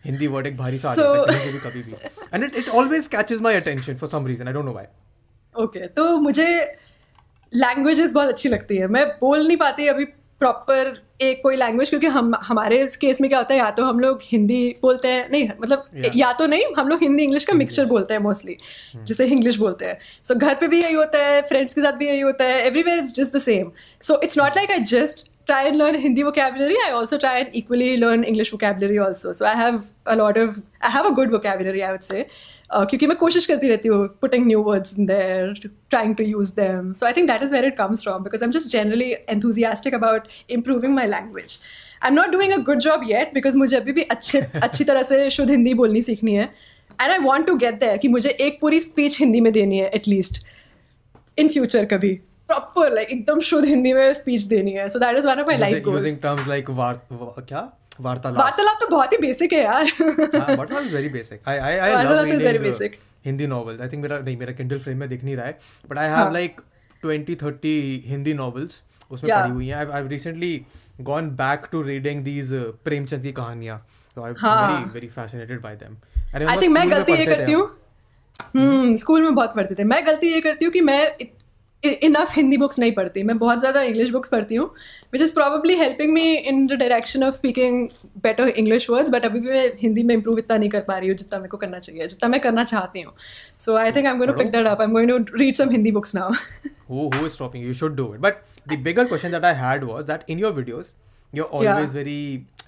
Hindi 0.06 0.28
word 0.28 0.48
एक 0.48 0.58
भारी 0.58 0.78
सा 0.78 0.92
आ 0.92 0.96
जाता 0.96 1.34
है 1.34 1.48
कभी 1.48 1.60
कभी 1.60 1.82
भी। 1.84 1.94
And 2.34 2.44
it 2.44 2.56
it 2.56 2.70
always 2.70 3.08
catches 3.08 3.42
my 3.42 3.56
attention 3.56 3.96
for 3.96 4.10
some 4.10 4.28
reason 4.28 4.48
I 4.48 4.54
don't 4.54 4.66
know 4.66 4.72
why 4.72 5.64
okay 5.64 5.88
तो 5.98 6.18
मुझे 6.20 6.48
लैंग्वेजेस 7.54 8.12
बहुत 8.12 8.28
अच्छी 8.28 8.50
लगती 8.50 8.78
है। 8.78 8.88
मैं 8.88 9.08
बोल 9.20 9.48
नहीं 9.48 9.58
पाती 9.58 9.88
अभी 9.88 10.06
प्रॉपर 10.40 10.94
एक 11.22 11.42
कोई 11.44 11.56
लैंग्वेज 11.56 11.90
क्योंकि 11.90 12.08
हम 12.08 12.34
हमारे 12.44 12.86
केस 13.02 13.22
में 13.22 13.30
क्या 13.30 13.40
होता 13.40 13.54
है 13.54 13.60
या 13.60 13.70
तो 13.72 13.84
हम 13.86 14.00
लोग 14.00 14.20
हिंदी 14.24 14.64
बोलते 14.82 15.08
हैं 15.08 15.30
नहीं 15.32 15.50
मतलब 15.62 15.84
yeah. 15.84 16.12
या 16.16 16.32
तो 16.40 16.48
नहीं 16.48 16.64
हम 16.78 16.88
लोग 16.88 17.04
हिंदी 17.04 17.24
इंग्लिश 17.24 17.46
का 17.46 17.54
मिक्सचर 17.54 17.86
बोलते 17.86 18.14
हैं 18.14 18.22
मोस्टली 18.22 18.56
hmm. 18.56 19.06
जिसे 19.06 19.26
इंग्लिश 19.26 19.58
बोलते 19.58 19.86
हैं 19.86 19.98
सो 20.28 20.34
so, 20.34 20.40
घर 20.40 20.56
पे 20.56 20.68
भी 20.68 20.82
यही 20.82 20.94
होता 20.94 21.20
है 21.26 21.42
फ्रेंड्स 21.42 21.74
के 21.74 21.82
साथ 21.82 21.94
भी 21.94 22.08
यही 22.08 22.20
होता 22.20 22.46
है 22.46 22.66
everywhere 22.68 23.00
is 23.04 23.14
just 23.14 23.36
the 23.36 23.42
same 23.42 23.72
so 24.02 24.20
it's 24.24 24.38
not 24.38 24.58
like 24.58 24.72
I 24.72 24.80
just 24.96 25.30
try 25.48 25.64
and 25.64 25.78
learn 25.78 25.96
Hindi 25.96 26.24
vocabulary. 26.24 26.76
I 26.84 26.92
also 26.92 27.18
try 27.18 27.38
and 27.40 27.50
equally 27.54 27.98
learn 27.98 28.24
English 28.24 28.52
vocabulary 28.52 28.98
also. 29.00 29.32
So 29.32 29.46
I 29.46 29.56
have 29.56 29.88
a 30.08 30.16
lot 30.16 30.38
of, 30.38 30.62
I 30.82 30.90
have 30.90 31.06
a 31.06 31.12
good 31.12 31.30
vocabulary, 31.30 31.84
I 31.84 31.92
would 31.92 32.04
say. 32.04 32.28
क्योंकि 32.76 33.08
मैं 33.08 33.18
कोशिश 33.18 33.46
करती 33.46 33.68
रहती 33.68 33.90
हूँ 33.90 34.08
putting 34.22 34.46
new 34.48 34.62
words 34.64 34.98
in 35.00 35.06
there 35.06 35.54
trying 35.90 36.16
to 36.16 36.24
use 36.24 36.52
them 36.56 36.92
so 36.94 37.06
I 37.06 37.14
think 37.14 37.28
that 37.28 37.44
is 37.44 37.54
where 37.54 37.66
it 37.66 37.78
comes 37.78 38.04
from 38.04 38.24
because 38.24 38.44
I 38.44 38.48
am 38.48 38.52
just 38.52 38.70
generally 38.70 39.12
enthusiastic 39.12 39.94
about 39.94 40.28
improving 40.50 40.94
my 40.96 41.08
language 41.08 41.58
I 42.04 42.10
am 42.10 42.16
not 42.16 42.30
doing 42.30 42.54
a 42.54 42.58
good 42.66 42.80
job 42.80 43.04
yet 43.10 43.34
because 43.34 43.58
मुझे 43.58 43.76
अभी 43.78 43.92
भी 43.92 44.02
अच्छे 44.02 44.40
अच्छी 44.64 44.84
तरह 44.84 45.04
से 45.04 45.30
शुद्ध 45.30 45.50
हिंदी 45.52 45.74
बोलनी 45.74 46.02
सीखनी 46.02 46.36
है. 46.36 46.44
And 47.02 47.12
I 47.12 47.18
want 47.18 47.48
to 47.48 47.56
get 47.56 47.80
there 47.80 47.98
कि 47.98 48.08
मुझे 48.08 48.30
एक 48.30 48.60
पूरी 48.62 48.80
स्पीच 48.80 49.20
हिंदी 49.20 49.42
में 49.42 49.52
देनी 49.54 49.80
है 49.80 49.90
एटलीस्ट 49.90 50.46
इन 51.38 51.48
फ्यूचर 51.48 51.86
कभी. 51.86 52.20
प्रॉपर 52.48 52.94
लाइक 52.94 53.10
एकदम 53.10 53.40
शुद्ध 53.40 53.68
हिंदी 53.68 53.94
में 53.94 54.14
स्पीच 54.14 54.42
देनी 54.44 54.72
है. 54.72 54.88
So 54.90 55.00
that 55.00 55.18
is 55.18 55.28
one 55.28 55.40
of 55.40 55.48
my 55.48 55.58
life 55.58 55.88
using 55.88 56.18
terms 56.18 56.48
like 56.48 56.66
क्या? 56.70 57.62
वार्तालाप. 58.02 58.40
वार्तालाप 58.40 58.78
तो 58.82 58.88
बहुत 58.88 59.14
ही 59.14 59.18
बेसिक 59.18 59.54
है 59.54 59.64
यार. 59.64 59.92
वार्तालाप 60.02 60.84
is 60.84 60.96
very 60.96 61.10
basic 61.10 61.50
I 61.50 61.58
I 61.58 61.78
I 61.78 62.04
love 62.04 62.24
reading 62.24 62.94
Hindi 63.26 63.48
novels 63.48 63.82
I 63.82 63.88
think 63.90 64.02
मेरा 64.02 64.20
नहीं 64.20 64.38
मेरा 64.38 64.54
किंडल 64.54 64.80
फ्रेम 64.80 64.98
में 64.98 65.10
दिख 65.10 65.24
नहीं 65.24 65.36
रहा 65.36 65.46
है 65.46 65.60
but 65.90 65.98
I 65.98 66.08
have 66.08 66.32
like 66.34 66.62
20 67.06 67.36
30 67.44 68.06
Hindi 68.06 68.34
novels 68.34 68.82
उसमें 69.12 69.32
पढ़ी 69.36 69.52
हुई 69.52 69.68
हैं. 69.68 69.92
I 69.92 70.08
recently 70.08 70.66
gone 71.02 71.30
back 71.36 71.68
to 71.72 71.82
reading 71.82 72.24
these 72.24 72.54
Premchand 72.86 73.24
की 73.24 73.32
कहानियाँ 73.32 73.86
so 74.18 74.22
i'm 74.22 74.36
हाँ. 74.38 74.58
very 74.58 74.92
very 74.92 75.08
fascinated 75.14 75.62
by 75.64 75.72
them. 75.80 75.96
I 76.34 76.58
think 76.58 76.72
मैं 76.74 76.92
गलती 76.92 77.14
ये 77.14 77.26
करती 77.26 77.52
हूँ. 77.52 77.64
हम्म 78.56 78.96
स्कूल 78.96 79.22
में 79.22 79.36
बहुत 79.36 79.56
पढ़ते 79.56 79.76
थे. 79.76 79.84
मैं 79.84 80.06
गलती 80.08 80.28
ये 80.34 80.42
करती 80.42 80.66
हूँ 80.66 80.72
कि 80.74 80.82
मैं 80.82 81.02
इनफ 81.86 82.32
हिंदी 82.36 82.58
बुक्स 82.58 82.80
नहीं 82.80 82.92
पढ़ती। 82.94 83.24
मैं 83.24 83.38
बहुत 83.38 83.60
ज़्यादा 83.60 83.82
इंग्लिश 83.82 84.10
बुक्स 84.10 84.30
पढ़ती 84.30 84.56
हूँ 84.56 84.68
which 85.14 85.22
is 85.22 85.34
probably 85.34 85.76
helping 85.78 86.14
me 86.14 86.34
in 86.34 86.66
the 86.68 86.74
direction 86.80 87.24
of 87.24 87.36
speaking 87.36 87.88
better 88.24 88.48
English 88.48 88.90
words 88.90 89.10
but 89.10 89.26
अभी 89.26 89.40
भी 89.40 89.50
मैं 89.50 89.70
हिंदी 89.82 90.04
में 90.04 90.16
इंप्रूव 90.16 90.40
इतना 90.40 90.58
नहीं 90.58 90.70
कर 90.70 90.82
पा 90.88 90.98
रही 90.98 91.10
हूँ 91.10 91.18
जितना 91.18 91.40
मेरे 91.40 91.50
को 91.50 91.58
करना 91.58 91.80
चाहिए 91.80 92.08
जितना 92.08 92.30
मैं 92.30 92.40
करना 92.42 92.64
चाहती 92.64 93.02
हूँ। 93.02 93.14
So 93.66 93.76
I 93.78 93.92
think 93.92 94.06
I 94.06 94.12
am 94.12 94.18
going 94.18 94.34
to 94.34 94.38
pick 94.38 94.52
that 94.52 94.68
up 94.68 94.82
I 94.82 94.88
am 94.88 94.94
going 94.94 95.12
to 95.12 95.38
read 95.38 95.56
some 95.56 95.70
Hindi 95.70 95.92
books 95.92 96.16
now 96.16 96.34
who 96.90 97.04
who 97.14 97.28
is 97.28 97.34
stopping 97.36 97.62
you? 97.64 97.70
You 97.70 97.76
should 97.78 97.96
do 98.00 98.04
it. 98.16 98.20
But 98.24 98.42
the 98.72 98.78
bigger 98.88 99.04
question 99.12 99.32
that 99.36 99.46
i 99.50 99.54
had 99.60 99.86
was 99.92 100.10
that 100.10 100.28
in 100.34 100.42
your 100.42 100.52
videos 100.58 100.92
you're 101.34 101.48
always 101.60 101.70
Yeah. 101.70 101.96
very 101.96 102.20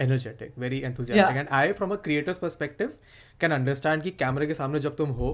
energetic 0.06 0.56
very 0.64 0.80
enthusiastic. 0.88 1.20
Yeah. 1.20 1.42
and 1.42 1.52
i 1.58 1.76
from 1.82 1.94
a 1.96 1.98
creator's 2.08 2.42
perspective 2.46 2.96
can 3.44 3.56
understand 3.58 4.04
कि 4.04 4.12
कैमरे 4.24 4.48
के 4.48 4.54
सामने 4.62 4.80
जब 4.88 4.96
तुम 4.96 5.14
हो 5.20 5.30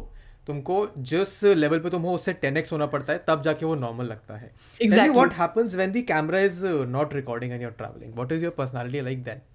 तुमको 0.48 0.78
जिस 1.12 1.44
level 1.44 1.80
पे 1.80 1.90
तुम 1.90 2.02
हो 2.02 2.14
उससे 2.16 2.34
10x 2.44 2.72
होना 2.72 2.86
पड़ता 2.94 3.14
है 3.14 3.24
तब 3.28 3.42
जाके 3.44 3.66
वो 3.66 3.76
नॉर्मल 3.86 4.06
लगता 4.06 4.38
है 4.38 4.52
Exactly. 4.82 5.16
what 5.18 5.40
happens 5.40 5.76
when 5.82 5.98
the 5.98 6.04
camera 6.14 6.44
is 6.52 6.62
uh, 6.64 6.76
not 6.98 7.18
recording 7.20 7.58
and 7.58 7.66
you're 7.66 7.78
traveling 7.82 8.16
what 8.22 8.38
is 8.38 8.48
your 8.48 8.56
personality 8.62 9.04
like 9.10 9.26
then 9.32 9.50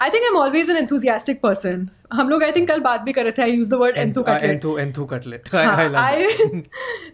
I 0.00 0.10
think 0.10 0.22
I 0.22 0.28
am 0.28 0.36
always 0.36 0.70
an 0.70 0.76
enthusiastic 0.76 1.40
person 1.40 1.88
हम 2.12 2.28
लोग 2.28 2.42
आई 2.44 2.52
थिंक 2.52 2.66
कल 2.68 2.80
बात 2.80 3.00
भी 3.00 3.12
कर 3.12 3.22
रहे 3.22 3.32
थे 3.32 3.42
I 3.42 3.52
use 3.52 3.70
the 3.70 3.74
word 3.82 3.96
enthu 3.98 5.04
cutlet 5.12 5.48
I, 5.52 5.62
I 5.66 5.86
love 5.86 5.96
I 5.96 6.62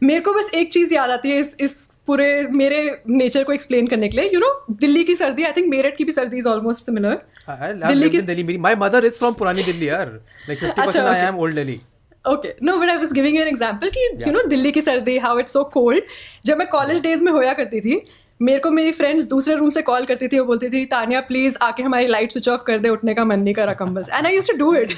मेरे 0.02 0.20
को 0.20 0.32
बस 0.34 0.50
एक 0.54 0.72
चीज़ 0.72 0.94
याद 0.94 1.10
आती 1.10 1.30
है 1.30 1.40
इस 1.40 1.54
इस 1.60 1.76
पूरे 2.06 2.26
मेरे 2.52 2.80
नेचर 3.08 3.44
को 3.44 3.52
एक्सप्लेन 3.52 3.86
करने 3.86 4.08
के 4.08 4.16
लिए 4.16 4.30
यू 4.34 4.40
नो 4.40 4.50
दिल्ली 4.80 5.04
की 5.04 5.14
सर्दी 5.16 5.44
आई 5.44 5.52
थिंक 5.56 5.70
मेरठ 5.70 5.96
की 5.96 6.04
भी 6.04 6.12
सर्दी 6.12 6.38
इज़ 6.38 6.48
ऑलमोस्ट 6.48 6.86
सिमिलर 6.86 7.20
दिल्ली 7.48 8.10
की 8.10 8.18
in 8.18 8.26
Delhi. 8.26 8.58
My 8.58 8.74
mother 8.84 9.04
is 9.10 9.22
from 9.22 9.38
Purani 9.40 9.64
Delhi, 9.70 9.88
yaar. 9.92 10.08
Like 10.48 10.58
50% 10.58 10.86
अच्छा, 10.86 11.00
I 11.00 11.08
okay. 11.08 11.26
am 11.28 11.40
old 11.46 11.54
Delhi. 11.54 11.80
Okay 12.24 12.54
no 12.62 12.76
but 12.76 12.90
I 12.90 12.96
was 12.96 13.12
giving 13.12 13.36
you 13.36 13.42
an 13.42 13.48
example 13.48 13.90
कि 13.90 14.08
you 14.26 14.32
know 14.32 14.42
Delhi 14.48 14.72
की 14.72 14.80
सर्दी 14.82 15.16
how 15.18 15.38
it's 15.38 15.52
so 15.52 15.64
cold 15.74 16.04
जब 16.46 16.58
मैं 16.58 16.66
college 16.68 17.00
days 17.02 17.22
में 17.24 17.32
होया 17.32 17.52
करती 17.52 17.80
थी 17.80 18.00
मेरे 18.40 18.58
को 18.58 18.70
मेरी 18.70 18.92
फ्रेंड्स 18.92 19.24
दूसरे 19.28 19.54
रूम 19.54 19.70
से 19.70 19.82
कॉल 19.82 20.04
करती 20.04 20.28
थी 20.28 20.38
वो 20.38 20.44
बोलती 20.44 20.68
थी 20.70 20.84
तानिया 20.86 21.20
प्लीज़ 21.20 21.56
आके 21.62 21.82
हमारी 21.82 22.06
लाइट 22.06 22.32
स्विच 22.32 22.48
ऑफ़ 22.48 22.62
कर 22.66 22.78
दे 22.78 22.88
उठने 22.88 23.14
का 23.14 23.24
मन 23.24 23.40
नहीं 23.40 23.54
करा 23.54 23.72
कंबल 23.74 24.04
and 24.12 24.26
I 24.26 24.34
used 24.34 24.50
to 24.50 24.56
do 24.56 24.74
it 24.74 24.92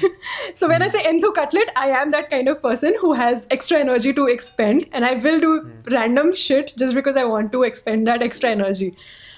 so 0.59 0.67
when 0.67 0.81
I 0.81 0.89
say 0.89 0.99
an 0.99 1.15
enthu 1.15 1.31
cutlet 1.31 1.71
I 1.77 1.89
am 2.01 2.11
that 2.11 2.29
kind 2.29 2.49
of 2.49 2.57
person 2.63 2.95
who 3.03 3.11
has 3.13 3.45
extra 3.53 3.79
energy 3.79 4.13
to 4.13 4.27
expend 4.27 4.81
and 4.95 5.03
I 5.03 5.15
will 5.25 5.39
do 5.41 5.53
random 5.89 6.31
shit 6.37 6.71
just 6.77 6.95
because 6.95 7.17
I 7.17 7.23
want 7.25 7.51
to 7.51 7.63
expend 7.63 8.05
that 8.09 8.21
extra 8.21 8.49
energy 8.49 8.91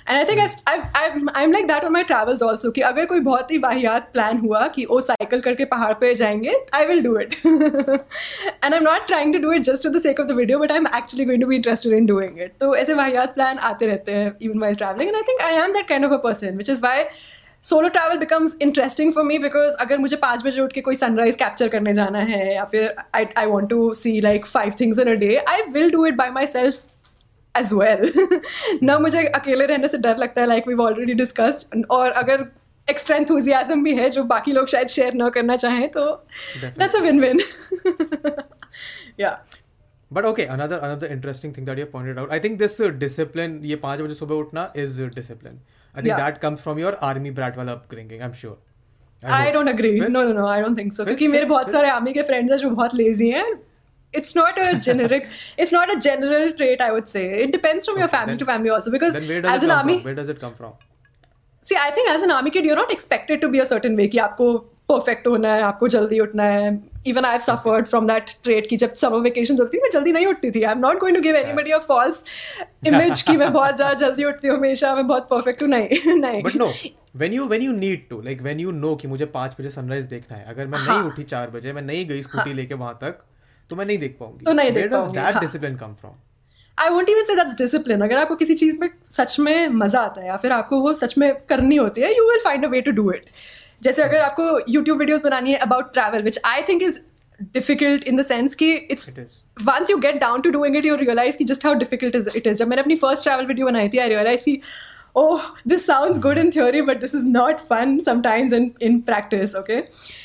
and 0.09 0.17
I 0.17 0.25
think 0.25 0.39
I 1.35 1.43
am 1.43 1.51
like 1.51 1.67
that 1.67 1.83
on 1.83 1.91
my 1.91 2.03
travels 2.03 2.41
also 2.41 2.71
कि 2.71 2.81
अगर 2.81 3.05
कोई 3.05 3.19
बहुत 3.19 3.51
ही 3.51 3.57
वाहियात 3.57 4.09
plan 4.13 4.37
हुआ 4.39 4.67
कि 4.67 4.85
वो 4.85 4.99
cycle 5.01 5.41
करके 5.41 5.65
पहाड़ 5.65 5.93
पे 5.93 6.13
जाएँगे 6.15 6.55
I 6.73 6.85
will 6.85 7.01
do 7.03 7.17
it 7.19 7.35
and 7.45 8.63
I 8.63 8.77
am 8.77 8.83
not 8.83 9.07
trying 9.07 9.33
to 9.33 9.39
do 9.39 9.51
it 9.53 9.61
just 9.61 9.83
to 9.83 9.89
the 9.89 10.01
sake 10.01 10.19
of 10.19 10.27
the 10.27 10.35
video 10.37 10.59
but 10.59 10.71
I 10.71 10.77
am 10.77 10.87
actually 10.97 11.25
going 11.25 11.41
to 11.41 11.47
be 11.47 11.55
interested 11.55 11.93
in 11.93 12.05
doing 12.05 12.41
it 12.41 12.53
तो 12.59 12.75
ऐसे 12.75 12.93
वाहियात 12.93 13.33
plan 13.35 13.57
आते 13.71 13.87
रहते 13.87 14.11
हैं 14.11 14.35
even 14.41 14.59
while 14.59 14.75
travelling 14.75 15.09
and 15.09 15.17
I 15.17 15.23
think 15.29 15.41
I 15.41 15.63
am 15.63 15.73
that 15.73 15.87
kind 15.89 16.05
of 16.05 16.13
a 16.13 16.21
person 16.23 16.57
which 16.57 16.69
is 16.69 16.81
why 16.83 17.03
solo 17.63 17.87
travel 17.89 18.17
becomes 18.17 18.55
interesting 18.61 19.13
for 19.13 19.23
me 19.23 19.37
because 19.39 19.73
अगर 19.79 19.97
मुझे 19.97 20.15
पाँच 20.15 20.43
बजे 20.45 20.61
उठ 20.61 20.73
के 20.73 20.81
कोई 20.81 20.95
सनराइज 20.95 21.35
कैप्चर 21.35 21.67
करने 21.67 21.93
जाना 21.93 22.19
है 22.25 22.53
या 22.55 22.63
फिर 22.65 22.95
I 23.15 23.25
I 23.37 23.45
want 23.45 23.69
to 23.69 23.93
see 23.93 24.19
like 24.21 24.45
five 24.45 24.73
things 24.81 24.99
in 24.99 25.11
a 25.11 25.15
day 25.19 25.35
I 25.47 25.61
will 25.71 25.91
do 25.91 26.05
it 26.05 26.15
by 26.15 26.29
myself 26.47 26.83
as 27.57 27.73
well 27.73 28.29
ना 28.83 28.97
मुझे 28.99 29.25
अकेले 29.25 29.65
रहने 29.65 29.87
से 29.87 29.97
डर 29.97 30.17
लगता 30.17 30.41
है 30.41 30.47
लाइक 30.47 30.67
वी 30.67 30.75
ऑलरेडी 30.85 31.13
डिस्कस्ड 31.21 31.85
और 31.91 32.11
अगर 32.23 32.45
एक्स्ट्रा 32.87 33.17
एंथुजियाजम 33.17 33.83
भी 33.83 33.95
है 33.95 34.09
जो 34.09 34.23
बाकी 34.25 34.51
लोग 34.51 34.67
शायद 34.67 34.87
शेयर 34.87 35.13
ना 35.13 35.29
करना 35.29 35.55
चाहें 35.55 35.87
तो 35.91 36.05
दैट्स 36.63 36.95
अ 36.95 36.99
विन 37.01 37.19
विन 37.21 37.39
या 39.19 39.37
but 40.11 40.25
okay 40.25 40.43
another 40.47 40.77
another 40.79 41.11
interesting 41.13 41.55
thing 41.57 41.65
that 41.67 41.79
you 41.79 41.85
pointed 41.93 42.19
out 42.19 42.31
I 42.31 42.39
think 42.39 42.57
this 42.59 42.81
discipline 42.99 43.59
ये 43.65 43.75
पाँच 43.83 44.01
बजे 44.01 44.13
सुबह 44.15 44.35
उठना 44.35 44.71
is 44.77 45.01
discipline 45.15 45.59
I 45.95 46.03
think 46.03 46.15
that 46.15 46.37
comes 46.37 46.61
from 46.61 46.79
your 46.79 46.97
army 47.03 47.31
brat 47.31 47.57
वाला 47.57 47.71
upbringing 47.71 48.21
I 48.21 48.27
am 48.27 48.33
sure 48.41 48.65
I 49.23 49.51
don't 49.51 49.69
agree 49.69 49.99
no 49.99 50.07
no 50.09 50.33
no 50.33 50.47
I 50.47 50.61
don't 50.61 50.77
think 50.77 50.93
so 50.93 51.05
क्योंकि 51.05 51.27
मेरे 51.27 51.45
बहुत 51.45 51.71
सारे 51.71 51.89
आर्मी 51.89 52.13
के 52.13 52.21
फ्रेंड्स 52.23 52.51
हैं 52.51 52.57
जो 52.59 52.69
बहुत 52.69 52.95
लेजी 52.95 53.29
हैं 53.29 53.47
it's 54.14 54.34
not 54.36 54.58
a 54.62 54.64
generic 54.86 55.28
it's 55.64 55.70
not 55.74 55.90
a 55.92 55.98
general 56.06 56.50
trait 56.56 56.82
i 56.86 56.88
would 56.94 57.06
say 57.12 57.20
it 57.44 57.52
depends 57.52 57.86
from 57.90 58.00
your 58.00 58.08
Okay, 58.08 58.16
family 58.16 58.32
then- 58.32 58.40
to 58.42 58.48
family 58.50 58.72
also 58.78 58.90
because 58.96 59.14
Then 59.18 59.28
where 59.30 59.44
does 59.46 59.52
as 59.52 59.62
it 59.62 59.68
an 59.68 59.70
come 59.70 59.78
army 59.78 59.94
from? 59.94 60.08
Where 60.08 60.18
does 60.18 60.32
it 60.34 60.40
come 60.42 60.56
from? 60.58 60.74
see 61.62 61.76
i 61.84 61.88
think 61.96 62.10
as 62.10 62.22
an 62.26 62.30
army 62.36 62.50
kid 62.54 62.64
you're 62.68 62.78
not 62.82 62.92
expected 62.92 63.40
to 63.46 63.48
be 63.56 63.60
a 63.64 63.66
certain 63.72 63.96
way 64.02 64.08
कि 64.14 64.18
आपको 64.26 64.52
perfect 64.90 65.26
होना 65.26 65.52
है 65.54 65.62
आपको 65.62 65.88
जल्दी 65.94 66.18
उठना 66.20 66.44
है 66.52 66.64
even 67.06 67.24
I 67.24 67.32
have 67.32 67.40
suffered 67.40 67.86
from 67.88 68.06
that 68.06 68.30
trait 68.44 68.66
कि 68.70 68.76
जब 68.82 68.94
समर 69.02 69.20
वेकेशन 69.26 69.58
होती 69.60 69.76
थी 69.76 69.80
मैं 69.82 69.90
जल्दी 69.92 70.12
नहीं 70.12 70.26
उठती 70.26 70.50
थी 70.56 70.62
I 70.62 70.72
am 70.72 70.78
not 70.78 70.98
going 71.00 71.16
to 71.16 71.22
give 71.22 71.36
anybody 71.36 71.70
a 71.70 71.78
false 71.88 72.22
image 72.86 73.22
कि 73.28 73.36
मैं 73.36 73.52
बहुत 73.52 73.76
ज्यादा 73.76 73.94
जल्दी 74.06 74.24
उठती 74.32 74.48
हूँ 74.48 74.56
हमेशा 74.56 74.94
मैं 74.94 75.06
बहुत 75.06 75.28
परफेक्ट 75.30 75.62
हूँ 75.62 75.68
नहीं 75.68 76.16
नहीं 76.20 76.42
But 76.48 76.58
no, 76.64 76.68
when 77.22 77.36
you 77.38 77.46
when 77.54 77.64
you 77.68 77.76
need 77.84 78.04
to, 78.12 78.20
like 78.28 78.42
when 78.48 78.64
you 78.64 78.72
know 78.82 78.94
कि 79.02 79.08
मुझे 79.14 79.26
पाँच 79.38 79.54
बजे 79.60 79.70
सनराइज 79.80 80.04
देखना 80.14 80.36
है 80.36 80.44
अगर 80.54 80.66
मैं 80.74 80.78
हाँ. 80.78 80.96
नहीं 80.98 81.10
उठी 81.10 81.22
चार 81.34 81.50
बजे 81.56 81.72
मैं 81.78 81.82
नहीं 81.92 82.06
गई 82.08 82.22
स्कूटी 82.22 82.52
लेके 82.62 82.74
वहां 82.84 82.94
तक 83.04 83.24
तो 83.69 83.75
मैं 83.75 83.85
नहीं 83.85 83.97
देख 83.97 84.15
पाऊँगी। 84.19 84.45
तो 84.45 84.53
नहीं 84.53 84.71
देख 84.71 84.91
पाऊँगी। 84.91 85.19
That 85.19 85.39
discipline 85.39 85.75
come 85.77 85.93
from 86.01 86.13
I 86.77 86.89
would 86.89 87.09
even 87.09 87.23
say 87.23 87.35
that's 87.35 87.57
discipline 87.57 88.01
अगर 88.01 88.17
आपको 88.17 88.35
किसी 88.35 88.55
चीज़ 88.55 88.79
में 88.81 88.89
सच 89.11 89.39
में 89.39 89.67
मज़ा 89.67 90.01
आता 90.01 90.21
है 90.21 90.27
या 90.27 90.37
फिर 90.37 90.51
आपको 90.51 90.79
वो 90.79 90.93
सच 90.93 91.17
में 91.17 91.31
करनी 91.49 91.75
होती 91.75 92.01
है 92.01 92.15
you 92.17 92.29
will 92.29 92.39
find 92.43 92.65
a 92.65 92.69
way 92.69 92.81
to 92.81 92.91
do 92.91 93.11
it 93.11 93.25
जैसे 93.83 94.01
अगर 94.03 94.21
आपको 94.21 94.59
यूट्यूब 94.69 94.99
वीडियोज़ 94.99 95.23
बनानी 95.23 95.51
है 95.51 95.57
about 95.59 95.93
travel 95.93 96.21
which 96.23 96.39
I 96.45 96.61
think 96.69 96.83
is 96.83 96.99
difficult 97.53 98.03
in 98.03 98.21
the sense 98.21 98.55
कि 98.55 98.71
it's 98.73 99.09
once 99.63 99.89
you 99.89 99.97
get 99.97 100.19
down 100.19 100.41
to 100.41 100.49
doing 100.49 100.75
it 100.75 100.85
you 100.85 100.95
realize 100.95 101.37
की 101.37 101.45
just 101.45 101.65
how 101.65 101.73
difficult 101.75 102.15
is 102.15 102.37
it 102.37 102.47
is 102.47 102.57
जब 102.57 102.67
मैंने 102.67 102.81
अपनी 102.81 102.95
फ़र्स्ट 102.95 103.23
ट्रैवल 103.23 103.45
वीडियो 103.45 103.67
बनाई 103.67 103.89
थी 103.89 103.97
I 103.97 104.09
realize 104.09 104.45
की 104.45 104.61
ओ 105.15 105.37
this 105.67 105.85
sound 105.85 106.21
good 106.21 106.37
in 106.37 106.51
theory 106.51 106.81
but 106.81 106.99
this 106.99 107.15
is 107.15 107.25
not 107.25 107.59
fun 107.69 107.97
sometimes 107.99 108.53
in 108.53 108.71
in 108.81 108.99
practice 109.01 109.55
okay 109.55 109.81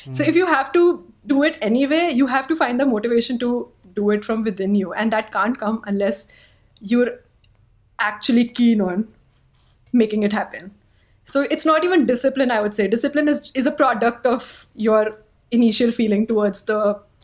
so 0.09 0.24
if 0.24 0.37
you 0.38 0.46
have 0.46 0.70
to 0.74 0.92
do 1.26 1.43
it 1.43 1.58
anyway 1.62 2.02
you 2.20 2.28
have 2.28 2.48
to 2.48 2.56
find 2.56 2.80
the 2.80 2.86
motivation 2.86 3.39
to 3.43 3.52
do 4.00 4.10
it 4.15 4.26
from 4.26 4.43
within 4.43 4.76
you 4.76 4.93
and 4.93 5.12
that 5.12 5.32
can't 5.32 5.60
come 5.60 5.82
unless 5.86 6.28
you're 6.82 7.12
actually 8.00 8.46
keen 8.48 8.82
on 8.82 9.08
making 9.93 10.24
it 10.24 10.34
happen 10.34 10.72
so 11.26 11.41
it's 11.56 11.65
not 11.65 11.84
even 11.84 12.06
discipline 12.06 12.52
i 12.52 12.62
would 12.62 12.74
say 12.80 12.88
discipline 12.88 13.28
is 13.28 13.52
is 13.56 13.65
a 13.65 13.72
product 13.72 14.26
of 14.26 14.52
your 14.76 15.02
initial 15.52 15.91
feeling 15.91 16.26
towards 16.34 16.62
the 16.72 16.80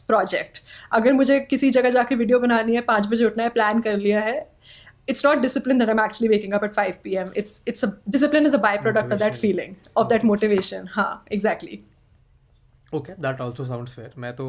project 0.08 0.62
अगर 0.94 1.14
मुझे 1.14 1.40
किसी 1.50 1.70
जगह 1.78 1.90
जाके 1.92 2.16
video 2.16 2.40
बनानी 2.40 2.76
है 2.76 2.82
पाँच 2.90 3.06
बजे 3.12 3.26
उठना 3.26 3.44
है 3.44 3.50
प्लान 3.60 3.82
कर 3.82 3.98
लिया 3.98 4.20
है 4.22 4.42
it's 5.12 5.24
not 5.24 5.42
discipline 5.44 5.80
that 5.82 5.90
I'm 5.92 6.00
actually 6.02 6.28
waking 6.32 6.54
up 6.58 6.64
at 6.66 6.76
5 6.76 7.00
p.m. 7.06 7.32
It's 7.40 7.56
it's 7.72 7.84
a 7.84 7.88
discipline 8.16 8.46
is 8.50 8.54
a 8.58 8.60
byproduct 8.66 9.16
of 9.16 9.20
that 9.24 9.34
Motivation. 9.34 9.42
feeling 9.42 9.74
of 10.02 10.08
that 10.12 10.24
motivation. 10.30 10.86
हाँ, 10.94 11.10
exactly. 11.38 11.80
Okay, 12.93 13.15
that 13.19 13.41
also 13.41 13.65
sounds 13.65 13.95
fair. 13.95 14.11
मैं 14.19 14.35
तो 14.37 14.45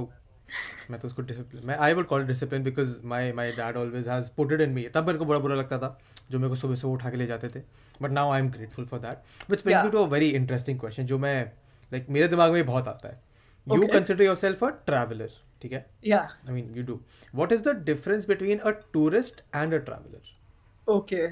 मैं 0.91 0.99
तो 0.99 1.07
उसको 1.07 1.21
discipline 1.21 1.65
मैं 1.67 1.75
I 1.77 1.93
would 1.93 2.05
call 2.07 2.23
discipline 2.25 2.63
because 2.63 2.95
my 3.05 3.31
my 3.31 3.51
dad 3.51 3.77
always 3.77 4.07
has 4.07 4.29
put 4.37 4.51
it 4.51 4.61
in 4.61 4.69
me 4.73 4.83
तब 4.95 5.07
मेरे 5.07 5.19
को 5.19 5.25
बड़ा 5.25 5.39
बुरा 5.39 5.55
लगता 5.55 5.77
था 5.79 5.99
जो 6.31 6.39
मेरे 6.39 6.49
को 6.49 6.55
सुबह 6.55 6.75
सुबह 6.75 6.93
उठा 6.93 7.09
के 7.09 7.17
ले 7.17 7.25
जाते 7.27 7.49
थे। 7.49 7.59
But 8.01 8.11
now 8.11 8.31
I 8.31 8.39
am 8.39 8.49
grateful 8.51 8.85
for 8.85 8.99
that 8.99 9.49
which 9.51 9.63
brings 9.63 9.83
me 9.83 9.91
to 9.91 10.03
a 10.03 10.07
very 10.07 10.29
interesting 10.29 10.79
question 10.79 11.05
जो 11.05 11.17
मैं 11.17 11.43
लाइक 11.43 12.03
like, 12.03 12.13
मेरे 12.13 12.27
दिमाग 12.27 12.51
में 12.53 12.65
बहुत 12.65 12.87
आता 12.87 13.09
है। 13.09 13.21
You 13.67 13.87
consider 13.87 14.23
yourself 14.35 14.63
a 14.63 14.69
traveller 14.85 15.29
ठीक 15.61 15.71
है? 15.73 15.85
Yeah. 16.07 16.25
I 16.49 16.53
mean 16.53 16.73
you 16.75 16.83
do 16.83 16.99
what 17.35 17.51
is 17.51 17.63
the 17.63 17.75
difference 17.85 18.27
between 18.27 18.57
a 18.57 18.69
tourist 18.93 19.43
and 19.55 19.73
a 19.73 19.77
traveller 19.77 20.91
okay 20.91 21.23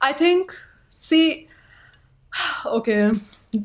I 0.00 0.12
think 0.20 0.52
think. 1.00 1.47
Okay. 2.78 3.10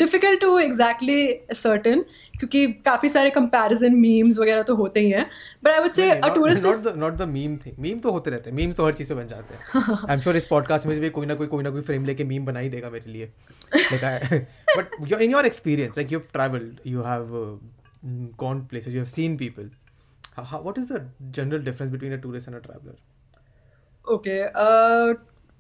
Difficult 0.02 0.40
to 0.42 0.50
exactly 0.64 1.18
ascertain 1.56 2.04
क्योंकि 2.40 2.68
काफ़ी 2.86 3.10
सारे 3.10 3.30
कंपैरिजन 3.30 3.96
मीम्स 3.96 4.38
वगैरह 4.40 4.64
तो 4.64 4.76
होते 4.76 5.00
ही 5.00 5.10
हैं। 5.10 5.26
But 5.64 5.72
I 5.72 5.80
would 5.80 5.92
say 5.92 6.10
a 6.12 6.34
tourist 6.36 6.66
not 6.66 6.78
the 6.84 6.94
not 6.98 7.14
the 7.18 7.28
meme 7.30 7.58
thing 7.66 7.76
meme 7.80 8.00
तो 8.00 8.12
होते 8.12 8.32
रहते 8.32 8.50
हैं। 8.50 8.56
मीम 8.58 8.72
तो 8.74 8.86
हर 8.86 8.94
चीज़ 8.94 9.10
पे 9.10 9.16
बन 9.16 9.28
जाते 9.28 9.54
हैं। 9.54 9.62
आई 10.10 10.16
एम 10.16 10.22
श्योर 10.22 10.38
इस 10.38 10.46
पॉडकास्ट 10.48 10.86
में 10.88 11.00
भी 11.00 11.10
कोई 11.10 11.26
ना 11.26 11.36
कोई 11.36 11.48
कोई 11.48 11.64
ना 11.64 11.70
कोई 11.70 11.82
फ्रेम 11.92 12.06
लेके 12.06 12.24
मीम 12.24 12.46
बना 12.46 12.60
ही 12.60 12.70
देगा 12.70 12.90
मेरे 12.90 13.12
लिए। 13.12 13.32
But 14.78 15.22
in 15.22 15.32
your 15.32 15.46
experience 15.46 15.98
like 15.98 16.12
you 16.12 16.20
have 16.20 16.28
travelled 16.34 16.80
you 16.88 17.04
have 17.04 17.60
gone 18.40 18.66
places 18.66 18.94
you 18.94 19.00
have 19.00 19.10
seen 19.14 19.38
people 19.38 19.70
what 20.66 20.78
is 20.82 20.88
the 20.90 21.00
general 21.38 21.62
difference 21.66 21.92
between 21.96 22.14
a 22.14 22.18
tourist 22.22 22.48
and 22.50 22.56
a 22.56 22.62
traveler? 22.62 22.94
Okay. 24.08 24.38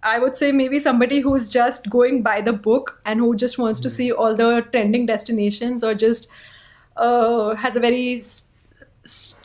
Uh, 0.03 0.09
I 0.13 0.19
would 0.19 0.35
say 0.35 0.51
maybe 0.51 0.79
somebody 0.79 1.19
who's 1.19 1.49
just 1.49 1.89
going 1.89 2.21
by 2.21 2.41
the 2.41 2.53
book 2.53 3.01
and 3.05 3.19
who 3.19 3.35
just 3.35 3.57
wants 3.57 3.79
mm-hmm. 3.79 3.89
to 3.89 3.95
see 3.95 4.11
all 4.11 4.35
the 4.35 4.65
trending 4.71 5.05
destinations 5.05 5.83
or 5.83 5.93
just 5.93 6.27
uh, 6.97 7.55
has 7.55 7.75
a 7.75 7.79
very 7.79 8.15
s- 8.15 8.51
s- 9.05 9.35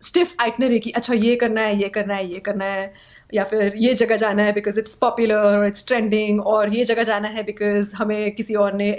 stiff 0.00 0.34
itinerary 0.38 0.80
कि 0.80 0.90
अच्छा 0.96 1.14
ये 1.14 1.36
करना 1.36 1.60
है 1.60 1.76
ये 1.82 1.88
करना 1.88 2.14
है 2.14 2.26
ये 2.32 2.38
करना 2.40 2.64
है 2.64 2.92
या 3.34 3.44
फिर 3.44 3.74
ये 3.76 3.94
जगह 3.94 4.16
जाना 4.16 4.42
है 4.42 4.52
because 4.52 4.78
it's 4.78 4.94
popular 5.00 5.64
it's 5.66 5.86
trending 5.86 6.40
और 6.40 6.74
ये 6.74 6.84
जगह 6.84 7.02
जाना 7.04 7.28
है 7.28 7.42
बिकॉज़ 7.44 7.94
हमें 7.96 8.30
किसी 8.34 8.54
और 8.54 8.74
ने 8.74 8.90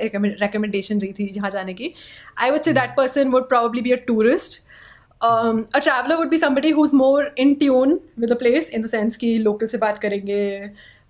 रिकमेंडेशन 0.41 0.99
दी 0.99 1.13
थी 1.19 1.31
यहाँ 1.35 1.49
जाने 1.51 1.73
की 1.73 1.93
I 2.41 2.51
would 2.51 2.61
say 2.61 2.73
that 2.73 2.95
person 2.97 3.29
would 3.31 3.47
probably 3.49 3.81
be 3.81 3.91
a 3.91 3.95
tourist 4.07 4.59
um, 5.21 5.67
a 5.73 5.81
traveler 5.81 6.17
would 6.17 6.29
be 6.29 6.37
somebody 6.39 6.71
who's 6.71 6.93
more 6.93 7.23
in 7.35 7.57
tune 7.59 7.99
with 8.17 8.29
the 8.29 8.35
place 8.35 8.69
in 8.69 8.81
the 8.81 8.87
sense 8.87 9.15
कि 9.15 9.37
लोकल 9.37 9.67
से 9.67 9.77
बात 9.77 9.99
करेंगे 9.99 10.39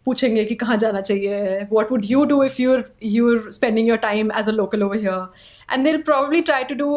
पूछेंगे 0.10 0.46
कि 0.46 0.56
कहाँ 0.56 0.78
जाना 0.78 1.02
चाहिए 1.02 1.68
what 1.72 1.92
would 1.92 2.06
you 2.06 2.24
do 2.26 2.44
if 2.44 2.62
you're 2.62 2.84
you're 3.04 3.50
spending 3.52 3.88
your 3.90 3.98
time 4.04 4.32
as 4.40 4.50
a 4.50 4.52
local 4.52 4.84
over 4.84 4.98
here 4.98 5.74
and 5.74 5.86
they 5.86 5.98
probably 6.04 6.42
try 6.42 6.64
to 6.64 6.76
do 6.76 6.92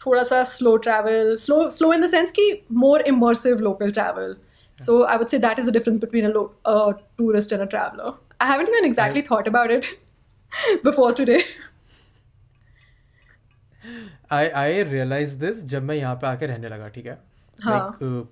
थोड़ा 0.00 0.22
सा 0.24 0.42
slow 0.48 0.76
travel 0.76 1.34
slow 1.36 1.68
slow 1.70 1.92
in 1.92 2.02
the 2.02 2.08
sense 2.10 2.30
कि 2.30 2.50
more 2.84 3.02
immersive 3.08 3.58
local 3.60 3.92
travel 3.92 4.36
so 4.78 5.02
I 5.04 5.16
would 5.16 5.28
say 5.28 5.38
that 5.38 5.58
is 5.58 5.66
the 5.66 5.72
difference 5.72 6.00
between 6.00 6.26
a 6.26 6.90
tourist 7.18 7.52
and 7.52 7.62
a 7.62 7.64
traveller 7.66 8.12
I 8.42 8.50
haven't 8.50 8.68
even 8.68 8.84
exactly 8.84 9.22
thought 9.30 9.48
about 9.48 9.70
it 9.70 9.86
before 10.84 11.14
today 11.14 11.42
I 14.32 14.48
I 14.60 14.82
realise 14.84 15.36
this 15.38 15.64
जब 15.66 15.82
मैं 15.82 15.96
यहाँ 15.96 16.14
पे 16.14 16.26
आके 16.26 16.46
रहने 16.46 16.68
लगा 16.68 16.88
ठीक 16.88 17.06
है? 17.06 17.18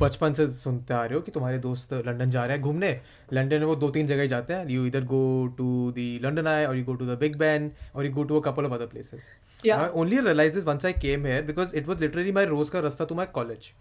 बचपन 0.01 0.33
से 0.33 0.47
सुनते 0.55 0.95
आ 0.95 1.05
रहे 1.05 1.15
हो 1.15 1.21
कि 1.21 1.31
तुम्हारे 1.33 1.59
दोस्त 1.59 1.93
लंदन 2.07 2.31
जा 2.31 2.45
रहे 2.45 2.57
हैं 2.57 2.63
घूमने। 2.63 2.91
लंदन 3.33 3.61
में 3.61 3.67
वो 3.67 3.77
दो 3.77 3.89
तीन 3.91 4.07
जगह 4.07 4.23
ही 4.23 4.29
जाते 4.29 4.55
हैं। 4.55 4.69
यू 4.71 4.85
इधर 4.87 5.05
गो 5.05 5.47
टू 5.59 5.91
दी 5.93 6.09
लंदन 6.25 6.47
आई 6.47 6.65
और 6.65 6.77
you 6.77 6.85
go 6.85 6.95
to 6.95 7.07
the 7.07 7.19
big 7.21 7.37
Ben 7.39 7.71
और 7.95 8.07
you 8.07 8.13
go 8.13 8.25
to 8.25 8.41
a 8.41 8.43
couple 8.45 8.65
of 8.65 8.73
other 8.73 8.87
places 8.87 9.29
I 9.73 9.89
only 9.89 10.21
realise 10.21 10.55
this 10.55 10.65
once 10.65 10.87
I 10.87 10.93
came 10.93 11.27
here 11.27 11.43
because 11.43 11.75
it 11.77 11.89
was 11.89 12.03
literally 12.03 12.33
my 12.33 12.47
रोज 12.47 12.71
का 12.71 12.81
रास्ता 12.81 13.05
to 13.05 13.15
my 13.15 13.27
college 13.35 13.73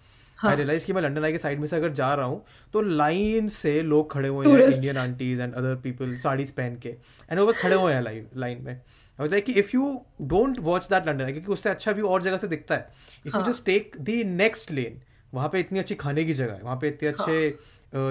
I 0.45 0.55
realise 0.55 0.85
कि 0.85 0.93
मैं 0.93 1.01
London 1.01 1.23
आई 1.23 1.31
के 1.31 1.37
side 1.37 1.59
में 1.59 1.67
से 1.67 1.75
अगर 1.75 1.91
जा 1.93 2.13
रहा 2.13 2.25
हूँ 2.25 2.43
तो 2.73 2.81
लाइन 2.81 3.47
से 3.49 3.81
लोग 3.83 4.11
खड़े 4.11 4.27
हुए 4.29 4.47
हैं 4.47 4.67
Indian 4.67 4.97
aunties 4.97 5.39
and 5.39 5.53
other 5.53 5.75
people 5.83 6.17
saris 6.17 6.51
पहन 6.51 6.75
के। 6.75 6.89
एंड 6.89 7.39
वो 7.39 7.45
बस 7.45 7.57
खड़े 7.57 7.75
हुए 7.75 7.93
हैं 7.93 8.01
लाइन 8.01 8.27
लाइन 8.37 8.63
में। 8.63 8.81
I 9.19 9.23
was 9.23 9.31
like 9.31 9.45
कि 9.45 9.53
if 9.53 9.69
you 9.73 9.89
don't 10.31 10.57
watch 10.63 10.87
that 10.91 11.05
London 11.07 11.31
क्योंकि 11.31 11.51
उससे 11.51 11.69
अच्छा 11.69 11.91
व्यू 11.91 12.07
और 12.07 12.21
जगह 12.21 12.37
से 12.37 12.47
दिखता 12.47 12.75
है। 12.75 12.89
If 13.27 13.35
you 13.35 13.43
just 13.43 13.63
take 13.67 13.93
the 14.07 14.15
next 14.39 14.73
lane 14.77 14.97
वहाँ 15.35 15.49
पे 15.53 15.59
इतनी 15.59 15.79
अच्छी 15.79 15.95
खाने 15.95 16.23
की 16.25 16.33
जगह 16.33 16.53
है। 16.53 16.61
वहाँ 16.63 16.77
पे 16.81 16.87
इतने 16.87 17.09
अच्छे 17.09 17.35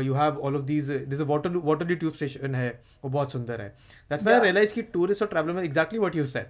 you 0.07 0.15
have 0.15 0.39
all 0.39 0.57
of 0.57 0.63
these 0.65 0.91
this 0.91 1.21
water 1.33 1.57
Waterloo 1.65 1.97
tube 1.97 2.15
station 2.15 2.55
है 2.55 2.69
वो 3.05 3.11
बहुत 3.11 3.33
सुंदर 3.33 3.61
है। 3.61 3.69
दैट्स 4.11 4.25
व्हाई 4.25 4.35
आई 4.35 4.45
रियलाइज़ 4.45 4.75
कि 4.75 4.83
टूरिस्ट 4.95 5.23
और 5.23 5.29
ट्रैवलर 5.29 5.53
में 5.55 5.63
exactly 5.63 5.99
what 5.99 6.17
you 6.17 6.27
said 6.27 6.47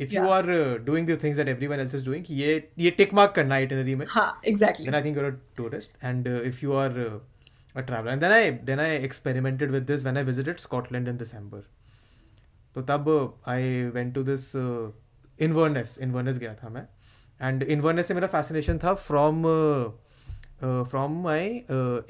if 0.00 0.12
you. 0.14 0.26
Are 0.26 0.46
doing 0.84 1.08
the 1.08 1.18
things 1.22 1.38
that 1.38 1.48
everyone 1.48 1.80
else 1.80 1.94
is 1.94 2.04
doing 2.04 2.24
ये 2.30 2.52
ये 2.78 2.90
टिक 2.98 3.14
मार्क 3.14 3.32
करना 3.36 3.54
है 3.54 3.68
itinerary 3.68 3.96
में 3.98 4.06
हाँ 4.10 4.30
exactly. 4.52 4.90
then 4.90 5.00
I 5.00 5.02
think 5.06 5.18
you're 5.18 5.32
a 5.32 5.38
tourist. 5.60 5.98
And 6.10 6.28
uh, 6.28 6.38
if 6.52 6.62
you 6.64 6.78
are 6.82 6.92
uh, 7.06 7.18
a 7.74 7.82
traveler, 7.88 8.12
and 8.12 8.22
then 8.22 8.32
I 8.34 8.44
then 8.68 8.80
I 8.80 8.90
experimented 9.06 9.72
with 9.72 9.88
this 9.88 10.04
when 10.04 10.16
I 10.18 10.22
visited 10.28 10.62
Scotland 10.62 11.10
in 11.10 11.18
December. 11.24 11.60
तो 12.74 12.82
तब 12.88 13.08
I 13.48 13.82
went 13.94 14.14
to 14.14 14.22
this 14.22 14.50
Inverness 15.46 15.98
Inverness 16.02 16.38
गया 16.38 16.54
था 16.54 16.68
मैं। 16.68 16.82
And 17.40 17.62
Inverness 17.62 18.06
से 18.08 18.14
मेरा 18.14 18.26
fascination 18.28 18.78
था 18.78 18.94
from 18.94 19.42
from 20.62 21.22
my 21.22 21.48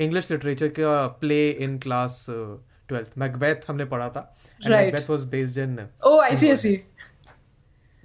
English 0.04 0.30
literature 0.30 0.68
का 0.78 1.06
play 1.20 1.48
in 1.50 1.78
class 1.78 2.24
twelfth 2.28 3.18
Macbeth 3.18 3.68
हमने 3.68 3.84
पढ़ा 3.84 4.08
था. 4.08 4.22
Macbeth 4.61 5.11
was 5.11 5.24
based 5.34 5.58
in 5.58 5.76
oh 6.06 6.18
ICSE 6.28 6.74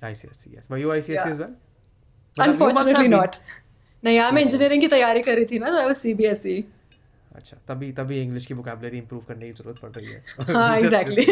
ICSE 0.03 0.47
yes. 0.55 0.69
Were 0.71 0.81
you 0.83 0.89
ICSE 0.93 1.13
Yeah. 1.15 1.27
as 1.27 1.37
well? 1.41 1.53
मतलब 2.39 2.59
you 2.59 2.67
must 2.69 2.89
have 2.89 2.97
Unfortunately 2.97 3.09
not. 3.15 3.37
नहीं 4.03 4.15
यार 4.17 4.31
मैं 4.31 4.41
इंजीनियरिंग 4.41 4.81
की 4.81 4.87
तैयारी 4.87 5.21
कर 5.23 5.35
रही 5.35 5.45
थी 5.45 5.59
ना 5.59 5.67
तो 5.67 5.77
आई 5.79 5.85
वाज 5.85 5.95
सीबीएसई 5.95 6.63
अच्छा 7.35 7.57
तभी 7.67 7.91
तभी 7.91 8.21
इंग्लिश 8.21 8.45
की 8.45 8.53
वोकैबुलरी 8.53 8.97
इंप्रूव 8.97 9.21
करने 9.27 9.45
की 9.45 9.53
ज़रूरत 9.53 9.77
पड़ 9.79 9.91
रही 9.91 10.07
है। 10.07 10.23
हाँ 10.55 10.77
exactly 10.77 11.25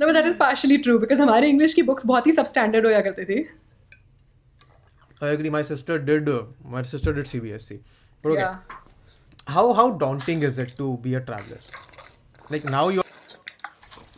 no 0.00 0.12
that 0.12 0.26
is 0.26 0.36
partially 0.38 0.78
true 0.78 0.98
because 0.98 1.20
हमारी 1.22 1.48
इंग्लिश 1.48 1.74
की 1.74 1.82
बुक्स 1.82 2.06
बहुत 2.06 2.26
ही 2.26 2.32
सब 2.32 2.46
स्टैंडर्ड 2.46 2.86
होया 2.86 3.00
करती 3.00 3.24
थी। 3.24 3.38
I 5.20 5.28
agree. 5.28 5.50
My 5.50 5.62
sister 5.62 5.98
did. 5.98 6.28
Uh, 6.28 6.42
my 6.64 6.82
sister 6.82 7.12
did 7.12 7.26
CBSC. 7.26 7.78
But 8.22 8.32
okay, 8.32 8.40
Yeah. 8.40 8.56
how 9.48 9.64
how 9.74 9.90
daunting 10.04 10.42
is 10.42 10.58
it 10.58 10.76
to 10.78 10.96
be 11.06 11.14
a 11.14 11.20
traveler? 11.20 11.60
Like 12.50 12.64
now 12.76 12.88
you. 12.88 13.02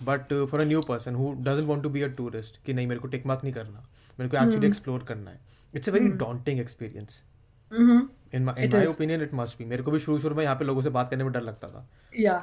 But 0.03 0.33
uh, 0.33 0.47
for 0.47 0.61
a 0.61 0.65
new 0.65 0.81
person 0.83 1.15
who 1.15 1.35
doesn't 1.43 1.67
want 1.67 1.83
to 1.83 1.89
be 1.89 2.03
a 2.03 2.09
tourist, 2.21 2.59
कि 2.67 2.75
नहीं 2.75 2.87
मेरे 2.87 3.01
को 3.01 3.09
tick 3.15 3.27
mark 3.27 3.45
नहीं 3.45 3.53
करना 3.55 3.85
मेरे 4.19 4.29
को 4.31 4.37
Hmm. 4.37 4.45
actually 4.47 4.69
explore 4.73 5.07
करना 5.09 5.31
है 5.31 5.41
it's 5.75 5.89
a 5.89 5.93
very 5.99 6.11
daunting 6.25 6.61
experience 6.67 7.23
Mm-hmm. 7.71 8.03
in 8.39 8.45
my 8.49 8.53
in 8.57 8.67
It 8.67 8.75
my 8.77 8.81
opinion 8.91 9.23
it 9.27 9.33
must 9.39 9.57
be 9.61 9.65
मेरे 9.71 9.83
को 9.83 9.91
भी 9.91 9.99
शुरू 10.01 10.19
शुरू 10.25 10.35
में 10.37 10.43
यहाँ 10.45 10.57
पे 10.57 10.65
लोगों 10.65 10.83
से 10.83 10.91
बात 10.97 11.09
करने 11.11 11.25
में 11.25 11.33
डर 11.33 11.41
लगता 11.43 11.69
था 11.69 11.87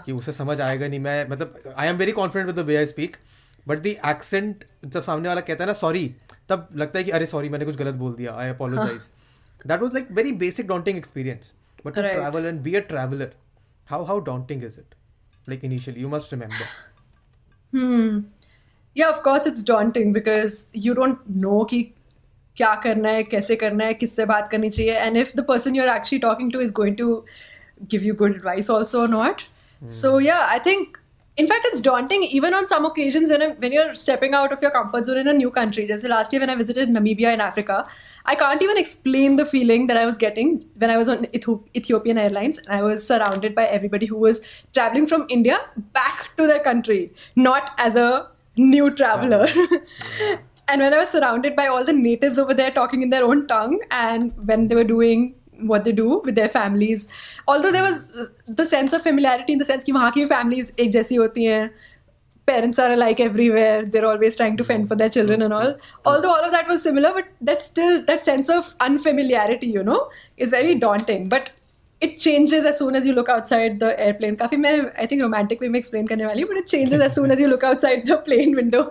कि 0.05 0.11
उसे 0.11 0.33
समझ 0.39 0.59
आएगा 0.61 0.87
नहीं 0.87 0.99
मैं 0.99 1.29
मतलब 1.29 1.73
I 1.77 1.87
am 1.87 1.97
very 1.97 2.11
confident 2.17 2.47
with 2.47 2.55
the 2.59 2.67
way 2.67 2.75
I 2.77 2.85
speak 2.93 3.15
but 3.67 3.77
the 3.77 3.87
accent 3.87 4.63
जब 4.85 5.01
सामने 5.01 5.27
वाला 5.29 5.41
कहता 5.41 5.63
है 5.63 5.67
ना 5.67 5.73
सॉरी 5.73 6.05
तब 6.49 6.67
लगता 6.75 6.97
है 6.99 7.03
कि 7.03 7.11
अरे 7.11 7.25
सॉरी 7.25 7.49
मैंने 7.49 7.65
कुछ 7.65 7.75
गलत 7.77 7.95
बोल 7.95 8.13
दिया। 8.13 8.35
I 8.39 8.49
apologise 8.49 9.09
that 9.67 9.81
was 9.81 9.93
like 9.93 10.11
very 10.11 10.31
basic 10.43 10.67
daunting 10.67 10.97
experience 10.97 11.53
but 11.85 11.95
to 11.95 12.01
travel 12.01 12.45
and 12.45 12.61
be 12.61 12.75
a 12.75 12.79
traveller 12.91 13.33
how 13.89 14.03
how 14.05 14.19
daunting 14.31 14.63
is 14.63 14.79
it 14.79 14.95
like 15.49 15.65
initially 15.65 16.01
you 16.01 16.09
must 16.09 16.33
remember. 16.33 16.65
Yeah, 18.95 19.11
of 19.11 19.19
course 19.25 19.45
it's 19.49 19.63
daunting 19.67 20.11
because 20.15 20.55
you 20.81 20.93
don't 20.97 21.21
know 21.43 21.61
कि 21.69 21.77
क्या 22.57 22.73
करना 22.83 23.09
है 23.09 23.23
कैसे 23.29 23.55
करना 23.63 23.85
है 23.85 23.93
किससे 23.93 24.25
बात 24.31 24.49
करनी 24.51 24.69
चाहिए। 24.69 24.99
And 25.05 25.19
if 25.21 25.31
the 25.39 25.45
person 25.47 25.77
you're 25.77 25.93
actually 25.93 26.19
talking 26.25 26.51
to 26.55 26.61
is 26.65 26.73
going 26.79 26.97
to 26.99 27.07
give 27.93 28.05
you 28.07 28.13
good 28.19 28.35
advice 28.35 28.69
also 28.75 29.01
or 29.05 29.07
not. 29.13 29.45
So 29.95 30.11
yeah, 30.25 30.43
I 30.57 30.59
think 30.67 30.99
in 31.35 31.47
fact 31.47 31.65
it's 31.65 31.81
daunting 31.81 32.23
even 32.23 32.53
on 32.53 32.67
some 32.67 32.85
occasions 32.85 33.29
when, 33.29 33.41
when 33.57 33.71
you're 33.71 33.95
stepping 33.95 34.33
out 34.33 34.53
of 34.53 34.61
your 34.61 34.71
comfort 34.71 35.05
zone 35.05 35.17
in 35.17 35.27
a 35.27 35.33
new 35.33 35.49
country. 35.49 35.87
Just 35.87 36.03
last 36.05 36.31
year 36.31 36.39
when 36.39 36.49
I 36.49 36.55
visited 36.55 36.89
Namibia 36.89 37.33
in 37.33 37.41
Africa, 37.41 37.87
I 38.25 38.35
can't 38.35 38.61
even 38.61 38.77
explain 38.77 39.35
the 39.35 39.45
feeling 39.45 39.87
that 39.87 39.97
I 39.97 40.05
was 40.05 40.17
getting 40.17 40.65
when 40.77 40.89
I 40.89 40.97
was 40.97 41.09
on 41.09 41.25
Ethiopian 41.33 42.17
Airlines 42.17 42.59
and 42.59 42.69
I 42.69 42.81
was 42.81 43.05
surrounded 43.05 43.55
by 43.55 43.65
everybody 43.65 44.05
who 44.05 44.17
was 44.17 44.41
traveling 44.73 45.07
from 45.07 45.25
India 45.29 45.59
back 45.93 46.29
to 46.37 46.47
their 46.47 46.59
country, 46.59 47.11
not 47.35 47.71
as 47.77 47.95
a 47.95 48.27
new 48.55 48.91
traveler. 48.91 49.47
and 50.67 50.81
when 50.81 50.93
I 50.93 50.99
was 50.99 51.09
surrounded 51.09 51.55
by 51.55 51.67
all 51.67 51.83
the 51.83 51.93
natives 51.93 52.37
over 52.37 52.53
there 52.53 52.71
talking 52.71 53.01
in 53.01 53.09
their 53.09 53.25
own 53.25 53.47
tongue, 53.47 53.79
and 53.89 54.31
when 54.47 54.67
they 54.67 54.75
were 54.75 54.83
doing 54.83 55.35
what 55.60 55.84
they 55.84 55.92
do 55.92 56.20
with 56.24 56.34
their 56.34 56.48
families, 56.48 57.08
although 57.46 57.72
there 57.72 57.82
was 57.82 58.10
uh, 58.16 58.26
the 58.46 58.64
sense 58.64 58.92
of 58.92 59.02
familiarity 59.02 59.52
in 59.52 59.58
the 59.58 59.64
sense 59.64 59.84
कि 59.84 59.92
वहाँ 59.92 60.10
की 60.12 60.26
families 60.28 60.72
एक 60.78 60.90
जैसी 60.92 61.14
होती 61.14 61.44
हैं 61.44 61.70
parents 62.48 62.78
are 62.78 62.90
alike 62.92 63.20
everywhere 63.20 63.84
they're 63.94 64.06
always 64.10 64.36
trying 64.36 64.56
to 64.56 64.64
fend 64.64 64.88
for 64.88 64.96
their 65.00 65.10
children 65.16 65.42
and 65.46 65.56
all 65.56 65.74
although 66.12 66.30
all 66.34 66.44
of 66.44 66.52
that 66.52 66.70
was 66.72 66.82
similar 66.82 67.12
but 67.16 67.26
that 67.48 67.64
still 67.64 67.98
that 68.10 68.24
sense 68.28 68.48
of 68.54 68.74
unfamiliarity 68.86 69.66
you 69.66 69.82
know 69.88 69.98
is 70.38 70.54
very 70.58 70.74
daunting 70.84 71.28
but 71.34 71.50
it 72.03 72.17
changes 72.19 72.65
as 72.65 72.73
soon 72.75 72.95
as 72.95 73.05
you 73.07 73.13
look 73.13 73.29
outside 73.29 73.77
the 73.79 73.95
airplane 73.99 74.35
काफ़ी 74.35 74.57
मैं 74.57 74.71
I 74.81 75.07
think 75.07 75.21
romantic 75.21 75.61
way 75.61 75.69
में 75.69 75.79
explain 75.79 76.07
करने 76.07 76.25
वाली 76.25 76.41
हूँ 76.41 76.49
but 76.49 76.57
it 76.57 76.65
changes 76.67 77.01
as 77.01 77.11
soon 77.11 77.31
as 77.31 77.41
you 77.41 77.47
look 77.47 77.65
outside 77.79 78.05
the 78.09 78.17
plane 78.25 78.55
window 78.55 78.81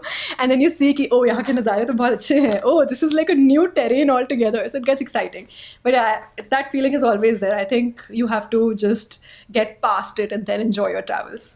and 0.40 0.48
then 0.48 0.62
you 0.62 0.70
see 0.70 0.92
कि 0.92 1.08
ओ 1.12 1.24
यहाँ 1.24 1.44
के 1.44 1.52
नज़ारे 1.52 1.84
तो 1.84 1.92
बहुत 1.92 2.12
अच्छे 2.12 2.40
हैं. 2.40 2.60
ओ 2.60 2.84
this 2.84 3.04
is 3.04 3.14
like 3.14 3.30
a 3.30 3.34
new 3.38 3.66
terrain 3.78 4.10
altogether 4.24 4.68
so 4.68 4.78
it 4.78 4.84
gets 4.84 5.02
exciting 5.02 5.46
but 5.86 5.94
that 6.42 6.70
feeling 6.72 6.94
is 6.94 7.04
always 7.04 7.40
there 7.40 7.54
I 7.54 7.64
think 7.72 8.00
you 8.14 8.26
have 8.26 8.48
to 8.52 8.72
just 8.84 9.20
get 9.52 9.78
past 9.82 10.20
it 10.20 10.32
and 10.32 10.44
then 10.44 10.60
enjoy 10.60 10.92
your 10.92 11.02
travels 11.02 11.52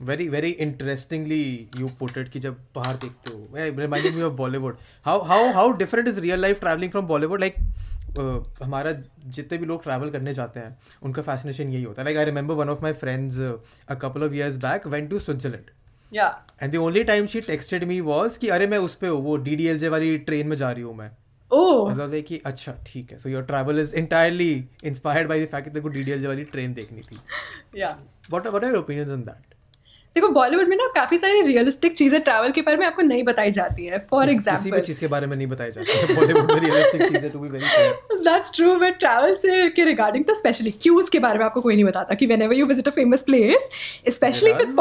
very 0.00 0.28
very 0.28 0.48
interestingly 0.60 1.42
you 1.78 1.88
portrait 2.00 2.28
की 2.28 2.40
जब 2.40 2.56
बाहर 2.76 2.96
देखते 2.96 4.20
हो 4.20 4.30
Bollywood 4.30 4.76
how 5.04 5.22
how 5.24 5.52
how 5.52 5.72
different 5.78 6.08
is 6.08 6.20
real 6.20 6.40
life 6.40 6.60
travelling 6.60 6.90
from 6.90 7.06
Bollywood 7.06 7.40
like 7.40 7.54
हमारा 8.62 8.92
जितने 9.26 9.58
भी 9.58 9.66
लोग 9.66 9.82
travel 9.82 10.10
करने 10.10 10.34
जाते 10.34 10.60
हैं 10.60 10.76
उनका 11.02 11.22
फैसिनेशन 11.22 11.72
यही 11.72 11.82
होता 11.82 12.02
है। 12.02 12.04
Like 12.04 12.18
I 12.18 12.24
remember 12.24 12.54
one 12.54 12.68
of 12.68 12.82
my 12.82 12.92
friends 13.02 13.38
a 13.88 13.94
couple 13.94 14.24
of 14.24 14.34
years 14.34 14.56
back 14.56 14.86
went 14.86 15.10
to 15.10 15.18
Switzerland 15.18 15.70
yeah. 16.12 16.32
And 16.62 16.72
the 16.72 16.76
only 16.76 17.04
time 17.04 17.26
she 17.26 17.40
texted 17.40 17.84
me 17.84 18.00
was 18.00 18.36
कि 18.36 18.48
अरे 18.48 18.66
मैं 18.66 18.78
उस 18.78 18.94
पे 18.94 19.08
हूँ 19.08 19.22
वो 19.24 19.36
डी 19.38 19.88
वाली 19.88 20.16
ट्रेन 20.18 20.46
में 20.46 20.56
जा 20.56 20.70
रही 20.70 20.82
हूँ 20.82 20.94
मैं. 20.96 21.10
Oh. 21.50 21.90
मतलब 21.90 22.12
है 22.14 22.20
कि 22.22 22.40
अच्छा 22.46 22.72
ठीक 22.86 23.12
है 23.12 23.18
so 23.18 23.28
your 23.28 23.42
travel 23.42 23.80
is 23.80 23.94
entirely 23.94 24.52
inspired 24.84 25.28
by 25.28 25.44
the 25.44 25.48
fact 25.48 25.64
कि 25.64 25.70
तेरे 25.70 25.82
को 25.82 25.88
डी 25.88 26.26
वाली 26.26 26.44
ट्रेन 26.46 26.74
देखनी 26.74 27.00
थी. 27.02 27.18
What 27.76 28.46
what 28.46 28.64
are 28.64 28.70
your 28.70 28.78
opinions 28.78 29.08
on 29.08 29.22
that 29.22 29.54
देखो 30.20 30.28
बॉलीवुड 30.32 30.68
में 30.68 30.76
ना 30.76 30.86
काफ़ी 30.94 31.18
सारी 31.18 31.40
रियलिस्टिक 31.40 31.96
चीज़ें 31.96 32.20
ट्रैवल 32.20 32.52
के 32.52 32.62
बारे 32.62 32.76
में 32.76 32.86
आपको 32.86 33.02
नहीं 33.02 33.22
बताई 33.24 33.50
जाती 33.50 33.84
है 33.86 33.98
फॉर 34.10 34.30
एग्ज़ाम्पल 34.30 34.70
किसी 34.70 34.86
चीज़ 34.86 35.00
के 35.00 35.06
बारे 35.06 35.26
में 35.26 35.36
नहीं 35.36 35.46
बताई 35.46 35.70
जाती 35.70 35.92
ट्रैवल 38.98 39.34
तो 39.34 39.38
से 39.38 39.68
के 39.68 39.84
रिगार्डिंग 39.84 40.24
तो 40.24 40.34
स्पेशली 40.34 40.70
क्यूज 40.82 41.08
के 41.08 41.18
बारे 41.18 41.38
में 41.38 41.44
आपको 41.44 41.60
कोई 41.60 41.74
नहीं 41.74 41.84
बताता 41.84 42.14
कि 42.14 42.26
whenever 42.42 42.54
you 42.54 42.66
visit 42.66 42.88
a 42.88 42.90
famous 42.90 43.22
place 43.22 43.68
specially 44.08 44.50
if 44.50 44.60
it's 44.60 44.74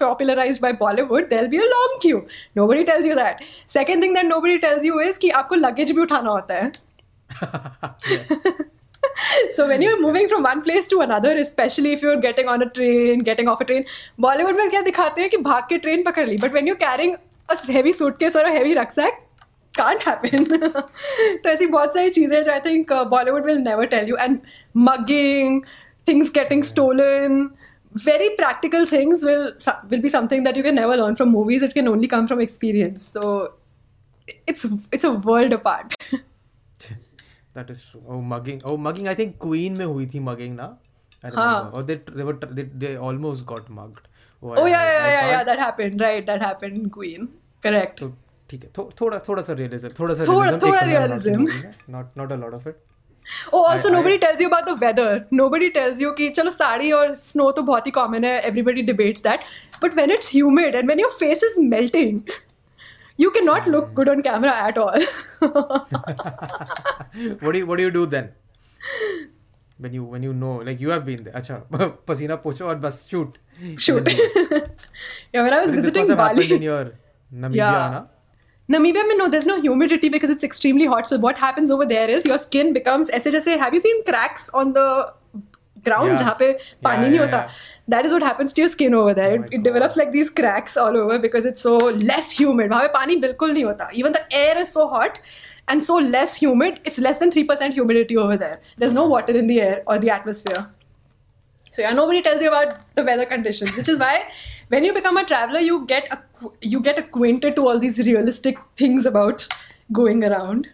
popularise 0.00 0.58
by 0.62 0.72
Bollywood 0.72 1.28
there 1.28 1.46
be 1.46 1.58
a 1.58 1.64
long 1.66 1.98
queue 2.02 2.22
nobody 2.66 2.84
tells 2.84 3.06
you 3.06 3.14
that 3.14 3.44
second 3.72 4.02
thing 4.02 4.14
that 4.14 4.24
nobody 4.40 4.58
tells 4.58 4.84
you 4.84 5.00
is 5.00 5.18
कि 5.18 5.30
आपको 5.40 5.54
लगेज 5.54 5.90
भी 5.90 6.00
उठाना 6.02 6.30
होता 6.30 6.54
है। 6.54 6.70
so 9.55 9.67
when 9.67 9.81
you're 9.81 10.01
moving 10.01 10.27
from 10.27 10.43
one 10.43 10.61
place 10.61 10.87
to 10.87 11.01
another, 11.01 11.35
especially 11.37 11.91
if 11.91 12.01
you're 12.01 12.19
getting 12.19 12.47
on 12.47 12.61
a 12.61 12.69
train, 12.69 13.19
getting 13.19 13.47
off 13.47 13.61
a 13.61 13.65
train, 13.65 13.85
Bollywood 14.19 14.57
में 14.57 14.69
क्या 14.69 14.81
दिखाते 14.81 15.21
हैं 15.21 15.29
कि 15.29 15.37
भाग 15.37 15.63
के 15.69 15.77
ट्रेन 15.85 16.03
पकड़ 16.03 16.27
ली 16.27 16.37
but 16.37 16.53
when 16.53 16.67
you're 16.67 16.81
carrying 16.83 17.15
a 17.49 17.57
heavy 17.71 17.93
suitcase 17.93 18.35
or 18.35 18.45
a 18.45 18.51
heavy 18.51 18.75
rucksack, 18.75 19.21
can't 19.77 20.01
happen. 20.01 20.45
तो 21.43 21.49
ऐसी 21.49 21.65
बहुत 21.65 21.93
सारी 21.93 22.09
चीजें 22.09 22.43
जो 22.43 22.51
I 22.53 22.59
think 22.59 22.91
uh, 22.91 23.05
Bollywood 23.05 23.45
will 23.45 23.59
never 23.59 23.85
tell 23.85 24.07
you 24.07 24.17
and 24.17 24.41
mugging, 24.73 25.63
things 26.05 26.29
getting 26.29 26.63
stolen. 26.63 27.51
Very 28.05 28.29
practical 28.39 28.85
things 28.85 29.23
will 29.23 29.51
will 29.89 30.01
be 30.01 30.09
something 30.09 30.43
that 30.43 30.55
you 30.55 30.63
can 30.63 30.75
never 30.75 30.97
learn 30.97 31.15
from 31.15 31.31
movies. 31.31 31.63
It 31.63 31.73
can 31.73 31.87
only 31.87 32.07
come 32.07 32.27
from 32.27 32.41
experience. 32.41 33.05
So 33.17 33.53
it's 34.45 34.65
it's 34.91 35.03
a 35.03 35.13
world 35.29 35.53
apart. 35.53 35.95
That 37.54 37.70
is 37.76 37.84
true. 37.84 38.00
Oh, 38.08 38.20
mugging. 38.32 38.60
Oh, 38.64 38.76
mugging. 38.86 39.08
I 39.08 39.14
think 39.20 39.38
Queen 39.46 39.76
में 39.78 39.84
हुई 39.84 40.06
थी 40.14 40.20
mugging 40.28 40.56
ना. 40.60 40.68
हाँ. 41.24 41.72
Or 41.74 41.82
they 41.90 41.96
they 42.18 42.24
were 42.28 42.34
they, 42.58 42.62
they 42.84 42.92
almost 43.08 43.46
got 43.52 43.70
mugged. 43.80 44.06
Oh, 44.42 44.54
Oh 44.54 44.64
I- 44.64 44.70
yeah, 44.70 44.84
yeah, 44.92 45.08
I 45.08 45.10
yeah, 45.16 45.26
yeah. 45.32 45.44
That 45.50 45.58
happened, 45.64 46.00
right? 46.06 46.24
That 46.30 46.42
happened 46.48 46.78
in 46.82 46.88
Queen. 46.98 47.28
Correct. 47.66 47.98
तो 48.00 48.08
ठीक 48.50 48.64
है 48.64 48.70
थो, 48.78 48.90
थोड़ा 49.00 49.18
थोड़ा 49.28 49.42
सा 49.42 49.54
realism 49.58 49.92
थोड़ा 49.98 50.14
सा 50.14 50.24
थोड़ा- 50.26 50.48
realism 50.48 50.62
थोड़ा 50.62 50.78
एक 50.78 50.84
कमरा 50.84 51.06
बना 51.06 51.18
के 51.18 51.30
realism. 51.30 51.38
movie 51.42 51.60
में, 51.66 51.74
not 51.96 52.16
not 52.22 52.32
a 52.36 52.40
lot 52.46 52.56
of 52.60 52.66
it 52.72 52.80
Oh, 53.56 53.60
also 53.72 53.90
I- 53.90 53.92
nobody 53.94 54.14
I- 54.16 54.20
tells 54.24 54.40
you 54.44 54.48
about 54.50 54.64
the 54.70 54.74
weather. 54.84 55.10
Nobody 55.40 55.68
tells 55.76 56.00
you 56.04 56.12
कि 56.20 56.28
चलो 56.38 56.50
साड़ी 56.54 56.90
और 57.00 57.14
snow 57.26 57.50
तो 57.56 57.62
बहुत 57.68 57.86
ही 57.86 57.92
common 57.98 58.24
है. 58.28 58.32
Everybody 58.50 58.82
debates 58.88 59.24
that. 59.28 59.44
But 59.84 59.94
when 60.00 60.14
it's 60.16 60.32
humid 60.38 60.78
and 60.80 60.92
when 60.92 61.02
your 61.04 61.10
face 61.20 61.44
is 61.50 61.60
melting, 61.74 62.18
you 63.23 63.29
cannot 63.37 63.67
look 63.75 63.93
good 63.99 64.09
on 64.15 64.21
camera 64.25 64.51
at 64.69 64.77
all. 64.77 64.99
what 67.41 67.53
do 67.53 67.59
you 67.59 67.65
what 67.65 67.77
do 67.77 67.83
you 67.83 67.91
do 67.91 68.05
then 68.05 68.29
when 69.85 69.93
you 69.93 70.03
when 70.03 70.23
you 70.23 70.33
know 70.33 70.55
like 70.67 70.79
you 70.85 70.89
have 70.95 71.05
been 71.07 71.23
there 71.27 71.33
अच्छा 71.41 71.55
पसीना 72.07 72.35
पोछो 72.45 72.67
और 72.67 72.75
बस 72.85 73.07
shoot 73.13 73.37
Shoot. 73.85 74.07
yeah, 75.33 75.43
when 75.43 75.53
I 75.53 75.59
was 75.63 75.71
this 75.71 75.75
visiting 75.75 76.01
must 76.03 76.09
have 76.11 76.19
happened 76.19 76.41
Bali. 76.49 76.55
in 76.55 76.61
your 76.69 76.83
Namibia 77.43 77.55
Yeah. 77.61 77.95
na 77.95 78.77
Namibia 78.77 79.03
में 79.09 79.15
no, 79.21 79.27
there's 79.35 79.47
no 79.51 79.55
humidity 79.61 80.09
because 80.15 80.29
it's 80.35 80.43
extremely 80.47 80.85
hot. 80.93 81.07
So 81.11 81.17
what 81.25 81.37
happens 81.43 81.71
over 81.75 81.85
there 81.91 82.09
is 82.17 82.25
your 82.31 82.37
skin 82.43 82.73
becomes 82.77 83.09
ऐसे 83.19 83.31
जैसे 83.37 83.57
have 83.63 83.73
you 83.77 83.81
seen 83.87 84.03
cracks 84.11 84.49
on 84.61 84.73
the 84.77 84.85
ground 85.87 86.11
Yeah. 86.11 86.17
जहाँ 86.19 86.35
पे 86.39 86.51
पानी 86.83 87.03
Yeah, 87.03 87.09
नहीं 87.09 87.19
yeah, 87.19 87.25
होता? 87.25 87.41
yeah. 87.43 87.70
That 87.87 88.05
is 88.05 88.11
what 88.11 88.23
happens 88.23 88.53
to 88.53 88.61
your 88.61 88.69
skin 88.69 88.93
over 88.93 89.13
there. 89.13 89.31
Oh 89.31 89.35
it, 89.35 89.39
my 89.41 89.45
it 89.51 89.57
God. 89.57 89.63
develops 89.63 89.95
like 89.95 90.11
these 90.11 90.29
cracks 90.29 90.75
all 90.77 90.97
over 90.97 91.19
because 91.19 91.45
it's 91.45 91.61
so 91.61 91.75
less 92.11 92.31
humid. 92.31 92.71
वहाँ 92.71 92.81
पे 92.81 92.87
पानी 92.93 93.15
बिल्कुल 93.25 93.53
नहीं 93.53 93.63
होता. 93.65 93.89
Even 93.93 94.11
the 94.11 94.23
air 94.39 94.57
is 94.63 94.71
so 94.71 94.87
hot 94.95 95.19
and 95.67 95.83
so 95.83 95.95
less 95.95 96.35
humid. 96.35 96.79
It's 96.85 96.99
less 96.99 97.19
than 97.19 97.31
three 97.31 97.43
percent 97.43 97.73
humidity 97.73 98.17
over 98.17 98.37
there. 98.37 98.61
There's 98.77 98.93
no 98.93 99.07
water 99.07 99.37
in 99.37 99.47
the 99.47 99.61
air 99.61 99.83
or 99.87 99.97
the 100.05 100.09
atmosphere. 100.09 100.65
So 101.71 101.81
yeah, 101.81 101.93
nobody 101.93 102.21
tells 102.21 102.41
you 102.41 102.47
about 102.47 102.79
the 102.95 103.03
weather 103.03 103.25
conditions, 103.25 103.77
which 103.77 103.89
is 103.89 103.99
why 103.99 104.13
when 104.69 104.83
you 104.83 104.93
become 104.93 105.17
a 105.17 105.23
traveler, 105.23 105.59
you 105.59 105.85
get 105.85 106.09
acqu- 106.09 106.53
you 106.61 106.79
get 106.81 106.97
acquainted 106.97 107.55
to 107.55 107.67
all 107.67 107.79
these 107.79 107.99
realistic 107.99 108.57
things 108.77 109.05
about 109.05 109.47
going 109.91 110.23
around. 110.23 110.73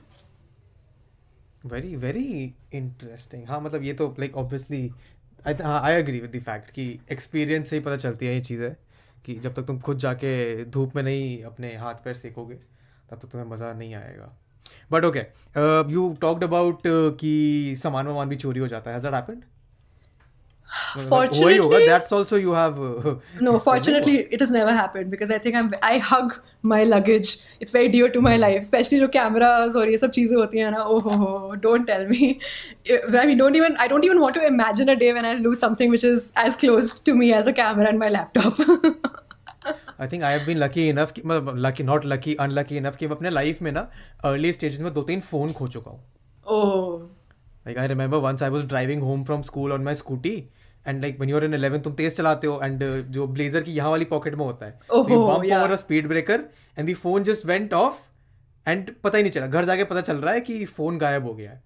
very 1.71 1.95
very 1.95 2.53
interesting 2.77 3.45
हाँ 3.47 3.59
मतलब 3.61 3.83
ये 3.83 3.93
तो 3.99 4.07
like 4.19 4.33
obviously 4.39 4.79
I 4.79 5.16
हाँ 5.48 5.80
agree 5.92 6.18
with 6.20 6.30
the 6.30 6.40
fact 6.42 6.70
कि 6.70 6.84
experience 7.12 7.70
से 7.70 7.76
ही 7.76 7.82
पता 7.82 7.96
चलती 7.96 8.26
है 8.26 8.34
ये 8.34 8.40
चीज़ें 8.40 8.74
कि 9.26 9.34
जब 9.34 9.54
तक 9.54 9.62
तुम 9.66 9.78
खुद 9.80 9.98
जाके 9.98 10.64
धूप 10.64 10.96
में 10.96 11.02
नहीं 11.02 11.42
अपने 11.44 11.74
हाथ 11.76 11.94
पैर 12.04 12.14
सेकोगे, 12.14 12.54
तब 12.54 13.18
तक 13.18 13.28
तुम्हें 13.28 13.48
मज़ा 13.50 13.72
नहीं 13.72 13.94
आएगा। 13.94 14.32
But 14.92 15.04
okay 15.04 15.20
you 15.92 16.16
talked 16.20 16.44
about 16.44 16.82
कि 16.86 17.74
सामान 17.78 18.06
वामान 18.06 18.28
भी 18.28 18.36
चोरी 18.36 18.60
हो 18.60 18.68
जाता 18.68 18.90
है। 18.90 18.96
हैज़ 18.96 19.06
दैट 19.06 19.14
हैपेंड 19.14 19.42
हुआ 20.96 21.20
ही 21.24 21.56
होगा 21.56 21.76
Fortunately- 21.76 21.88
that's 21.88 22.12
also 22.12 22.36
you 22.38 22.54
No, 23.46 23.58
fortunately, 23.66 24.16
it 24.36 24.44
has 24.44 24.50
never 24.50 24.74
happened 24.78 25.10
because 25.14 25.34
I 25.36 25.38
think 25.44 25.58
I'm 25.60 25.70
I 25.90 25.98
hug 26.10 26.34
my 26.72 26.80
luggage. 26.84 27.30
It's 27.60 27.74
very 27.76 27.90
dear 27.94 28.08
to 28.16 28.22
my 28.26 28.34
life, 28.44 28.58
especially 28.66 29.00
जो 29.00 29.08
cameras 29.16 29.76
और 29.82 29.90
ये 29.90 29.98
सब 29.98 30.10
चीज़ें 30.18 30.36
होती 30.36 30.58
हैं 30.58 30.70
ना. 30.70 30.84
Oh 30.94 30.98
ho 31.06 31.18
ho! 31.22 31.30
Don't 31.66 31.88
tell 31.92 32.06
me. 32.12 32.28
I 33.22 33.26
mean, 33.30 33.38
don't 33.42 33.60
even 33.62 33.78
I 33.84 33.88
don't 33.94 34.08
even 34.10 34.20
want 34.24 34.38
to 34.40 34.46
imagine 34.50 34.94
a 34.96 34.98
day 35.04 35.12
when 35.18 35.30
I 35.30 35.34
lose 35.46 35.62
something 35.66 35.96
which 35.96 36.06
is 36.10 36.32
as 36.46 36.60
close 36.64 36.94
to 37.10 37.16
me 37.22 37.32
as 37.40 37.52
a 37.52 37.56
camera 37.62 37.92
and 37.94 38.04
my 38.06 38.12
laptop. 38.18 38.62
I 40.00 40.08
think 40.08 40.22
I 40.24 40.32
have 40.32 40.44
been 40.46 40.58
lucky 40.58 40.88
enough 40.88 41.12
कि 41.12 41.22
मतलब 41.26 41.56
lucky 41.66 41.82
not 41.84 42.04
lucky 42.06 42.34
unlucky 42.40 42.76
enough 42.76 42.96
कि 42.96 43.06
मैं 43.06 43.16
अपने 43.16 43.30
life 43.30 43.62
में 43.62 43.70
ना 43.72 43.80
early 44.30 44.52
stages 44.52 44.80
में 44.80 44.92
दो 44.94 45.02
तीन 45.08 45.20
फ़ोन 45.30 45.52
खो 45.60 45.66
चुका 45.76 45.90
हूँ 45.90 46.00
oh. 46.56 47.00
Like 47.68 47.78
I 47.84 47.86
remember 47.92 48.18
once 48.24 48.42
I 48.44 48.48
was 48.52 48.62
driving 48.68 49.00
home 49.06 49.24
from 49.30 49.42
school 49.48 49.72
on 49.76 49.82
my 49.88 49.94
and 50.88 51.02
like 51.02 51.20
one 51.20 51.28
year 51.28 51.44
in 51.44 51.54
eleven 51.54 51.78
तुम 51.80 51.92
तेज 51.92 52.16
चलाते 52.16 52.46
हो 52.46 52.60
एंड 52.62 52.82
uh, 52.82 53.00
जो 53.12 53.26
ब्लेजर 53.26 53.62
की 53.62 53.72
यहाँ 53.72 53.90
वाली 53.90 54.04
पॉकेट 54.04 54.34
में 54.34 54.44
होता 54.44 54.66
है। 54.66 54.80
Speed 55.76 56.08
breaker 56.08 56.40
and 56.78 56.86
the 56.86 56.94
phone 56.94 57.24
just 57.24 57.46
went 57.46 57.74
off 57.74 57.94
and 58.68 58.90
पता 59.04 59.16
ही 59.16 59.22
नहीं 59.22 59.32
चला। 59.32 59.46
घर 59.46 59.64
जाके 59.64 59.84
पता 59.84 60.00
चल 60.00 60.16
रहा 60.16 60.34
है 60.34 60.40
कि 60.40 60.64
फ़ोन 60.64 60.98
गायब 60.98 61.24
हो 61.24 61.34
गया 61.34 61.50
है। 61.50 61.62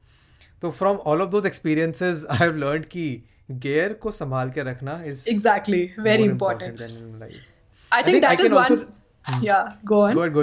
तो 0.63 0.71
from 0.71 0.97
all 0.97 1.23
of 1.23 1.31
those 1.31 1.47
experiences 1.47 2.27
I 2.31 2.39
have 2.39 2.57
learn 2.57 2.83
की 2.83 3.25
गेयर 3.51 3.93
को 3.93 4.13
संभाल 4.13 4.51
के 4.51 4.63
रखना 4.63 5.03
is 5.07 5.49
actually 5.49 5.91
very 5.99 6.23
important 6.23 6.81
I 7.93 8.03
think 8.03 8.25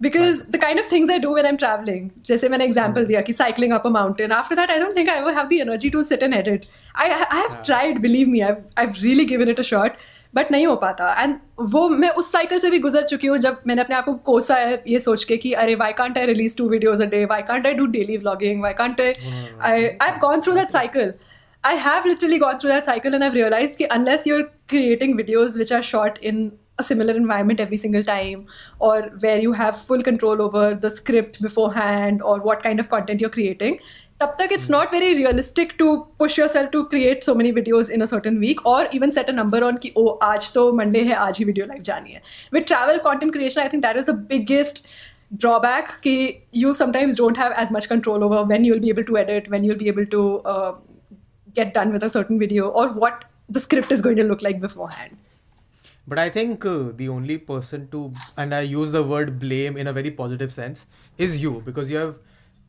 Because 0.00 0.46
the 0.46 0.58
kind 0.58 0.78
of 0.78 0.86
things 0.86 1.10
I 1.10 1.18
do 1.18 1.30
when 1.32 1.46
I'm 1.46 1.56
traveling, 1.56 2.10
जैसे 2.26 2.48
मैंने 2.48 2.66
example 2.68 3.06
दिया 3.06 3.20
कि 3.22 3.34
cycling 3.34 3.72
up 3.72 3.84
a 3.84 3.90
mountain. 3.90 4.32
After 4.32 4.56
that, 4.56 4.70
I 4.70 4.78
don't 4.78 4.94
think 4.94 5.08
I 5.08 5.16
ever 5.20 5.32
have 5.32 5.48
the 5.48 5.60
energy 5.60 5.90
to 5.90 6.04
sit 6.04 6.22
and 6.22 6.34
edit. 6.34 6.66
I 6.94 7.06
I 7.06 7.38
have 7.38 7.62
tried, 7.62 8.02
believe 8.02 8.28
me, 8.28 8.42
I've 8.42 8.64
I've 8.76 9.00
really 9.02 9.24
given 9.24 9.48
it 9.48 9.58
a 9.58 9.62
shot, 9.62 9.96
But 10.33 10.51
नहीं 10.51 10.65
हो 10.67 10.75
पाता. 10.75 11.13
And 11.21 11.35
वो 11.71 11.87
मैं 11.89 12.09
उस 12.09 12.31
cycle 12.31 12.59
से 12.59 12.69
भी 12.69 12.79
गुजर 12.79 13.03
चुकी 13.07 13.27
हूँ 13.27 13.37
जब 13.37 13.57
मैंने 13.67 13.81
अपने 13.81 13.95
आप 13.95 14.05
को 14.05 14.13
कोसा 14.29 14.55
है 14.55 14.81
ये 14.87 14.99
सोच 14.99 15.23
के 15.23 15.37
कि 15.37 15.51
अरे 15.63 15.75
why 15.75 15.93
can't 15.93 16.17
I 16.17 16.25
release 16.25 16.57
two 16.57 16.69
videos 16.69 17.03
a 17.03 17.05
day 17.07 17.23
why 17.25 17.41
can't 17.41 17.67
I 17.67 17.73
do 17.73 17.85
daily 17.97 18.17
vlogging 18.17 18.61
why 18.63 18.73
can't 18.73 19.01
I 19.01 19.13
I 19.63 19.81
have 19.81 20.17
gone 20.21 20.41
through 20.41 20.53
that 20.53 20.71
cycle 20.71 21.13
I 21.63 21.77
have 21.79 22.07
literally 22.07 22.37
gone 22.37 22.57
through 22.57 22.69
that 22.69 22.83
cycle 22.83 23.13
and 23.13 23.23
I 23.23 23.29
realise 23.29 23.77
कि 23.77 23.83
unless 23.97 24.27
you 24.27 24.35
are 24.35 24.41
creating 24.69 25.15
videos 25.17 25.57
which 25.59 25.73
are 25.73 25.81
shot 25.83 26.17
in 26.23 26.51
a 26.79 26.83
similar 26.83 27.15
environment 27.15 27.59
every 27.59 27.77
single 27.77 28.03
time 28.03 28.43
और 28.81 29.11
where 29.23 29.43
you 29.43 29.51
have 29.53 29.71
full 29.87 30.01
control 30.01 30.41
over 30.41 30.73
the 30.75 30.89
script 30.95 31.41
beforehand 31.73 32.21
और 32.21 32.39
what 32.39 32.61
kind 32.61 32.79
of 32.79 32.87
content 32.87 33.21
you're 33.21 33.31
creating 33.31 33.75
tab 34.21 34.33
tak 34.41 34.51
it's 34.57 34.69
not 34.73 34.91
very 34.95 35.11
realistic 35.19 35.77
to 35.83 35.91
push 36.23 36.37
yourself 36.41 36.71
to 36.73 36.81
create 36.95 37.29
so 37.29 37.35
many 37.43 37.53
videos 37.59 37.93
in 37.97 38.07
a 38.07 38.09
certain 38.13 38.39
week 38.47 38.65
or 38.73 38.81
even 38.99 39.15
set 39.19 39.31
a 39.33 39.37
number 39.37 39.63
on 39.69 39.79
ki 39.85 39.93
oh 40.01 40.09
aaj 40.27 40.51
to 40.57 40.65
monday 40.81 41.05
hai 41.11 41.21
aaj 41.27 41.39
video 41.51 41.69
live 41.71 41.87
jani 41.91 42.19
with 42.57 42.67
travel 42.73 43.01
content 43.07 43.35
creation 43.37 43.63
i 43.65 43.71
think 43.73 43.87
that 43.87 44.03
is 44.03 44.11
the 44.11 44.17
biggest 44.35 44.85
drawback 45.43 45.91
ki 46.05 46.15
you 46.61 46.75
sometimes 46.83 47.19
don't 47.23 47.41
have 47.41 47.57
as 47.65 47.75
much 47.77 47.89
control 47.95 48.29
over 48.29 48.45
when 48.53 48.69
you'll 48.69 48.85
be 48.85 48.93
able 48.95 49.09
to 49.11 49.19
edit 49.25 49.51
when 49.55 49.67
you'll 49.69 49.83
be 49.83 49.91
able 49.95 50.07
to 50.15 50.23
uh, 50.53 50.71
get 51.59 51.73
done 51.73 51.93
with 51.97 52.03
a 52.03 52.09
certain 52.09 52.39
video 52.39 52.69
or 52.81 52.87
what 53.03 53.27
the 53.49 53.59
script 53.59 53.91
is 53.91 54.01
going 54.01 54.15
to 54.15 54.23
look 54.23 54.41
like 54.41 54.59
beforehand. 54.61 55.17
But 56.07 56.19
I 56.19 56.29
think 56.29 56.65
uh, 56.65 56.91
the 56.95 57.09
only 57.09 57.37
person 57.37 57.87
to, 57.89 58.13
and 58.37 58.55
I 58.55 58.61
use 58.61 58.91
the 58.91 59.03
word 59.03 59.39
blame 59.39 59.77
in 59.77 59.87
a 59.87 59.93
very 59.93 60.11
positive 60.11 60.53
sense, 60.53 60.85
is 61.17 61.37
you 61.37 61.61
because 61.65 61.89
you 61.89 61.97
have 61.97 62.15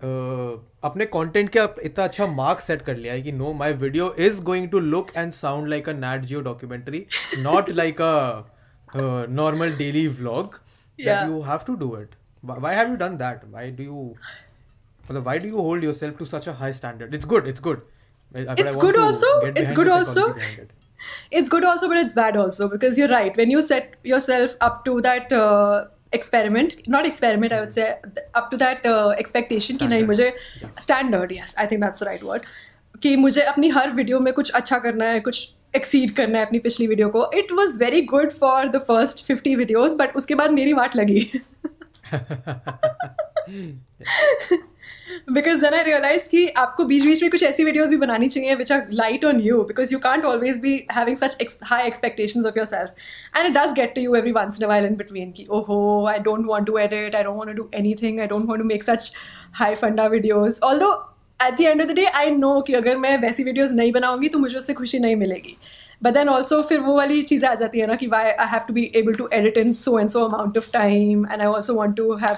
अपने 0.02 1.06
content 1.06 1.50
के 1.56 1.60
इतना 1.86 2.04
अच्छा 2.04 2.26
mark 2.28 2.60
set 2.60 2.82
कर 2.82 2.96
लिया 2.96 3.12
है 3.12 3.22
कि 3.22 3.32
no 3.32 3.52
my 3.54 3.72
video 3.82 4.14
is 4.18 4.40
going 4.42 4.68
to 4.70 4.78
look 4.80 5.10
and 5.16 5.32
sound 5.32 5.68
like 5.68 5.88
a 5.88 5.92
Nat 5.94 6.22
Geo 6.22 6.40
documentary 6.40 7.04
not 7.38 7.70
like 7.70 8.02
a 8.02 9.26
normal 9.30 9.72
daily 9.76 10.06
vlog 10.10 10.60
that 10.98 11.28
you 11.28 11.40
have 11.42 11.60
to 11.66 11.74
do 11.76 11.96
it 12.00 12.14
why 12.44 12.74
have 12.74 12.90
you 12.90 12.96
done 12.96 13.16
that 13.16 13.44
why 13.44 13.70
do 13.70 13.84
you 13.84 14.14
मतलब 15.04 15.22
why 15.22 15.38
do 15.38 15.48
you 15.48 15.60
hold 15.60 15.84
yourself 15.84 16.18
to 16.18 16.24
such 16.26 16.48
a 16.48 16.52
high 16.58 16.72
standard 16.72 17.14
it's 17.14 17.26
good 17.26 17.48
it's 17.48 17.62
good 17.62 17.82
it's 18.34 18.76
good 18.76 18.96
also 18.96 19.40
it's 19.46 19.72
good 19.74 19.88
also 19.88 20.28
it's 21.32 21.50
good 21.50 21.64
also 21.64 21.88
but 21.88 21.98
it's 21.98 22.14
bad 22.16 22.36
also 22.36 22.68
because 22.68 23.00
you 23.00 23.06
are 23.06 23.12
right 23.12 23.36
when 23.36 23.50
you 23.50 23.62
set 23.62 23.96
yourself 24.06 24.56
up 24.62 24.82
to 24.86 25.00
that 25.00 25.32
experiment 26.14 26.74
not 26.88 27.06
experiment 27.06 27.52
I 27.52 27.60
would 27.60 27.68
say 27.68 27.84
up 27.84 28.48
to 28.50 28.56
that 28.56 28.86
expectation 29.18 29.76
कि 29.76 29.86
नहीं 29.86 30.04
मुझे 30.04 30.36
standard 30.80 31.32
yes 31.32 31.54
I 31.58 31.66
think 31.66 31.84
that's 31.84 32.02
right 32.02 32.22
word 32.22 32.42
कि 33.02 33.16
मुझे 33.16 33.42
अपनी 33.42 33.68
हर 33.68 33.90
video 33.90 34.20
में 34.20 34.34
कुछ 34.34 34.50
अच्छा 34.50 34.78
करना 34.78 35.04
है 35.04 35.20
कुछ 35.20 35.52
एक्सीड 35.76 36.16
करना 36.16 36.38
है 36.38 36.46
अपनी 36.46 36.58
पिछली 36.58 36.86
वीडियो 36.86 37.08
को 37.08 37.30
it 37.34 37.52
was 37.52 37.76
very 37.76 38.02
good 38.02 38.30
for 38.30 38.68
the 38.68 38.78
first 38.78 39.26
fifty 39.26 39.56
videos 39.56 39.96
but 39.96 40.16
उसके 40.16 40.34
बाद 40.34 40.50
मेरी 40.50 40.72
वाट 40.72 40.96
लगी। 40.96 41.40
बिकॉज़ 45.32 45.60
देन 45.60 45.74
आई 45.74 45.82
रियलाइज़ 45.84 46.28
की 46.28 46.46
आपको 46.58 46.84
बीच 46.84 47.04
बीच 47.04 47.22
में 47.22 47.30
कुछ 47.30 47.42
ऐसी 47.42 47.64
वीडियोज़ 47.64 47.90
भी 47.90 47.96
बनानी 47.96 48.28
चाहिए 48.28 48.54
which 48.54 48.72
are 48.72 48.86
light 48.92 49.24
on 49.24 49.40
you 49.40 49.62
because 49.62 49.92
you 49.92 49.98
can't 49.98 50.24
always 50.24 50.58
be 50.60 50.74
having 50.92 51.16
such 51.16 51.56
high 51.62 51.86
expectation 51.86 52.46
of 52.46 52.58
yourself 52.66 53.36
and 53.36 53.46
it 53.46 53.52
does 53.52 53.72
get 53.74 53.94
to 53.94 54.00
you 54.00 54.14
every 54.14 54.32
once 54.32 54.58
while 54.60 54.86
in 54.86 54.96
between 54.96 55.30
की 55.32 55.46
ओ 55.50 55.60
हो 55.62 56.06
I 56.10 56.18
don't 56.18 56.46
want 56.46 56.66
to 56.66 56.78
edit 56.78 57.16
I 57.16 57.22
don't 57.22 57.36
want 57.36 57.56
do 57.56 57.68
anything 58.02 58.20
I 58.20 58.26
don't 58.26 58.46
want 58.46 58.62
to 58.62 58.68
make 58.68 58.84
such 58.84 59.12
high 59.54 59.74
फंडा 59.74 60.06
videos 60.06 60.60
although 60.78 60.92
at 61.40 61.54
the 61.54 61.60
end 61.60 61.82
of 61.82 61.88
the 61.88 61.92
day 61.92 62.04
I 62.14 62.30
know 62.30 62.60
कि 62.60 62.72
अगर 62.72 62.96
मैं 62.96 63.16
वैसी 63.18 63.42
videos 63.42 63.72
नहीं 63.74 63.92
बनाऊँगी 63.92 64.28
तो 64.28 64.38
मुझे 64.38 64.56
उससे 64.58 64.74
खुशी 64.74 64.98
नहीं 64.98 65.16
मिलेगी। 65.16 65.56
बट 66.02 66.14
दैन 66.14 66.28
ऑल्सो 66.28 66.60
फिर 66.62 66.80
वो 66.80 66.96
वाली 66.96 67.22
चीज़ें 67.22 67.48
आ 67.48 67.54
जाती 67.54 67.80
है 67.80 67.86
ना 67.86 67.94
कि 67.94 68.06
why 68.06 68.30
I 68.30 68.46
have 68.46 68.60
to 68.68 68.74
be 68.74 68.90
able 68.96 69.14
to 69.14 69.28
edit 69.32 69.58
in 69.58 69.72
so 69.72 69.98
and 69.98 70.08
so 70.10 70.24
amount 70.24 70.58
of 70.58 70.70
time 70.72 71.26
and 71.32 71.40
I 71.40 71.46
also 71.46 71.74
want 71.74 71.96
to 71.96 72.12
have 72.16 72.36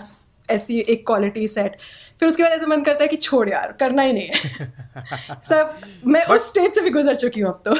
ऐसी 0.51 0.79
एक 0.89 1.07
क्वालिटी 1.07 1.47
सेट 1.49 1.77
फिर 2.21 2.29
उसके 2.29 2.43
बाद 2.43 2.53
ऐसे 2.53 2.67
मन 2.67 2.83
करता 2.85 3.03
है 3.03 3.09
कि 3.09 3.17
छोड़ 3.17 3.49
यार 3.49 3.73
करना 3.73 4.03
ही 4.03 4.13
नहीं 4.13 4.29
है। 4.29 5.41
सब 5.49 5.75
मैं 6.07 6.25
उस 6.27 6.49
स्टेज 6.49 6.75
से 6.75 6.81
भी 6.81 6.91
गुजर 6.91 7.15
चुकी 7.15 7.41
हूँ 7.41 7.51
अब 7.51 7.63
तो। 7.65 7.75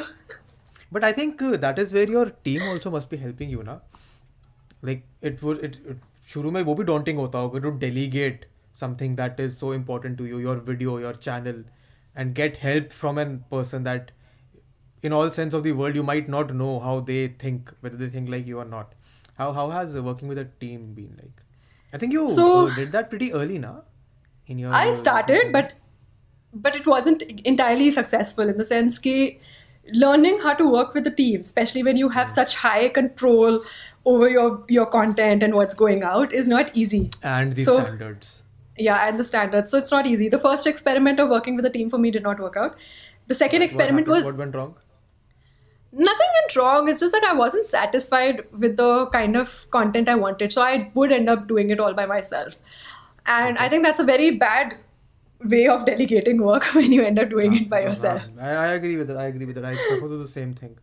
But 0.93 1.05
I 1.05 1.13
think 1.13 1.43
that 1.43 1.79
is 1.79 1.95
where 1.95 2.11
your 2.11 2.33
team 2.45 2.63
also 2.63 2.91
must 2.91 3.11
भी 3.11 3.17
हेल्पिंग 3.17 3.53
यू 3.53 3.63
ना 3.63 3.81
लाइक 4.85 5.05
इट 5.25 5.43
वो 5.43 5.55
इट 5.55 5.77
शुरू 6.29 6.51
में 6.51 6.63
वो 6.63 6.75
भी 6.75 6.85
डोंटिंग 6.85 7.19
होता 7.19 7.39
होगा 7.39 7.61
to 7.61 7.71
delegate 7.79 8.47
something 8.77 9.17
that 9.17 9.41
is 9.41 9.55
so 9.55 9.73
important 9.75 10.19
to 10.19 10.27
you 10.27 10.39
your 10.41 10.65
video 10.69 10.99
your 11.01 11.17
channel 11.17 11.65
and 12.17 12.35
get 12.35 12.59
help 12.63 12.91
from 12.91 13.21
an 13.21 13.37
person 13.51 13.85
that 13.85 14.11
in 15.03 15.13
all 15.13 15.31
sense 15.31 15.55
of 15.55 15.65
the 15.65 15.73
world 15.77 15.97
you 15.97 16.03
might 16.03 16.29
not 16.29 16.53
know 16.53 16.79
how 16.79 17.01
they 17.05 17.17
think 17.45 17.71
whether 17.85 17.97
they 17.97 18.11
think 18.15 18.29
like 18.31 18.47
you 18.49 18.59
are 18.59 18.67
not 18.67 18.95
how 19.39 19.53
how 19.53 19.71
has 19.71 19.97
working 19.99 20.31
with 20.31 20.39
a 20.39 20.49
team 20.61 20.95
been 20.95 21.11
like 21.13 21.41
I 21.93 22.01
think 22.03 22.15
you 22.15 22.27
did 22.77 22.91
that 22.93 23.09
pretty 23.11 23.31
early 23.31 23.59
ना 23.59 23.73
In 24.47 24.59
your 24.59 24.73
I 24.73 24.93
started, 24.93 25.53
but 25.53 25.73
but 26.53 26.77
it 26.77 26.87
wasn't 26.87 27.23
entirely 27.45 27.91
successful 27.91 28.49
in 28.49 28.59
the 28.59 28.65
sense 28.65 28.99
that 28.99 29.37
learning 29.93 30.39
how 30.41 30.55
to 30.55 30.71
work 30.71 30.95
with 30.95 31.05
the 31.05 31.11
team, 31.11 31.41
especially 31.41 31.83
when 31.83 31.97
you 31.97 32.09
have 32.11 32.31
such 32.31 32.55
high 32.57 32.89
control 32.89 33.63
over 34.05 34.29
your 34.29 34.65
your 34.69 34.87
content 34.87 35.43
and 35.43 35.55
what's 35.55 35.75
going 35.75 36.03
out, 36.03 36.33
is 36.33 36.49
not 36.49 36.71
easy. 36.75 37.11
and 37.23 37.55
the 37.55 37.65
So- 37.65 37.81
standards. 37.81 38.41
Yeah, 38.77 39.09
and 39.09 39.21
the 39.21 39.25
standards. 39.25 39.71
So 39.71 39.79
it's 39.79 39.91
not 39.93 40.07
easy. 40.07 40.29
The 40.29 40.39
first 40.39 40.67
experiment 40.67 41.21
of 41.21 41.29
working 41.29 41.55
with 41.57 41.65
a 41.67 41.71
team 41.71 41.91
for 41.91 41.99
me 42.05 42.11
did 42.11 42.25
not 42.25 42.41
work 42.41 42.57
out. 42.57 42.77
The 43.29 43.35
second 43.35 43.61
What 43.61 43.67
experiment 43.67 44.09
was 44.09 44.25
what 44.25 44.37
went 44.37 44.55
wrong. 44.57 44.75
nothing 45.93 46.31
went 46.39 46.57
wrong. 46.57 46.89
It's 46.89 47.01
just 47.01 47.13
that 47.13 47.25
I 47.25 47.35
wasn't 47.35 47.65
satisfied 47.65 48.43
with 48.65 48.77
the 48.77 49.07
kind 49.13 49.37
of 49.37 49.71
content 49.71 50.09
I 50.09 50.17
wanted. 50.17 50.53
So 50.53 50.61
I 50.63 50.91
would 50.95 51.13
end 51.13 51.29
up 51.29 51.47
doing 51.47 51.71
it 51.71 51.79
all 51.81 51.95
by 51.95 52.07
myself 52.07 52.57
And 53.26 53.58
I 53.58 53.70
think 53.70 53.84
that's 53.84 54.00
a 54.00 54.04
very 54.04 54.32
bad 54.32 54.78
way 55.44 55.68
of 55.68 55.86
delegating 55.86 56.42
work 56.44 56.64
when 56.74 56.92
you 56.92 57.04
end 57.04 57.20
up 57.20 57.30
doing 57.30 57.56
it 57.56 57.70
by 57.70 57.82
yourself. 57.82 58.28
I, 58.40 58.50
I 58.50 58.68
agree 58.74 58.98
with 58.98 59.08
that. 59.08 59.18
I 59.18 59.26
agree 59.26 59.46
with 59.46 59.56
that. 59.56 59.66
I 59.66 59.76
suffer 59.76 60.08
to 60.08 60.18
the 60.18 60.28
same 60.28 60.54
thing. 60.54 60.78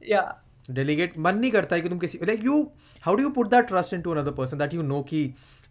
Yeah. 0.00 0.32
Delegate 0.72 1.16
मन 1.18 1.38
नहीं 1.38 1.50
करता 1.50 1.76
है 1.76 1.82
कि 1.82 1.88
तुम 1.88 1.98
किसी 1.98 2.18
like 2.28 2.42
you 2.48 2.58
how 3.06 3.14
do 3.16 3.22
you 3.22 3.30
put 3.38 3.50
that 3.50 3.68
trust 3.68 3.92
into 3.92 4.12
another 4.12 4.32
person 4.32 4.58
that 4.58 4.72
you 4.72 4.82
know 4.90 5.02
कि 5.08 5.22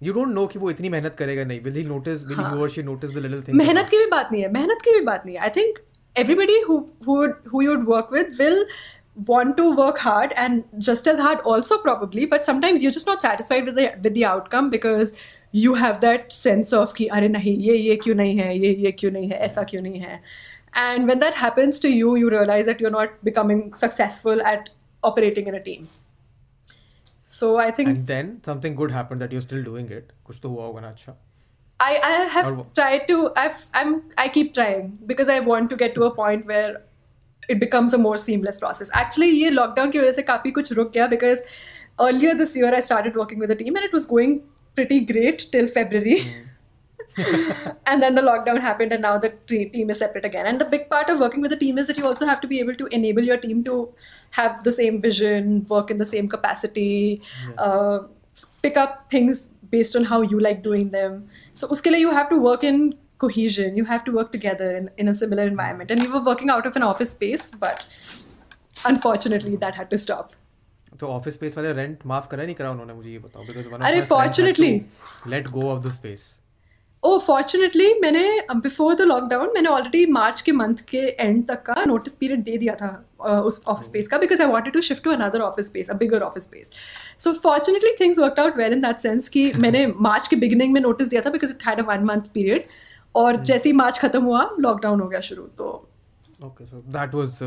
you 0.07 0.13
don't 0.13 0.33
know 0.37 0.47
कि 0.51 0.59
वो 0.59 0.69
इतनी 0.71 0.89
मेहनत 0.89 1.15
करेगा 1.15 1.43
नहीं 1.51 1.63
will 1.63 1.77
he 1.79 1.83
notice 1.91 2.25
will 2.31 2.41
he 2.43 2.57
or 2.65 2.69
she 2.75 2.83
notice 2.87 3.13
the 3.17 3.23
little 3.25 3.41
things 3.41 3.57
मेहनत 3.57 3.89
की 3.89 3.97
भी 3.97 4.09
बात 4.11 4.31
नहीं 4.31 4.41
है 4.43 4.51
मेहनत 4.53 4.81
की 4.85 4.93
भी 4.93 5.01
बात 5.05 5.25
नहीं 5.25 5.35
है 5.35 5.41
I 5.43 5.49
think 5.57 5.79
everybody 6.23 6.57
who 6.69 6.77
who 7.05 7.13
would 7.19 7.35
who 7.51 7.61
you 7.65 7.75
would 7.75 7.85
work 7.87 8.11
with 8.11 8.39
will 8.43 8.57
want 9.29 9.55
to 9.57 9.67
work 9.75 10.01
hard 10.05 10.33
and 10.43 10.63
just 10.87 11.07
as 11.11 11.19
hard 11.19 11.45
also 11.51 11.77
probably 11.85 12.25
but 12.33 12.45
sometimes 12.45 12.83
you're 12.83 12.97
just 12.97 13.07
not 13.11 13.21
satisfied 13.21 13.65
with 13.65 13.79
the 13.81 13.87
with 14.07 14.13
the 14.19 14.25
outcome 14.25 14.69
because 14.69 15.13
you 15.55 15.73
have 15.75 15.99
that 16.01 16.31
sense 16.33 16.73
of 16.81 16.93
कि 16.97 17.07
अरे 17.17 17.27
नहीं 17.29 17.57
ये 17.67 17.75
ये 17.77 17.95
क्यों 18.03 18.15
नहीं 18.15 18.37
है 18.37 18.57
ये 18.57 18.73
ये 18.85 18.91
क्यों 18.99 19.11
नहीं 19.11 19.29
है 19.29 19.37
ऐसा 19.47 19.63
क्यों 19.71 19.81
नहीं 19.81 19.99
है 20.01 20.19
and 20.81 21.09
when 21.11 21.19
that 21.19 21.33
happens 21.39 21.79
to 21.85 21.89
you 21.93 22.11
you 22.19 22.29
realize 22.33 22.67
that 22.71 22.79
you're 22.83 22.93
not 22.99 23.15
becoming 23.29 23.63
successful 23.79 24.41
at 24.51 24.69
operating 25.09 25.49
in 25.53 25.55
a 25.55 25.63
team 25.65 25.89
so 27.25 27.49
i 27.63 27.71
think 27.79 27.89
and 27.93 28.07
then 28.11 28.29
something 28.45 28.75
good 28.75 28.91
happened 28.91 29.21
that 29.25 29.33
you're 29.35 29.45
still 29.47 29.63
doing 29.67 29.89
it 29.97 30.13
कुछ 30.25 30.39
तो 30.43 30.49
हुआ 30.49 30.65
होगा 30.65 30.81
ना 30.81 30.89
अच्छा 30.89 31.15
I, 31.79 31.93
I 32.07 32.09
have 32.31 32.47
Or- 32.47 32.65
tried 32.79 33.05
to 33.09 33.17
I've 33.43 33.61
I'm 33.81 33.93
I 34.23 34.27
keep 34.33 34.53
trying 34.53 34.89
because 35.11 35.29
I 35.35 35.37
want 35.45 35.69
to 35.71 35.77
get 35.83 35.95
to 35.95 36.03
a 36.07 36.09
point 36.17 36.45
where 36.53 36.73
it 37.49 37.59
becomes 37.63 37.95
a 37.97 37.99
more 38.01 38.17
seamless 38.23 38.59
process. 38.63 38.91
Actually, 38.99 39.29
ये 39.43 39.49
lockdown 39.53 39.91
की 39.91 39.99
वजह 39.99 40.11
से 40.17 40.21
काफी 40.27 40.51
कुछ 40.57 40.71
रुक 40.79 40.91
गया 40.97 41.07
because 41.13 41.39
earlier 42.07 42.35
this 42.41 42.53
year 42.59 42.69
I 42.79 42.81
started 42.89 43.17
working 43.21 43.41
with 43.45 43.53
a 43.55 43.57
team 43.63 43.79
and 43.81 43.87
it 43.89 43.95
was 43.99 44.05
going 44.11 44.35
pretty 44.76 45.00
great 45.00 45.50
till 45.50 45.66
February. 45.66 46.18
and 47.86 48.02
then 48.02 48.14
the 48.14 48.22
lockdown 48.22 48.60
happened 48.60 48.92
and 48.92 49.02
now 49.02 49.16
the 49.18 49.30
team 49.48 49.90
is 49.90 49.98
separate 49.98 50.24
again. 50.24 50.46
And 50.46 50.60
the 50.60 50.64
big 50.64 50.88
part 50.90 51.08
of 51.08 51.18
working 51.18 51.40
with 51.40 51.52
a 51.52 51.56
team 51.56 51.78
is 51.78 51.86
that 51.86 51.96
you 51.96 52.04
also 52.04 52.26
have 52.26 52.40
to 52.42 52.46
be 52.46 52.60
able 52.60 52.74
to 52.74 52.86
enable 52.86 53.22
your 53.22 53.38
team 53.38 53.64
to 53.64 53.92
have 54.30 54.62
the 54.64 54.72
same 54.72 55.00
vision 55.00 55.66
work 55.68 55.90
in 55.90 55.98
the 55.98 56.04
same 56.04 56.28
capacity 56.28 57.22
uh, 57.56 58.00
pick 58.62 58.76
up 58.76 59.10
things 59.10 59.48
based 59.70 59.96
on 59.96 60.04
how 60.04 60.20
you 60.20 60.38
like 60.38 60.62
doing 60.62 60.90
them. 60.90 61.28
So 61.54 61.68
uske 61.68 61.92
liye 61.96 62.00
you 62.00 62.10
have 62.10 62.28
to 62.30 62.38
work 62.38 62.64
in 62.64 62.94
cohesion. 63.18 63.76
You 63.76 63.84
have 63.86 64.04
to 64.04 64.12
work 64.12 64.32
together 64.32 64.70
in, 64.76 64.90
in 64.98 65.08
a 65.08 65.14
similar 65.14 65.44
environment. 65.44 65.90
And 65.90 66.02
we 66.02 66.08
were 66.08 66.24
working 66.32 66.50
out 66.50 66.66
of 66.66 66.76
an 66.76 66.82
office 66.82 67.12
space 67.12 67.50
but 67.50 67.88
unfortunately 68.84 69.56
that 69.56 69.74
had 69.74 69.90
to 69.90 69.98
stop 69.98 70.34
तो 71.00 71.06
office 71.08 71.34
space 71.34 71.56
वाले 71.56 71.72
rent 71.74 72.06
माफ़ 72.06 72.28
करा 72.28 72.44
नहीं 72.44 72.54
करा 72.54 72.70
उन्होंने 72.70 72.94
मुझे 72.94 73.10
ये 73.10 73.18
बताओ 73.20 73.44
बिकॉज़ 73.44 73.68
वन 73.68 73.80
अरे, 73.82 74.02
fortunately. 74.06 74.74
Let 75.28 75.48
go 75.50 75.70
of 75.70 75.86
the 75.86 75.90
space 75.92 76.34
oh 77.02 77.18
fortunately 77.18 77.92
मैंने 78.00 78.22
बिफोर 78.56 78.94
द 78.94 79.02
लॉकडाउन 79.02 79.50
मैंने 79.54 79.68
ऑलरेडी 79.68 80.04
मार्च 80.12 80.40
के 80.40 80.52
मंथ 80.52 80.76
के 80.88 80.98
एंड 80.98 81.46
तक 81.48 81.62
का 81.62 81.84
नोटिस 81.86 82.14
पीरियड 82.14 82.42
दे 82.44 82.56
दिया 82.58 82.74
था 82.74 82.88
uh, 83.20 83.40
उस 83.40 83.62
ऑफ़िस 83.66 83.86
स्पेस 83.86 84.08
का 84.08 84.18
because 84.18 84.42
I 84.42 84.48
wanted 84.48 84.72
to 84.74 84.80
shift 84.80 85.04
to 85.04 85.10
another 85.12 85.40
office 85.40 85.66
space 85.66 85.90
a 85.90 85.94
bigger 85.96 86.22
office 86.22 86.44
space 86.44 86.70
so 87.24 87.32
fortunately 87.42 87.94
things 88.00 88.18
worked 88.18 88.40
out 88.40 88.56
well 88.58 88.72
in 88.72 88.80
that 88.80 88.98
sense 89.00 89.28
कि 89.28 89.50
मैंने 89.58 89.86
मार्च 90.00 90.28
के 90.28 90.36
बिगिनिंग 90.36 90.72
में 90.72 90.80
नोटिस 90.80 91.08
दिया 91.08 91.22
था 91.26 91.30
because 91.30 91.52
it 91.52 91.66
had 91.66 91.80
a 91.80 91.88
one 91.88 92.04
month 92.04 92.32
period 92.34 92.64
और 93.14 93.42
जैसे 93.44 93.68
ही 93.68 93.72
मार्च 93.74 93.98
खत्म 93.98 94.24
हुआ 94.24 94.48
लॉकडाउन 94.60 95.00
हो 95.00 95.08
गया 95.08 95.20
शुरू 95.30 95.42
तो 95.58 95.72
okay 96.44 96.66
so 96.66 96.82
that 96.90 97.14
was 97.14 97.38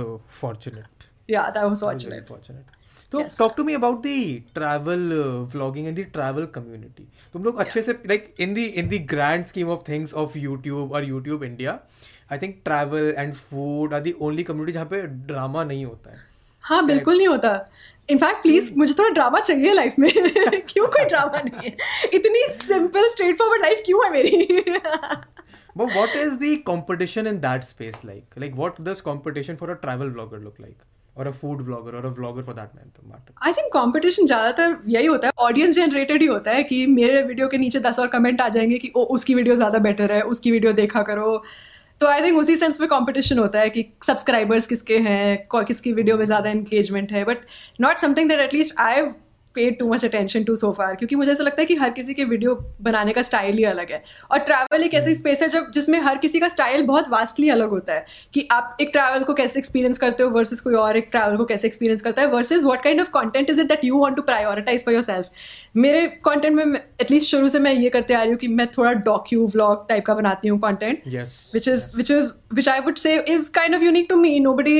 fortunate 0.41 1.10
yeah 1.30 1.50
that 1.50 1.64
was 1.64 1.80
fortunate 1.82 2.78
तो 3.12 3.24
talk 3.38 3.53
to 3.57 3.64
me 3.64 3.74
about 3.74 4.01
the 4.01 4.45
travel 4.53 5.14
vlogging 5.53 5.88
and 5.88 5.95
the 5.95 6.03
travel 6.03 6.45
community 6.45 7.07
तुम 7.34 7.43
लोग 7.43 7.60
अच्छे 7.60 7.82
से 7.82 7.91
like 7.91 8.34
in 8.39 8.53
the 8.53 8.66
in 8.66 8.88
the 8.88 8.97
grand 9.14 9.45
scheme 9.45 9.70
of 9.70 9.82
things 9.88 10.14
of 10.14 10.38
YouTube 10.38 10.91
और 10.91 11.05
YouTube 11.05 11.43
India 11.43 11.80
I 12.32 12.38
think 12.38 12.55
travel 12.66 13.14
and 13.18 13.34
food 13.34 13.93
are 13.93 14.01
the 14.01 14.16
only 14.22 14.43
community 14.43 14.74
जहाँ 14.74 14.86
पे 14.86 15.01
drama 15.01 15.64
नहीं 15.64 15.86
होता 15.86 16.12
है। 16.12 16.18
हाँ 16.64 16.86
बिल्कुल 16.86 17.18
नहीं 17.18 17.28
होता। 17.28 17.70
इनफैक्ट 18.10 18.41
प्लीज़ 18.41 18.72
मुझे 18.78 18.93
थोड़ा 18.93 19.10
ड्रामा 19.10 19.39
चाहिए 19.39 19.74
लाइफ 19.74 19.95
में। 19.99 20.12
क्यों 20.70 20.88
कोई 20.88 21.05
ड्रामा 21.05 21.41
नहीं 21.41 21.70
है? 21.70 21.76
इतनी 22.14 22.45
सिंपल 22.53 23.10
स्ट्रेट 23.10 23.38
फॉरवर्ड 23.38 23.62
लाइफ 23.62 23.82
क्यों 23.86 24.05
है 24.05 24.12
मेरी? 24.12 24.62
But 25.78 25.95
what 25.95 26.16
is 26.16 26.38
the 26.39 26.55
competition 26.55 27.28
in 27.28 27.39
that 27.39 27.64
space 27.64 27.99
like 28.05 28.39
like 28.39 28.53
what 28.55 28.82
does 28.82 29.01
competition 29.01 29.55
for 29.55 29.70
a 29.70 29.74
travel 29.74 30.10
blogger 30.10 30.39
look 30.39 30.62
like 30.62 30.78
Or 31.20 31.28
a 31.28 31.32
food 31.32 31.63
blogger 31.65 31.95
और 31.95 32.05
a 32.05 32.09
vlogger 32.15 32.43
for 32.45 32.55
that 32.55 32.76
matter 32.76 33.34
I 33.45 33.53
think 33.53 33.72
competition 33.74 34.26
ज़्यादातर 34.26 34.78
यही 34.88 35.05
होता 35.05 35.28
है 35.28 35.34
audience 35.39 35.76
generated 35.76 36.22
ही 36.22 36.28
होता 36.28 36.51
है 36.51 36.63
कि 36.63 36.86
मेरे 36.88 37.22
वीडियो 37.24 37.47
के 37.47 37.57
नीचे 37.57 37.80
दस 37.80 37.99
और 37.99 38.07
कमेंट 38.07 38.41
आ 38.41 38.47
जाएँगे 38.49 38.78
कि, 38.78 38.91
ओ, 38.95 39.03
उसकी 39.03 39.36
वीडियो 39.36 39.55
ज़्यादा 39.55 39.80
बेटर 39.80 40.11
है, 40.11 40.22
उसकी 40.22 40.51
वीडियो 40.51 40.74
देखा 40.74 41.01
करो. 41.03 41.43
तो 42.01 42.07
आई 42.07 42.22
थिंक 42.22 42.38
उसी 42.38 42.55
सेंस 42.57 42.80
में 42.82 42.89
कंपटीशन 42.89 43.39
होता 43.39 43.59
है 43.59 43.70
कि 43.70 43.86
सब्सक्राइबर्स 44.07 44.67
किसके 44.67 44.97
हैं 44.97 45.47
किसकी 45.55 45.93
वीडियो 45.93 46.17
में 46.17 46.26
ज़्यादा 46.26 46.49
एंगेजमेंट 46.49 47.11
है 47.11 47.24
but 47.24 47.38
not 47.82 47.97
something 47.97 48.30
that 48.30 48.39
at least 48.39 48.80
I 48.80 49.01
paid 49.60 49.78
too 49.80 49.88
much 49.93 50.05
attention 50.05 50.43
to 50.43 50.55
so 50.55 50.72
far 50.72 50.95
क्योंकि 50.95 51.16
मुझे 51.16 51.32
ऐसा 51.32 51.43
लगता 51.43 51.62
है 51.62 51.66
कि 51.66 51.76
हर 51.76 51.89
किसी 51.99 52.14
के 52.14 52.24
वीडियो 52.24 52.55
बनाने 52.82 53.14
का 53.14 53.22
स्टाइल 53.24 53.57
ही 53.57 53.64
अलग 53.64 53.91
है 53.91 54.03
और 54.32 54.39
ट्रैवल 54.49 54.84
एक 54.84 54.93
ऐसी 54.93 55.16
स्पेस 55.16 55.41
है 55.41 55.49
जब 55.49 55.72
जिसमें 55.74 55.99
हर 56.01 56.18
किसी 56.18 56.39
का 56.39 56.49
स्टाइल 56.49 56.86
बहुत 56.86 57.10
वास्टली 57.10 57.49
अलग 57.49 57.70
होता 57.70 57.93
है 57.93 58.05
कि 58.34 58.47
आप 58.51 58.78
एक 58.82 58.89
ट्रैवल 58.93 59.24
को 59.24 59.34
कैसे 59.34 59.60
एक्सपीरियंस 59.60 59.97
करते 59.97 60.24
हो 60.24 60.30
वर्सेस 60.30 60.62
कोई 60.62 60.74
और 60.76 60.97
एक 60.97 61.07
ट्रैवल 61.12 61.38
को 61.38 61.45
कैसे 61.45 61.68
एक्सपीरियंस 61.68 62.01
करता 62.01 62.22
है 62.22 62.28
versus 62.32 62.64
what 62.64 62.84
kind 62.84 63.01
of 63.01 63.10
content 63.14 63.49
is 63.49 63.62
it 63.62 63.68
that 63.68 63.86
you 63.86 63.99
want 63.99 64.16
to 64.16 64.22
prioritise 64.22 64.86
for 64.86 64.93
yourself 64.93 65.30
मेरे 65.76 66.05
कंटेंट 66.26 66.55
में 66.55 66.80
एटलीस्ट 67.01 67.30
शुरू 67.32 67.49
से 67.49 67.60
मैं 67.60 67.74
ये 67.74 67.89
करते 67.89 68.14
आ 68.14 68.22
रही 68.22 68.32
हूँ 68.32 68.39
कि 68.39 68.47
मैं 68.47 68.68
थोड़ा 68.78 68.93
डॉक्यू 69.10 69.47
व्लॉग 69.47 69.88
टाइप 69.89 70.05
का 70.05 70.14
बनाती 70.14 70.47
हूँ 70.47 70.60
Yes, 71.07 71.36
which 71.53 71.68
is 71.68 71.76
yes. 71.76 71.95
which 71.95 72.10
is 72.10 72.32
which 72.51 72.68
I 72.68 72.80
would 72.80 72.99
say 72.99 73.14
is 73.36 73.49
kind 73.49 73.76
of 73.76 73.84
unique 73.84 74.10
to 74.10 74.18
me. 74.18 74.39
Nobody 74.39 74.78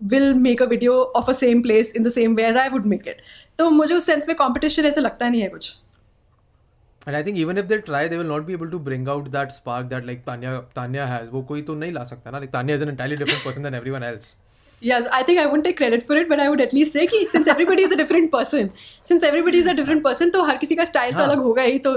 will 0.00 0.34
make 0.34 0.60
a 0.60 0.66
video 0.66 1.10
of 1.14 1.28
a 1.28 1.34
same 1.34 1.62
place 1.62 1.92
in 1.92 2.02
the 2.02 2.10
same 2.10 2.34
way 2.34 2.44
as 2.44 2.56
I 2.56 2.68
would 2.68 2.86
make 2.86 3.06
it. 3.06 3.22
तो 3.58 3.68
मुझे 3.70 3.94
उस 3.94 4.06
sense 4.06 4.28
में 4.28 4.36
competition 4.36 4.86
ऐसे 4.86 5.00
लगता 5.00 5.28
नहीं 5.28 5.42
है 5.42 5.48
कुछ 5.48 5.74
And 7.06 7.16
I 7.16 7.22
think 7.26 7.38
even 7.42 7.58
if 7.60 7.68
they 7.68 7.76
try, 7.84 8.00
they 8.12 8.16
will 8.20 8.30
not 8.30 8.42
be 8.46 8.54
able 8.54 8.70
to 8.70 8.78
bring 8.86 9.04
out 9.08 9.28
that 9.34 9.52
spark 9.52 9.86
that 9.92 10.06
like 10.08 10.18
Tanya 10.26 10.50
Tanya 10.74 11.06
has. 11.10 11.28
वो 11.34 11.42
कोई 11.50 11.62
तो 11.68 11.74
नहीं 11.74 11.92
ला 11.92 12.02
सकता 12.04 12.30
ना. 12.30 12.40
Like 12.40 12.52
Tanya 12.52 12.74
is 12.78 12.82
an 12.86 12.90
entirely 12.92 13.16
different 13.20 13.44
person 13.44 13.68
than 13.68 13.76
everyone 13.78 14.04
else. 14.08 14.34
Yes, 14.82 15.08
I 15.18 15.22
think 15.28 15.40
I 15.44 15.46
wouldn't 15.46 15.66
take 15.68 15.78
credit 15.78 16.04
for 16.08 16.18
it, 16.22 16.28
but 16.32 16.42
I 16.44 16.48
would 16.50 16.60
at 16.60 16.74
least 16.78 16.92
say 16.92 17.06
कि 17.12 17.24
since 17.30 17.48
everybody 17.54 17.86
is 17.88 17.94
a 17.96 17.98
different 18.00 18.30
person, 18.34 18.70
since 19.12 19.26
everybody 19.30 19.62
is 19.64 19.70
a 19.72 19.76
different 19.80 20.04
person, 20.08 20.30
तो 20.30 20.44
हर 20.50 20.58
किसी 20.64 20.76
का 20.76 20.86
style 20.90 21.12
तो 21.12 21.18
हाँ. 21.18 21.26
अलग 21.28 21.42
होगा 21.48 21.62
ही 21.62 21.78
तो 21.86 21.94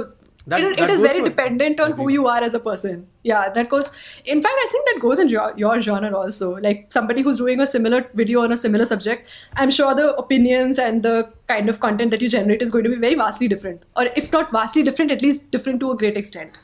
That- 0.52 0.60
it, 0.64 0.76
that 0.78 0.84
it 0.88 0.90
is 0.94 0.98
goes 1.00 1.06
very 1.08 1.20
for- 1.22 1.28
dependent 1.28 1.80
on 1.84 1.92
who 1.92 2.02
Agreed. 2.02 2.14
you 2.14 2.26
are 2.32 2.40
as 2.48 2.54
a 2.54 2.60
person. 2.60 3.06
Yeah, 3.24 3.48
that 3.54 3.68
goes. 3.68 3.88
In 4.34 4.42
fact, 4.42 4.60
I 4.64 4.68
think 4.74 4.84
that 4.90 5.00
goes 5.04 5.18
in 5.18 5.28
your, 5.28 5.46
your 5.56 5.80
genre 5.86 6.10
also. 6.16 6.50
Like 6.66 6.84
somebody 6.92 7.22
who's 7.22 7.38
doing 7.38 7.60
a 7.60 7.66
similar 7.66 8.04
video 8.14 8.42
on 8.42 8.52
a 8.52 8.58
similar 8.66 8.86
subject, 8.86 9.28
I'm 9.56 9.72
sure 9.72 9.92
the 9.96 10.14
opinions 10.14 10.78
and 10.78 11.02
the 11.02 11.28
kind 11.48 11.68
of 11.68 11.80
content 11.80 12.12
that 12.12 12.22
you 12.22 12.30
generate 12.36 12.62
is 12.62 12.70
going 12.70 12.84
to 12.84 12.90
be 12.90 13.00
very 13.06 13.16
vastly 13.16 13.48
different, 13.48 13.82
or 13.96 14.06
if 14.22 14.30
not 14.36 14.52
vastly 14.52 14.84
different, 14.84 15.10
at 15.10 15.20
least 15.20 15.50
different 15.50 15.80
to 15.80 15.90
a 15.90 15.96
great 15.96 16.16
extent. 16.16 16.62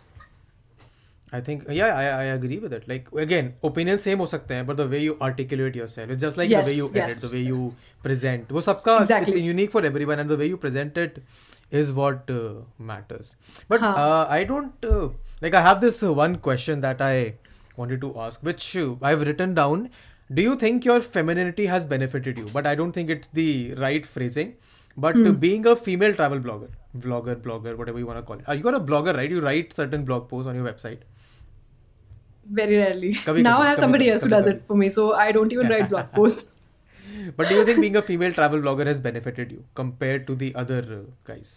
I 1.35 1.41
think 1.41 1.65
yeah, 1.71 1.97
I, 1.97 2.05
I 2.05 2.25
agree 2.39 2.59
with 2.59 2.73
it. 2.75 2.87
Like 2.87 3.07
again, 3.27 3.55
opinions 3.65 4.03
same 4.05 4.19
हो 4.19 4.27
सकते 4.27 4.55
हैं, 4.55 4.67
but 4.67 4.77
the 4.77 4.87
way 4.87 4.99
you 5.05 5.17
articulate 5.29 5.75
yourself, 5.75 6.11
it's 6.11 6.21
just 6.25 6.37
like 6.37 6.51
Yes, 6.51 6.67
the 6.67 6.71
way 6.71 6.77
you 6.77 6.91
yes. 6.95 7.11
edit, 7.11 7.23
the 7.23 7.31
way 7.37 7.41
you 7.53 7.75
present. 8.03 8.49
वो 8.53 8.63
सबका 8.63 8.99
Exactly. 9.01 9.33
it's 9.35 9.47
unique 9.51 9.71
for 9.77 9.83
everyone, 9.91 10.21
and 10.25 10.29
the 10.35 10.37
way 10.43 10.47
you 10.55 10.59
present 10.67 10.99
it 11.07 11.23
is 11.72 11.92
what 11.92 12.30
uh, 12.30 12.62
matters. 12.80 13.36
But 13.68 13.82
huh. 13.82 13.94
uh, 13.98 14.28
i 14.30 14.44
don't 14.44 14.86
uh, 14.86 15.10
like 15.42 15.54
i 15.54 15.62
have 15.62 15.82
this 15.82 16.02
uh, 16.04 16.14
one 16.14 16.38
question 16.38 16.82
that 16.82 17.02
i 17.02 17.36
wanted 17.76 18.02
to 18.02 18.14
ask 18.20 18.42
which 18.42 18.76
uh, 18.78 18.96
i've 19.02 19.22
written 19.22 19.54
down. 19.54 19.90
Do 20.34 20.42
you 20.42 20.56
think 20.58 20.84
your 20.84 21.00
femininity 21.00 21.68
has 21.68 21.86
benefited 21.86 22.38
you? 22.38 22.48
But 22.54 22.68
i 22.68 22.76
don't 22.76 22.92
think 22.92 23.10
it's 23.10 23.28
the 23.30 23.74
right 23.76 24.06
phrasing. 24.06 24.56
But 25.00 25.16
uh, 25.16 25.20
hmm. 25.20 25.34
being 25.34 25.68
a 25.68 25.76
female 25.76 26.14
travel 26.14 26.40
blogger 26.40 26.70
vlogger 26.98 27.36
blogger 27.36 27.78
whatever 27.78 28.00
you 28.00 28.08
want 28.08 28.18
to 28.18 28.24
call 28.24 28.40
it. 28.40 28.46
Are 28.48 28.56
you 28.56 28.64
got 28.64 28.74
a 28.74 28.80
blogger 28.80 29.16
right? 29.16 29.30
You 29.30 29.42
write 29.42 29.74
certain 29.74 30.04
blog 30.06 30.28
posts 30.28 30.48
on 30.48 30.56
your 30.56 30.66
website. 30.66 31.00
Very 32.50 32.78
rarely. 32.78 33.14
Kabhi, 33.14 33.44
now 33.44 33.58
kabhi, 33.58 33.62
i 33.62 33.70
have 33.70 33.78
kabhi, 33.78 33.82
somebody 33.82 34.10
else 34.10 34.24
who 34.24 34.30
does 34.30 34.48
it 34.48 34.64
for 34.66 34.76
me 34.76 34.90
so 34.90 35.14
i 35.14 35.32
don't 35.32 35.52
even 35.52 35.68
write 35.70 35.90
blog 35.90 36.12
posts 36.20 36.57
But 37.37 37.49
do 37.49 37.55
you 37.55 37.65
think 37.65 37.81
being 37.81 37.97
a 37.97 38.03
female 38.03 38.33
travel 38.33 38.61
blogger 38.61 38.87
has 38.87 39.01
benefited 39.01 39.53
you 39.53 39.65
compared 39.75 40.27
to 40.29 40.35
the 40.35 40.55
other 40.55 40.81
uh, 40.99 41.03
guys? 41.25 41.53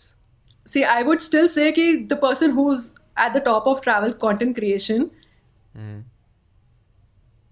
See, 0.65 0.83
I 0.83 1.01
would 1.03 1.21
still 1.21 1.47
say 1.49 1.71
that 1.71 2.09
the 2.09 2.15
person 2.25 2.51
who's 2.51 2.95
at 3.17 3.33
the 3.33 3.39
top 3.39 3.67
of 3.67 3.81
travel 3.81 4.13
content 4.13 4.55
creation 4.55 5.11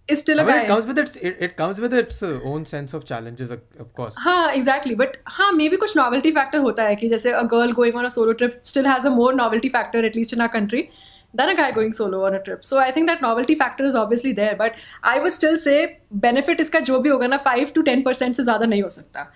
is 0.07 0.19
still 0.19 0.39
a 0.39 0.43
I 0.43 0.45
mean, 0.45 0.55
guy. 0.55 0.63
it 0.63 0.67
comes 0.67 0.85
with 0.85 0.97
its 0.99 1.15
it, 1.15 1.37
it 1.39 1.55
comes 1.57 1.79
with 1.79 1.93
its 1.93 2.21
uh, 2.21 2.39
own 2.43 2.65
sense 2.65 2.93
of 2.93 3.05
challenges, 3.05 3.51
of, 3.51 3.61
of 3.79 3.93
course. 3.99 4.15
हाँ 4.19 4.51
exactly 4.53 4.95
but 4.95 5.17
हाँ 5.37 5.51
मे 5.51 5.69
भी 5.69 5.77
कुछ 5.83 5.95
novelty 5.97 6.31
factor 6.31 6.59
होता 6.67 6.83
है 6.83 6.95
कि 6.95 7.09
जैसे 7.09 7.31
a 7.31 7.41
girl 7.53 7.71
going 7.79 7.95
on 7.95 8.05
a 8.05 8.09
solo 8.15 8.33
trip 8.41 8.61
still 8.65 8.87
has 8.87 9.05
a 9.05 9.09
more 9.09 9.33
novelty 9.35 9.69
factor 9.77 10.05
at least 10.05 10.33
in 10.33 10.41
our 10.41 10.47
country 10.57 10.87
Than 11.34 11.48
a 11.48 11.54
guy 11.54 11.70
going 11.70 11.92
solo 11.92 12.24
on 12.26 12.34
a 12.34 12.42
trip. 12.42 12.64
So 12.64 12.78
I 12.78 12.90
think 12.90 13.06
that 13.06 13.22
novelty 13.22 13.54
factor 13.54 13.84
is 13.84 13.94
obviously 13.94 14.32
there. 14.32 14.56
But 14.56 14.74
I 15.02 15.18
would 15.18 15.34
still 15.34 15.58
say 15.58 16.00
benefit 16.10 16.60
इसका 16.60 16.80
जो 16.80 16.98
भी 16.98 17.08
होगा 17.08 17.26
ना 17.26 17.36
five 17.36 17.72
to 17.74 17.82
ten 17.82 18.02
percent 18.02 18.34
से 18.34 18.42
ज़्यादा 18.42 18.66
नहीं 18.66 18.82
हो 18.82 18.88
सकता 18.88 19.32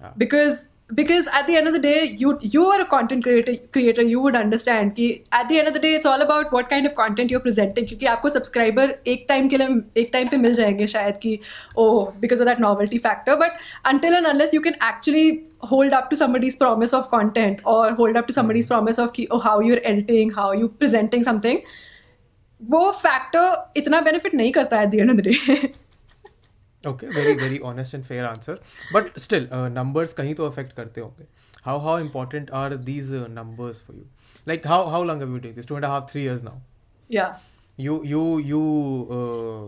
हाँ. 0.00 0.14
Because 0.94 1.26
at 1.28 1.46
the 1.46 1.56
end 1.56 1.68
of 1.68 1.72
the 1.72 1.78
day 1.78 2.14
you 2.22 2.38
you 2.54 2.64
are 2.66 2.80
a 2.80 2.84
content 2.84 3.22
creator 3.24 3.54
creator 3.72 4.02
you 4.02 4.20
would 4.20 4.36
understand 4.36 4.94
कि 4.96 5.06
at 5.32 5.48
the 5.48 5.58
end 5.58 5.68
of 5.68 5.74
the 5.74 5.82
day 5.84 5.92
it's 5.98 6.08
all 6.12 6.24
about 6.24 6.52
what 6.56 6.68
kind 6.72 6.86
of 6.86 6.94
content 6.94 7.30
you're 7.34 7.44
presenting 7.44 7.86
क्योंकि 7.88 8.06
आपको 8.06 8.30
subscriber 8.36 8.86
एक 9.14 9.26
time 9.30 9.48
के 9.50 9.58
लिए 9.58 9.68
एक 10.02 10.12
time 10.16 10.30
पे 10.30 10.36
मिल 10.36 10.54
जाएँगे 10.54 10.86
शायद 10.86 11.16
कि 11.22 11.38
oh 11.84 12.12
because 12.24 12.40
of 12.40 12.50
that 12.50 12.62
novelty 12.64 12.98
factor 13.06 13.36
but 13.44 13.62
until 13.92 14.16
and 14.20 14.30
unless 14.32 14.52
you 14.52 14.60
can 14.60 14.76
actually 14.80 15.44
hold 15.72 15.98
up 16.00 16.10
to 16.10 16.16
somebody's 16.16 16.56
promise 16.56 16.96
of 17.00 17.08
content 17.10 17.62
or 17.64 17.92
hold 18.02 18.16
up 18.16 18.26
to 18.26 18.36
somebody's 18.40 18.66
promise 18.66 18.98
of 18.98 19.12
कि 19.12 19.26
oh 19.30 19.38
how 19.38 19.60
you're 19.60 19.84
editing 19.92 20.34
how 20.40 20.50
you 20.62 20.68
presenting 20.84 21.28
something 21.30 21.62
वो 22.70 22.82
factor 23.04 23.46
इतना 23.76 24.02
benefit 24.04 24.34
नहीं 24.34 24.52
करता 24.52 24.80
है 24.80 24.86
at 24.86 24.92
the 24.92 25.00
end 25.00 25.10
of 25.10 25.16
the 25.16 25.30
day 25.30 25.72
Okay, 26.85 27.07
very 27.17 27.33
very 27.35 27.59
honest 27.69 27.93
and 27.93 28.05
fair 28.05 28.25
answer. 28.25 28.59
But 28.97 29.19
still, 29.19 29.47
uh, 29.59 29.67
numbers 29.77 30.13
कहीं 30.13 30.35
तो 30.35 30.47
affect 30.49 30.75
करते 30.79 31.01
होंगे. 31.01 31.25
How 31.67 31.79
how 31.85 31.95
important 32.03 32.51
are 32.61 32.77
these 32.89 33.11
uh, 33.19 33.27
numbers 33.37 33.81
for 33.87 33.93
you? 33.99 34.05
Like 34.51 34.65
how 34.73 34.79
how 34.95 35.01
long 35.11 35.19
have 35.23 35.29
you 35.29 35.39
been 35.39 35.45
doing 35.47 35.55
this? 35.61 35.65
Two 35.71 35.75
and 35.81 35.85
a 35.85 35.89
half, 35.93 36.09
three 36.11 36.25
years 36.29 36.43
now. 36.49 36.57
yeah 37.15 37.35
You 37.85 37.95
you 38.11 38.21
you 38.51 38.59
uh, 39.15 39.65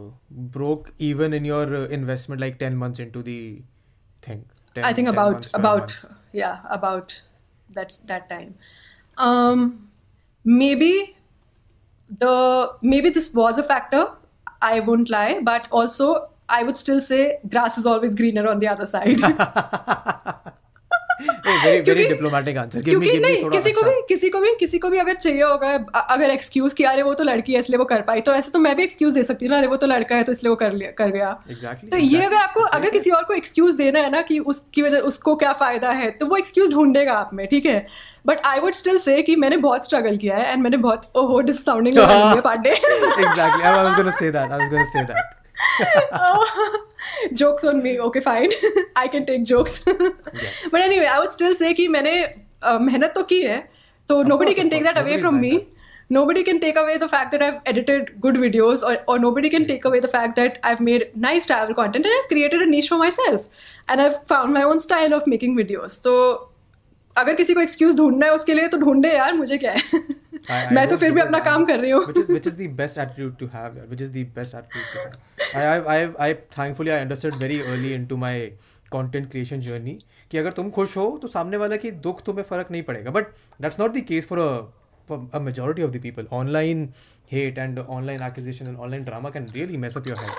broke 0.54 0.88
even 1.08 1.34
in 1.40 1.44
your 1.50 1.66
uh, 1.80 1.82
investment 1.98 2.42
like 2.44 2.56
ten 2.62 2.78
months 2.84 3.04
into 3.04 3.22
the 3.28 3.36
thing. 4.28 4.40
10, 4.78 4.84
I 4.88 4.94
think 5.00 5.10
10 5.10 5.14
about 5.14 5.36
months, 5.36 5.52
12 5.52 5.62
about 5.66 5.80
months. 5.84 6.06
yeah 6.40 6.66
about 6.78 7.14
that's 7.78 8.00
that 8.14 8.26
time. 8.32 8.56
Um, 9.28 9.62
maybe 10.62 10.92
the 12.26 12.34
maybe 12.82 13.10
this 13.20 13.34
was 13.34 13.58
a 13.58 13.64
factor. 13.64 14.02
I 14.62 14.80
won't 14.80 15.10
lie, 15.10 15.40
but 15.52 15.68
also 15.72 16.10
I 16.49 16.63
would 16.63 16.77
still 16.77 17.01
say 17.01 17.39
grass 17.49 17.79
is 17.79 17.87
always 17.87 18.15
greener 18.15 18.49
on 18.49 18.59
the 18.59 18.69
other 18.69 18.87
side. 18.87 19.21
Very 21.65 21.81
very 21.81 22.09
diplomatic 22.09 22.57
answer. 22.57 22.81
Give 22.81 22.85
क्योंकि 22.85 23.09
me 23.09 23.13
give 23.15 23.23
नहीं 23.23 23.43
थोड़ा 23.43 23.57
किसी 23.57 23.73
को 23.73 23.83
भी 23.83 24.01
किसी 24.09 24.29
को 24.29 24.41
भी 24.41 24.55
किसी 24.61 24.79
को 24.79 24.89
भी 24.91 24.99
अगर 24.99 25.15
चाहिए 25.15 25.43
होगा 25.43 25.69
अगर 26.01 26.31
एक्सक्यूज 26.31 26.73
कि 26.73 26.85
अरे 26.85 27.03
वो 27.03 27.15
तो 27.15 27.25
लड़की 27.25 27.53
है 27.53 27.59
इसलिए 27.61 27.79
वो 27.79 27.85
कर 27.85 28.01
पाई। 28.01 28.21
तो 28.21 28.33
ऐसे 28.33 28.51
तो 28.51 28.59
मैं 28.59 28.77
भी 28.77 28.83
एक्सक्यूज 28.83 29.15
दे 29.15 29.23
सकती 29.23 29.47
हूँ 29.47 29.53
ना 29.53 29.59
अरे 29.59 29.67
वो 29.67 29.77
तो 29.77 29.87
लड़का 29.87 30.17
है 30.17 30.25
तो 30.25 30.33
इसलिए 30.33 30.51
वो 30.51 30.57
कर 30.57 30.73
लिया 30.73 30.91
कर 30.91 31.09
गया। 31.09 31.43
Exactly, 31.51 31.91
तो 31.91 31.97
ये 31.97 32.25
अगर 32.25 32.37
आपको 32.37 32.61
अगर 32.61 32.91
किसी 32.91 33.11
और 33.11 33.25
को 33.25 33.35
एक्सक्यूज 33.35 33.75
देना 33.75 34.01
है 34.01 34.11
ना 34.11 34.23
कि 34.23 34.39
उसकी 34.39 34.83
वजह 34.83 34.99
उसको 34.99 35.37
क्या 35.37 35.53
फ़ायदा 35.53 35.91
है 35.91 36.11
तो 36.11 36.27
वो 36.27 36.37
एक्सक्यूज 36.37 36.73
ढूंढेगा 36.73 37.13
आप 37.13 37.31
में 37.35 37.47
ठीक 37.47 37.67
है? 37.67 37.87
But 38.27 38.47
I 38.47 38.61
would 38.61 38.75
still 38.75 38.99
say 38.99 39.23
कि 39.23 39.37
मैंने 39.37 39.57
बहुत 39.57 39.85
स्ट्रगल 39.85 40.17
किया 40.17 40.37
है 40.37 40.53
एंड 40.53 40.63
मैंने 40.63 40.77
बहुत 40.77 41.13
ओहो 41.17 41.43
sounding 41.53 41.99
Pandey. 42.45 42.71
Exactly. 42.71 43.63
Jokes 47.33 47.65
on 47.65 47.77
me 47.77 47.97
okay 47.99 48.21
fine 48.21 48.51
I 48.97 49.09
can 49.09 49.25
take 49.25 49.43
jokes 49.43 49.85
but 49.89 50.81
anyway 50.99 51.07
I 51.07 51.19
would 51.19 51.31
still 51.31 51.55
say 51.55 51.73
कि 51.73 51.89
मैंने 51.89 52.13
मेहनत 52.65 53.13
तो 53.15 53.23
की 53.23 53.41
है 53.43 53.63
तो 54.09 54.23
nobody 54.37 54.55
can 54.55 54.69
take 54.69 54.85
that 54.85 54.99
away 54.99 55.19
from 55.19 55.35
me 55.35 55.61
nobody 56.27 56.43
can 56.43 56.59
take 56.59 56.79
away 56.79 56.97
the 56.99 57.07
fact 57.07 57.31
that 57.31 57.43
I've 57.43 57.59
edited 57.67 58.11
good 58.21 58.37
videos 58.37 58.85
और 58.85 59.19
nobody 59.31 59.49
can 59.49 59.65
take 59.65 59.87
away 59.87 60.01
the 60.01 60.07
fact 60.07 60.37
that 60.37 60.61
I've 60.65 60.79
made 60.81 61.11
nice 61.19 61.47
travel 61.47 61.73
content 61.73 62.07
and 62.07 62.15
I've 62.15 62.25
created 62.29 62.69
niche 62.69 62.91
for 62.91 62.99
myself 63.11 63.47
and 63.91 64.01
I've 64.01 64.13
found 64.29 64.55
my 64.55 64.63
own 64.63 64.79
style 64.79 65.15
of 65.15 65.25
making 65.29 65.57
videos 65.57 66.01
तो 66.03 66.15
अगर 67.17 67.35
किसी 67.35 67.55
को 67.55 67.61
excuse 67.61 67.97
ढूंढना 67.97 68.27
है 68.27 68.33
उसके 68.33 68.55
लिए 68.55 68.69
तो 68.69 68.77
ढूंढे 68.79 69.13
यार 69.15 69.35
मुझे 69.35 69.59
क्या 69.59 69.73
है? 69.73 69.83
मैं 70.73 70.89
तो 70.89 70.97
फिर 70.97 71.11
भी 71.11 71.21
अपना 71.21 71.39
काम 71.39 71.65
कर 71.65 71.79
रही 71.79 71.91
हूँ। 71.91 72.05
I 75.53 75.63
I 75.67 75.79
I 75.95 75.99
I 76.29 76.33
thankfully 76.57 76.93
I 76.93 77.01
understood 77.07 77.35
very 77.45 77.59
early 77.73 77.93
into 77.99 78.17
my 78.25 78.35
content 78.95 79.31
creation 79.35 79.61
journey 79.69 79.97
कि 80.31 80.39
अगर 80.39 80.53
तुम 80.53 80.71
खुश 80.77 80.97
हो 80.97 81.07
तो 81.23 81.29
सामने 81.29 81.57
वाला 81.63 81.77
की 81.85 81.91
दुख 82.07 82.23
तुम्हें 82.27 82.45
फ़र्क 82.45 82.71
नहीं 82.71 82.83
पड़ेगा 82.91 83.11
but 83.17 83.29
that's 83.63 83.81
not 83.81 83.93
the 83.97 84.05
case 84.09 84.27
for 84.27 84.39
a 84.39 84.49
for 85.09 85.17
a 85.39 85.41
majority 85.47 85.83
of 85.87 85.91
the 85.95 86.01
people 86.03 86.29
online 86.37 86.79
hate 87.33 87.59
and 87.65 87.81
online 87.97 88.23
accusation 88.27 88.69
and 88.71 88.79
online 88.85 89.03
drama 89.09 89.31
can 89.35 89.49
really 89.57 89.81
mess 89.83 89.97
up 90.01 90.07
your 90.11 90.17
head 90.21 90.39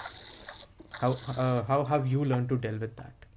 how 1.01 1.11
uh, 1.43 1.59
how 1.67 1.77
have 1.91 2.07
you 2.13 2.25
learned 2.31 2.49
to 2.53 2.57
deal 2.65 2.79
with 2.85 2.95
that 3.01 3.27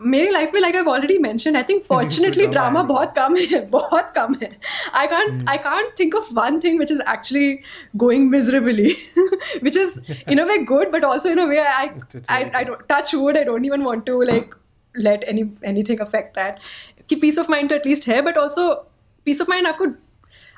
मेरी 0.00 0.30
life 0.30 0.50
में 0.54 0.60
like 0.60 0.76
I 0.76 0.82
already 0.82 1.18
mention 1.18 1.56
I 1.56 1.62
think 1.62 1.82
fortunately 1.82 2.46
drama 2.46 2.82
बहुत 2.82 3.12
कम 3.16 3.36
है 3.36 3.64
बहुत 3.70 4.12
कम 4.16 4.34
है। 4.42 4.50
I 4.94 5.06
can't 5.06 5.48
I 5.48 5.58
can't 5.58 5.90
think 6.00 6.14
of 6.14 6.32
one 6.34 6.58
thing 6.60 6.78
which 6.78 6.92
is 6.92 7.00
actually 7.02 7.52
going 7.96 8.30
miserably 8.30 8.94
which 9.62 9.76
is 9.76 9.98
in 10.30 10.38
a 10.38 10.44
way 10.44 10.58
good 10.64 10.90
but 10.92 11.04
also 11.04 11.28
in 11.28 11.38
a 11.38 11.44
way 11.44 11.58
I 11.58 11.86
touch 12.90 13.14
wood 13.14 13.36
I 13.36 13.44
don't 13.44 13.66
even 13.66 13.82
want 13.82 14.04
to 14.06 14.22
like 14.22 14.54
let 14.94 15.24
any 15.24 15.50
anything 15.64 16.00
affect 16.00 16.36
that 16.38 16.58
कि 17.08 17.16
peace 17.16 17.38
of 17.38 17.50
mind 17.50 17.68
तो 17.68 17.74
at least 17.74 18.08
है 18.08 18.20
but 18.22 18.38
also 18.38 18.72
peace 19.26 19.40
of 19.40 19.50
mind 19.50 19.66
आपको 19.66 19.86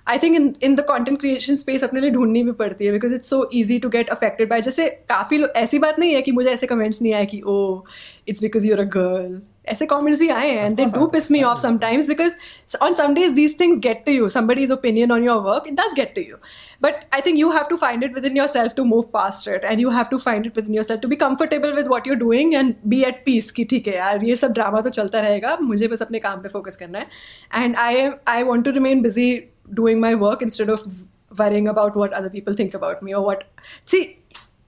I 0.07 0.18
think 0.18 0.34
in 0.36 0.52
in 0.62 0.74
the 0.74 0.80
content 0.88 1.18
creation 1.20 1.57
space 1.57 1.84
अपने 1.84 2.00
लिए 2.00 2.11
ढूंढनी 2.11 2.42
भी 2.44 2.52
पड़ती 2.54 2.86
है 2.86 2.92
because 2.92 3.14
it's 3.14 3.30
so 3.30 3.48
easy 3.54 3.78
to 3.78 3.88
get 3.88 4.11
affected 4.11 4.48
by 4.50 4.62
जैसे 4.62 4.88
काफ़ी 5.09 5.42
ऐसी 5.57 5.78
बात 5.78 5.98
नहीं 5.98 6.14
है 6.14 6.22
कि 6.22 6.32
मुझे 6.32 6.50
ऐसे 6.50 6.66
कमेंट्स 6.66 7.02
नहीं 7.02 7.14
आए 7.14 7.26
कि 7.26 7.40
ओ 7.46 7.57
it's 8.28 8.42
because 8.42 8.66
you're 8.66 8.80
a 8.80 8.84
girl 8.94 9.40
ऐसे 9.68 9.86
कॉमेंट्स 9.86 10.20
भी 10.20 10.28
आए 10.28 10.50
हैं 10.50 10.74
they 10.74 10.84
do 10.94 11.06
piss 11.06 11.30
me 11.30 11.42
off 11.42 11.60
sometimes 11.60 12.08
because 12.08 12.36
on 12.82 12.94
some 12.94 13.14
days 13.14 13.32
these 13.34 13.58
things 13.60 13.78
get 13.78 14.04
to 14.06 14.12
you 14.12 14.28
somebody 14.28 14.62
is 14.64 14.72
opinion 14.72 15.12
on 15.12 15.24
your 15.24 15.40
work 15.42 15.64
it 15.68 15.74
does 15.74 15.94
get 15.96 16.14
to 16.14 16.20
you 16.20 16.36
but 16.82 17.04
I 17.14 17.20
think 17.20 17.38
you 17.38 17.50
have 17.50 17.64
to 17.70 17.76
find 17.76 18.04
it 18.04 18.14
within 18.24 18.36
yourself 18.48 18.72
to 18.76 18.84
move 18.84 19.02
past 19.12 19.48
it 19.48 19.64
and 19.64 19.80
you 19.80 19.90
have 19.90 20.04
to 20.04 20.18
find 20.18 20.46
it 20.46 20.56
within 20.68 20.74
yourself 20.84 21.00
to 21.00 21.08
be 21.08 21.16
comfortable 21.16 21.72
with 21.72 21.86
what 21.86 22.06
you 22.08 22.14
doing 22.14 22.54
and 22.54 22.74
be 22.86 23.02
at 23.02 23.22
peace 23.26 23.50
की 23.50 23.64
ठीक 23.64 23.88
है 23.88 23.96
यार 23.96 24.24
ये 24.24 24.36
सब 24.36 24.52
drama 24.52 24.80
तो 24.80 24.90
चलता 24.90 25.20
रहेगा 25.20 25.56
मुझे 25.62 25.88
बस 25.88 26.02
अपने 26.02 26.18
काम 26.18 26.42
पर 26.42 26.48
फोकस 26.48 26.76
करना 26.76 26.98
है. 26.98 27.06
And 27.54 27.76
I 27.76 28.08
I 28.28 28.42
want 28.42 28.64
to 28.64 28.70
remain 28.70 29.02
busy 29.02 29.28
doing 29.70 30.00
my 30.00 30.14
work 30.14 30.42
instead 30.42 30.70
of 30.70 30.88
worrying 31.38 31.68
about 31.68 31.96
what 31.96 32.12
other 32.12 32.28
people 32.28 32.54
think 32.54 32.76
about 32.76 33.02
me 33.02 33.12
और 33.12 33.26
वट 33.30 33.42
सी 33.86 34.02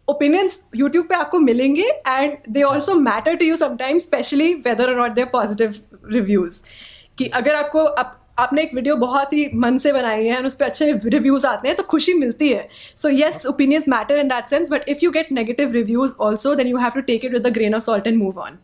ओपिनियंस 0.08 0.62
यूट्यूब 0.76 1.06
पे 1.06 1.14
आपको 1.14 1.38
मिलेंगे 1.38 1.88
and 2.08 2.36
they 2.50 2.62
also 2.62 2.94
matter 2.94 3.34
to 3.34 3.44
you 3.44 3.56
sometimes 3.56 4.02
specially 4.02 4.52
whether 4.54 4.94
not 4.96 5.12
their 5.12 5.28
positive 5.32 5.74
reviews 6.12 6.60
कि 7.18 7.26
अगर 7.26 7.54
आपको 7.54 7.84
आप, 7.84 8.14
आपने 8.38 8.62
एक 8.62 8.74
वीडियो 8.74 8.96
बहुत 8.96 9.32
ही 9.32 9.48
मन 9.54 9.78
से 9.78 9.92
बनाई 9.92 10.26
है 10.26 10.36
एंड 10.36 10.46
उस 10.46 10.54
पर 10.54 10.64
अच्छे 10.64 10.92
रिव्यूज़ 11.04 11.46
आते 11.46 11.68
हैं 11.68 11.76
तो 11.76 11.82
खुशी 11.82 12.14
मिलती 12.14 12.48
है। 12.48 12.68
So 12.96 13.08
yes 13.08 13.46
opinions 13.46 13.88
matter 13.88 14.18
in 14.18 14.28
that 14.28 14.46
sense 14.46 14.70
but 14.70 14.88
if 14.88 14.98
you 15.02 15.10
get 15.10 15.32
negative 15.32 15.72
reviews 15.72 16.14
also 16.20 16.54
then 16.54 16.66
you 16.66 16.78
have 16.78 16.90
to 16.90 17.00
take 17.10 17.24
it 17.24 17.32
with 17.32 17.46
grain 17.54 17.74
of 17.74 17.84
salt 17.84 18.06
and 18.06 18.18
move 18.18 18.38
on 18.38 18.58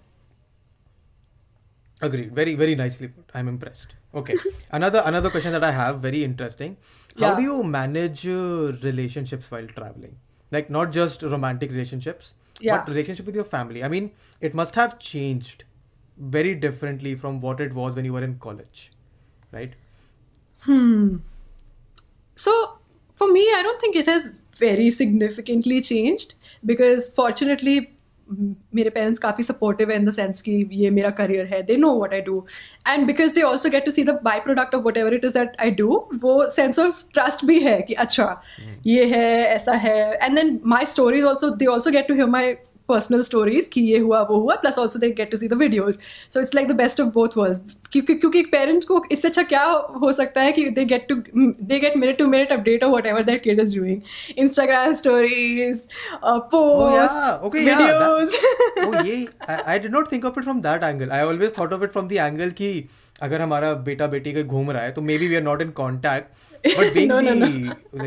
agree 2.03 2.25
very 2.37 2.55
very 2.55 2.73
nicely 2.79 3.09
put. 3.09 3.31
I'm 3.35 3.49
impressed. 3.51 3.93
Okay. 4.15 4.35
Another 4.79 5.03
another 5.11 5.31
question 5.31 5.55
that 5.57 5.65
i 5.65 5.73
have 5.73 6.01
very 6.01 6.23
interesting. 6.25 6.77
Yeah. 7.17 7.37
do 7.37 7.43
you 7.43 7.63
manage 7.75 8.27
uh, 8.27 8.73
relationships 8.83 9.51
while 9.51 9.69
traveling? 9.77 10.17
Like 10.57 10.71
not 10.79 10.93
just 10.97 11.23
romantic 11.35 11.71
relationships, 11.77 12.33
Yeah. 12.61 12.79
but 12.79 12.89
relationship 12.95 13.27
with 13.31 13.35
your 13.43 13.45
family. 13.53 13.85
I 13.89 13.89
mean, 13.95 14.11
it 14.49 14.55
must 14.63 14.77
have 14.81 14.99
changed 15.11 15.65
very 16.35 16.55
differently 16.65 17.15
from 17.23 17.41
what 17.47 17.61
it 17.61 17.75
was 17.79 17.97
when 17.97 18.05
you 18.11 18.13
were 18.17 18.23
in 18.27 18.39
college, 18.49 18.91
right? 19.59 19.75
Hmm. 20.67 21.17
So 22.35 22.55
for 23.23 23.31
me, 23.33 23.43
I 23.57 23.63
don't 23.63 23.81
think 23.81 23.97
it 23.97 24.07
has 24.07 24.31
very 24.59 24.91
significantly 24.91 25.81
changed 25.81 26.35
because 26.65 27.09
fortunately 27.11 27.91
मेरे 28.75 28.91
parents 28.91 29.19
काफ़ी 29.19 29.45
supportive 29.45 29.91
है 29.91 29.97
in 29.97 30.05
the 30.05 30.13
sense 30.13 30.43
कि 30.43 30.69
ये 30.73 30.91
मेरा 30.91 31.11
career 31.11 31.47
है 31.47 31.63
they 31.63 31.77
know 31.77 31.95
what 32.01 32.15
I 32.15 32.21
do 32.21 32.47
and 32.89 33.07
because 33.07 33.35
they 33.35 33.43
also 33.43 33.71
get 33.71 33.85
to 33.85 33.91
see 33.91 34.05
the 34.05 34.19
by 34.25 34.41
product 34.41 34.75
of 34.75 34.83
whatever 34.97 35.15
it 35.15 35.25
is 35.25 35.33
that 35.33 35.57
I 35.61 35.71
do 35.71 36.09
वो 36.15 36.51
sense 36.51 36.79
of 36.79 37.05
trust 37.15 37.45
भी 37.45 37.61
है 37.61 37.81
कि 37.83 37.95
अच्छा 37.95 38.43
hmm. 38.61 38.87
ये 38.87 39.05
है 39.05 39.43
ऐसा 39.45 39.73
है. 39.73 40.13
And 40.13 40.35
then 40.35 40.61
my 40.67 40.87
stories 40.87 41.25
also 41.25 41.51
they 41.51 41.67
also 41.67 41.91
get 41.91 42.09
to 42.09 42.15
hear 42.15 42.27
my 42.27 42.55
personal 42.89 43.23
stories 43.23 43.69
कि 43.73 43.81
ये 43.81 43.99
हुआ 43.99 44.21
वो 44.21 44.39
हुआ 44.41 44.55
plus 44.55 44.79
also 44.79 44.99
they 44.99 45.11
get 45.11 45.31
to 45.31 45.37
see 45.37 45.49
videos 45.49 45.99
so 46.35 46.41
it's 46.41 46.55
like 46.55 46.69
the 46.69 46.73
best 46.73 47.01
of 47.01 47.09
both 47.09 47.37
world 47.37 47.73
क्योंकि 47.93 48.39
एक 48.39 48.51
पेरेंट्स 48.53 48.87
को 48.87 49.03
इससे 49.13 49.29
अच्छा 49.29 49.43
क्या 49.43 49.63
हो 50.03 50.13
सकता 50.13 50.43
है 50.43 50.53
कि 50.53 50.69
they 50.71 50.85
get 50.85 51.07
to 51.09 51.15
they 51.37 51.79
get 51.79 51.97
minute 51.97 52.19
to 52.19 52.27
minute 52.27 52.53
update 52.53 52.85
of 52.85 52.93
whatever 53.07 53.23
that 53.23 53.43
kid 53.43 53.61
is 53.61 53.77
doing 53.79 54.01
Instagram 54.39 54.93
stories 54.95 55.87
post 56.55 57.09
I 59.69 59.79
of 60.25 60.39
it 60.39 60.45
from 60.45 60.61
that 60.63 60.85
angle 60.85 61.11
I 61.11 61.23
always 61.23 61.59
thought 61.59 61.73
of 61.73 61.85
it 61.85 61.93
from 61.93 62.09
the 62.09 62.17
angle 62.17 62.51
की 62.51 62.73
अगर 63.23 63.41
हमारा 63.41 63.73
बेटा 63.85 64.07
बेटी 64.07 64.33
कहीं 64.33 64.45
घूम 64.45 64.71
रहा 64.71 64.83
है 64.83 64.93
तो 64.93 65.01
maybe 65.19 65.29
we 65.29 65.37
are 65.37 65.43
not 65.43 65.63
in 65.63 65.71
contact 65.71 66.43
but 66.69 66.93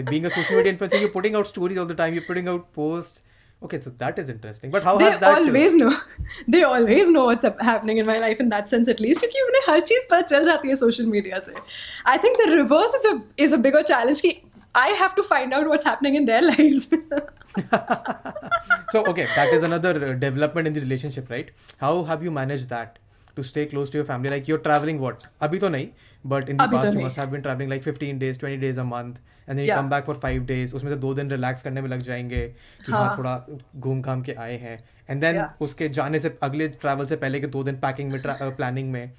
being 0.09 0.25
social 0.25 0.55
media 0.55 0.71
influencer 0.71 1.01
you 1.01 1.07
putting 1.07 1.35
out 1.35 1.45
stories 1.45 1.77
all 1.77 1.87
the 1.87 1.97
time 1.97 2.13
you 2.13 2.21
putting 2.27 2.47
out 2.47 2.65
post 2.75 3.23
Okay, 3.66 3.78
so 3.80 3.90
that 3.98 4.18
is 4.18 4.28
interesting. 4.28 4.70
But 4.70 4.82
how 4.84 4.92
they 4.98 5.08
has 5.10 5.18
that? 5.20 5.38
always 5.38 5.74
know 5.80 5.90
they 6.54 6.62
always 6.68 7.10
know 7.16 7.26
what's 7.26 7.44
up- 7.50 7.60
happening 7.66 7.98
in 8.04 8.06
my 8.06 8.16
life 8.22 8.40
in 8.44 8.48
that 8.54 8.72
sense 8.74 8.88
at 8.94 9.02
least 9.04 9.20
क्योंकि 9.24 9.42
उन्हें 9.48 9.68
हर 9.68 9.80
चीज 9.90 10.08
पता 10.10 10.20
चल 10.32 10.44
जाती 10.44 10.68
है 10.68 10.76
social 10.80 11.12
media 11.12 11.40
से 11.44 11.54
I 12.14 12.16
think 12.24 12.40
the 12.42 12.48
reverse 12.54 12.96
is 13.00 13.06
a 13.12 13.14
is 13.46 13.54
a 13.58 13.60
bigger 13.68 13.84
challenge 13.92 14.20
कि 14.26 14.32
I 14.74 14.88
have 15.02 15.14
to 15.20 15.22
find 15.30 15.54
out 15.54 15.70
what's 15.74 15.84
happening 15.84 16.14
in 16.22 16.26
their 16.32 16.42
lives 16.42 16.88
so 18.92 19.04
okay, 19.12 19.26
that 19.36 19.52
is 19.52 19.62
another 19.62 19.92
uh, 20.04 20.12
development 20.14 20.66
in 20.66 20.72
the 20.72 20.80
relationship, 20.80 21.30
right? 21.30 21.50
How 21.78 22.04
have 22.04 22.22
you 22.22 22.30
managed 22.30 22.68
that 22.70 22.98
to 23.36 23.42
stay 23.42 23.66
close 23.66 23.90
to 23.90 23.98
your 23.98 24.04
family? 24.04 24.30
Like 24.30 24.48
you're 24.48 24.64
traveling 24.68 25.00
what? 25.00 25.26
अभी 25.42 25.58
तो 25.58 25.68
नहीं, 25.68 25.88
But 26.27 26.49
in 26.49 26.57
been 26.57 27.41
travelling 27.41 27.69
like 27.69 27.83
fifteen 27.83 28.19
days 28.19 28.39
twenty 28.39 28.61
days 28.61 28.79
a 28.79 28.83
month 28.83 29.15
and 29.49 29.59
you 29.59 29.75
come 29.75 29.89
back 29.89 30.03
for 30.03 30.15
five 30.15 30.45
days 30.45 30.75
उसमें 30.75 30.91
से 30.91 30.97
दो 30.97 31.13
दिन 31.13 31.29
relax 31.29 31.63
करने 31.63 31.81
में 31.81 31.89
लग 31.89 32.01
जाएँगे 32.01 32.47
कि 32.85 32.91
हाँ, 32.91 33.05
हाँ 33.05 33.17
थोड़ा 33.17 33.45
घूम 33.75 34.01
घाम 34.01 34.21
के 34.21 34.33
आए 34.33 34.57
हैं। 34.57 34.89
एंड 35.09 35.21
देन 35.21 35.41
उसके 35.61 35.89
जाने 35.89 36.19
से 36.19 36.37
अगले 36.43 36.67
ट्रैवल 36.67 37.05
से 37.05 37.15
पहले 37.15 37.39
के 37.39 37.47
दो 37.47 37.63
दिन 37.63 37.75
पैकिंग 37.75 38.11
में 38.11 38.21
प्लानिंग 38.23 38.87
uh, 38.87 38.93
में। 38.93 39.11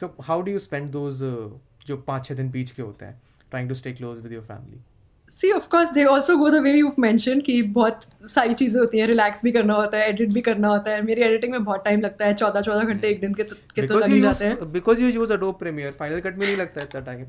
So 0.00 0.16
how 0.20 0.42
do 0.42 0.52
you 0.52 0.58
spend 0.58 0.90
those 0.90 1.18
जो 1.86 1.96
पाँच 1.96 2.24
छः 2.24 2.34
दिन 2.34 2.50
बीच 2.50 2.70
के 2.70 2.82
होते 2.82 3.04
हैं 3.04 3.22
trying 3.50 3.68
to 3.68 3.74
stay 3.74 3.92
close 3.92 4.20
with 4.20 4.32
your 4.32 4.42
family 4.42 4.80
See, 5.28 5.50
of 5.52 5.68
course, 5.68 5.90
they 5.90 6.04
also 6.04 6.36
go 6.38 6.50
the 6.50 6.60
way 6.62 6.74
you've 6.76 6.98
mentioned 7.04 7.42
कि 7.44 7.60
बहुत 7.72 8.04
सारी 8.34 8.54
चीज़ें 8.54 8.78
होती 8.80 8.98
हैं 8.98 9.06
रिलैक्स 9.06 9.42
भी 9.44 9.52
करना 9.52 9.74
होता 9.74 9.98
है 9.98 10.08
एडिट 10.08 10.32
भी 10.32 10.40
करना 10.46 10.68
होता 10.68 10.90
है। 10.90 11.02
मेरी 11.06 11.22
एडिटिंग 11.22 11.52
में 11.52 11.64
बहुत 11.64 11.84
टाइम 11.84 12.00
लगता 12.00 12.26
है 12.26 12.34
चौदह 12.34 12.60
चौदह 12.60 12.92
घंटे 12.92 13.08
एक 13.08 13.20
दिन 13.20 13.34
के 13.34 13.42
तो, 13.42 13.56
के 13.74 13.86
तो 13.86 13.98
लग 13.98 14.08
ही 14.08 14.20
जाते 14.20 14.44
हैं। 14.44 14.72
because 14.72 15.04
you 15.04 15.12
use 15.20 15.36
Adobe 15.36 15.58
Premiere, 15.62 15.92
Final 16.02 16.24
Cut 16.26 16.38
में 16.38 16.46
नहीं 16.46 16.56
लगता 16.56 16.82
इतना 16.82 17.04
time. 17.06 17.26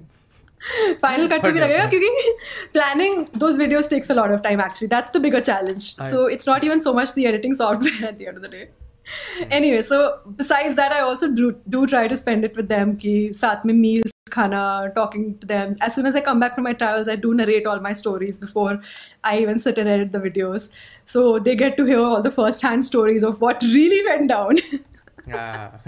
फाइनल 1.02 1.28
कट 1.28 1.44
में 1.44 1.54
भी 1.54 1.60
लगेगा 1.60 1.86
क्योंकि 1.90 2.34
planning 2.74 3.26
those 3.38 3.58
videos 3.58 3.90
takes 3.90 4.12
a 4.12 4.14
lot 4.14 4.32
of 4.32 4.42
time 4.44 4.62
actually 4.62 4.88
that's 4.96 5.12
the 5.14 5.22
bigger 5.22 5.40
challenge 5.40 5.82
so 6.10 6.28
it's 6.30 6.50
not 6.50 6.64
even 6.64 6.80
so 6.80 6.94
much 6.94 7.14
the 7.16 7.26
editing 7.28 7.56
software 7.56 8.10
at 8.10 8.18
the 8.18 8.22
end 8.22 8.38
of 8.38 8.46
the 8.46 8.50
day 8.52 9.56
anyway 9.58 9.82
so 9.82 10.00
besides 10.28 10.76
that 10.76 10.92
I 10.92 11.00
also 11.00 11.28
do 11.70 11.86
try 11.86 12.08
to 12.10 12.16
spend 12.16 12.46
it 12.46 12.58
with 12.58 12.66
them 12.74 12.94
कि 13.04 13.14
साथ 13.36 13.66
में 13.66 13.74
meals 13.74 14.12
khana, 14.30 14.92
talking 14.96 15.38
to 15.40 15.48
them. 15.48 15.76
As 15.82 15.96
soon 15.96 16.06
as 16.06 16.16
I 16.16 16.22
come 16.22 16.40
back 16.40 16.56
from 16.56 16.64
my 16.64 16.74
travels, 16.74 17.08
I 17.08 17.16
do 17.16 17.34
narrate 17.34 17.68
all 17.68 17.80
my 17.80 17.94
stories 17.94 18.38
before 18.38 18.82
I 19.24 19.40
even 19.40 19.60
sit 19.60 19.78
and 19.78 19.90
edit 19.90 20.12
the 20.12 20.20
videos. 20.20 20.70
So 21.06 21.40
they 21.40 21.56
get 21.56 21.78
to 21.78 21.86
hear 21.86 22.00
all 22.00 22.22
the 22.22 22.32
first 22.32 22.62
hand 22.62 22.86
stories 22.86 23.24
of 23.24 23.42
what 23.42 23.62
really 23.62 24.06
went 24.06 24.30
down. 24.30 24.60
ah. 25.34 25.72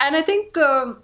and 0.00 0.16
I 0.16 0.22
think 0.22 0.56
um, 0.56 1.02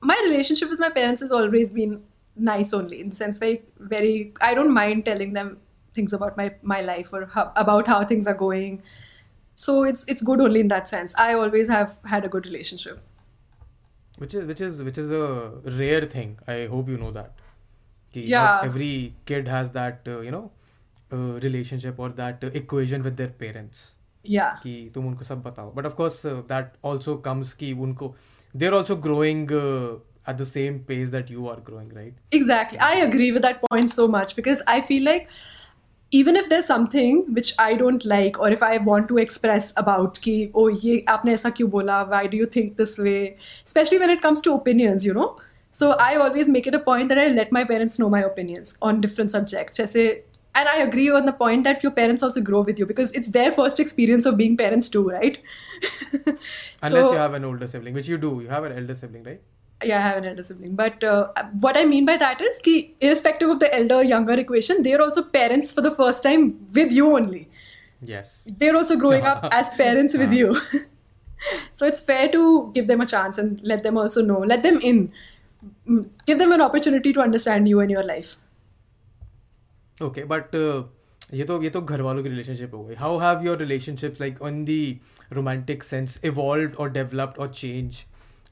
my 0.00 0.20
relationship 0.24 0.70
with 0.70 0.78
my 0.78 0.90
parents 0.90 1.20
has 1.22 1.30
always 1.30 1.70
been 1.70 2.02
nice 2.36 2.72
only 2.74 3.00
in 3.00 3.08
the 3.08 3.16
sense 3.16 3.38
very 3.38 3.62
very 3.78 4.32
i 4.40 4.54
don't 4.54 4.72
mind 4.72 5.04
telling 5.04 5.32
them 5.32 5.56
things 5.94 6.12
about 6.12 6.36
my 6.36 6.52
my 6.62 6.80
life 6.80 7.12
or 7.12 7.26
how, 7.26 7.52
about 7.56 7.86
how 7.86 8.04
things 8.04 8.26
are 8.26 8.34
going 8.34 8.82
so 9.54 9.84
it's 9.84 10.04
it's 10.08 10.20
good 10.20 10.40
only 10.40 10.60
in 10.60 10.68
that 10.68 10.88
sense 10.88 11.14
i 11.16 11.32
always 11.32 11.68
have 11.68 11.96
had 12.04 12.24
a 12.24 12.28
good 12.28 12.44
relationship 12.46 13.00
which 14.23 14.33
is 14.39 14.45
which 14.51 14.61
is 14.67 14.81
which 14.89 14.97
is 15.03 15.11
a 15.17 15.25
rare 15.81 16.01
thing 16.15 16.31
i 16.47 16.57
hope 16.73 16.89
you 16.93 16.97
know 17.03 17.11
that 17.19 17.45
कि 18.15 18.23
not 18.23 18.33
Yeah. 18.33 18.67
every 18.69 18.91
kid 19.31 19.47
has 19.55 19.71
that 19.77 20.09
uh, 20.13 20.19
you 20.27 20.31
know 20.35 20.43
uh, 21.13 21.39
relationship 21.47 21.99
or 22.05 22.09
that 22.21 22.43
uh, 22.43 22.51
equation 22.61 23.03
with 23.09 23.17
their 23.23 23.33
parents 23.43 23.83
yeah 24.35 24.57
कि 24.65 24.73
तुम 24.95 25.07
उनको 25.07 25.25
सब 25.31 25.41
बताओ 25.43 25.73
but 25.79 25.89
of 25.91 25.95
course 26.01 26.19
uh, 26.31 26.35
that 26.53 26.75
also 26.91 27.17
comes 27.29 27.53
कि 27.61 27.71
उनको 27.87 28.13
they're 28.63 28.75
also 28.81 28.95
growing 29.07 29.45
uh, 29.61 29.97
at 30.31 30.37
the 30.43 30.47
same 30.53 30.79
pace 30.89 31.11
that 31.17 31.29
you 31.35 31.47
are 31.53 31.59
growing 31.69 31.89
right 31.99 32.17
Exactly. 32.39 32.79
I 32.87 32.95
agree 33.05 33.31
with 33.37 33.45
that 33.47 33.61
point 33.69 33.93
so 33.99 34.07
much 34.15 34.35
because 34.39 34.63
I 34.73 34.81
feel 34.89 35.05
like 35.11 35.29
even 36.18 36.36
if 36.40 36.48
there's 36.48 36.66
something 36.66 37.22
which 37.36 37.52
I 37.58 37.74
don't 37.74 38.04
like 38.04 38.38
or 38.38 38.50
if 38.56 38.62
I 38.62 38.76
want 38.88 39.08
to 39.08 39.18
express 39.22 39.72
about 39.82 40.20
ki 40.26 40.34
oh 40.62 40.66
ye 40.82 40.98
aapne 41.14 41.32
aisa 41.32 41.50
kyun 41.60 41.72
bola 41.72 41.96
why 42.12 42.20
do 42.34 42.42
you 42.42 42.46
think 42.56 42.76
this 42.82 42.94
way? 43.06 43.22
Especially 43.70 43.98
when 44.04 44.12
it 44.14 44.22
comes 44.26 44.44
to 44.46 44.54
opinions 44.58 45.08
you 45.08 45.16
know? 45.18 45.26
So 45.78 45.88
I 46.04 46.10
always 46.26 46.52
make 46.56 46.68
it 46.72 46.76
a 46.78 46.80
point 46.90 47.08
that 47.14 47.20
I 47.22 47.26
let 47.38 47.50
my 47.56 47.64
parents 47.72 47.98
know 48.02 48.10
my 48.16 48.20
opinions 48.26 48.76
on 48.90 49.00
different 49.06 49.32
subjects. 49.36 49.80
Jaise, 49.80 50.04
and 50.60 50.68
I 50.74 50.76
agree 50.82 51.08
on 51.20 51.26
the 51.30 51.32
point 51.40 51.64
that 51.68 51.82
your 51.86 51.92
parents 51.96 52.22
also 52.28 52.44
grow 52.50 52.60
with 52.68 52.78
you 52.84 52.86
because 52.92 53.10
it's 53.20 53.32
their 53.38 53.50
first 53.56 53.80
experience 53.86 54.30
of 54.32 54.36
being 54.42 54.56
parents 54.62 54.92
too 54.96 55.04
right? 55.16 55.40
Unless 56.22 56.92
So- 56.92 57.12
you 57.12 57.18
have 57.24 57.34
an 57.40 57.50
older 57.50 57.72
sibling 57.74 58.00
which 58.00 58.12
you 58.14 58.18
do. 58.28 58.32
You 58.46 58.54
have 58.56 58.70
an 58.70 58.78
elder 58.82 58.94
sibling 59.02 59.24
right 59.32 59.42
yeah, 59.83 59.97
I 59.99 60.01
have 60.01 60.17
an 60.17 60.25
elder 60.29 60.43
sibling. 60.43 60.75
But 60.75 61.03
uh, 61.03 61.27
what 61.59 61.77
I 61.77 61.85
mean 61.85 62.05
by 62.05 62.17
that 62.17 62.41
is 62.41 62.57
ki, 62.59 62.95
irrespective 62.99 63.49
of 63.49 63.59
the 63.59 63.73
elder 63.75 64.03
younger 64.03 64.33
equation, 64.33 64.83
they 64.83 64.93
are 64.93 65.01
also 65.01 65.23
parents 65.23 65.71
for 65.71 65.81
the 65.81 65.91
first 65.91 66.23
time 66.23 66.51
with 66.73 66.91
you 66.91 67.15
only. 67.21 67.47
yes 68.09 68.29
They're 68.59 68.75
also 68.79 68.95
growing 68.99 69.25
up 69.29 69.47
as 69.55 69.69
parents 69.77 70.13
with 70.19 70.33
you. 70.35 70.51
so 71.79 71.87
it's 71.93 71.99
fair 72.11 72.27
to 72.35 72.43
give 72.75 72.87
them 72.91 73.01
a 73.01 73.05
chance 73.13 73.37
and 73.37 73.59
let 73.71 73.83
them 73.87 73.97
also 73.97 74.21
know, 74.21 74.39
let 74.53 74.63
them 74.69 74.79
in, 74.91 75.01
Mm, 75.93 76.03
give 76.25 76.37
them 76.39 76.53
an 76.55 76.61
opportunity 76.61 77.11
to 77.15 77.19
understand 77.21 77.67
you 77.69 77.79
and 77.85 77.91
your 77.91 78.03
life. 78.09 78.29
Okay 80.01 80.23
but 80.25 80.55
ये 81.33 81.43
तो 81.45 81.61
ये 81.63 81.69
तो 81.69 81.81
घर 81.81 82.01
वालों 82.01 82.23
की 82.23 82.29
relationship 82.29 82.73
हो 82.73 82.83
गई 82.83 82.95
how 82.99 83.17
have 83.19 83.43
your 83.45 83.57
relationships 83.57 84.21
like 84.21 84.41
on 84.49 84.63
the 84.65 84.79
romantic 85.33 85.83
sense 85.83 86.19
evolve 86.25 86.77
और 86.79 86.91
डेवलप्ड 86.91 87.39
और 87.39 87.51
change 87.53 88.03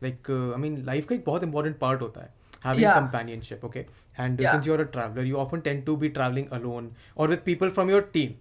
like 0.03 0.31
I 0.55 0.61
mean 0.61 0.83
life 0.85 1.05
का 1.09 1.15
एक 1.15 1.23
बहुत 1.25 1.43
इंपॉर्टेंट 1.43 1.77
पार्ट 1.85 2.01
होता 2.01 2.21
है 2.21 2.35
having 2.65 2.83
Yeah. 2.83 2.93
companionship 2.97 3.65
okay 3.67 3.81
and 4.23 4.39
uh, 4.39 4.43
Yeah. 4.43 4.53
since 4.53 4.67
you're 4.67 4.83
a 4.83 4.85
traveler 4.93 5.23
you 5.31 5.35
often 5.41 5.61
tend 5.65 5.83
to 5.89 5.93
be 6.03 6.09
traveling 6.15 6.47
alone 6.57 6.85
or 7.15 7.27
with 7.31 7.43
people 7.49 7.73
from 7.75 7.91
your 7.93 7.99
team 8.15 8.31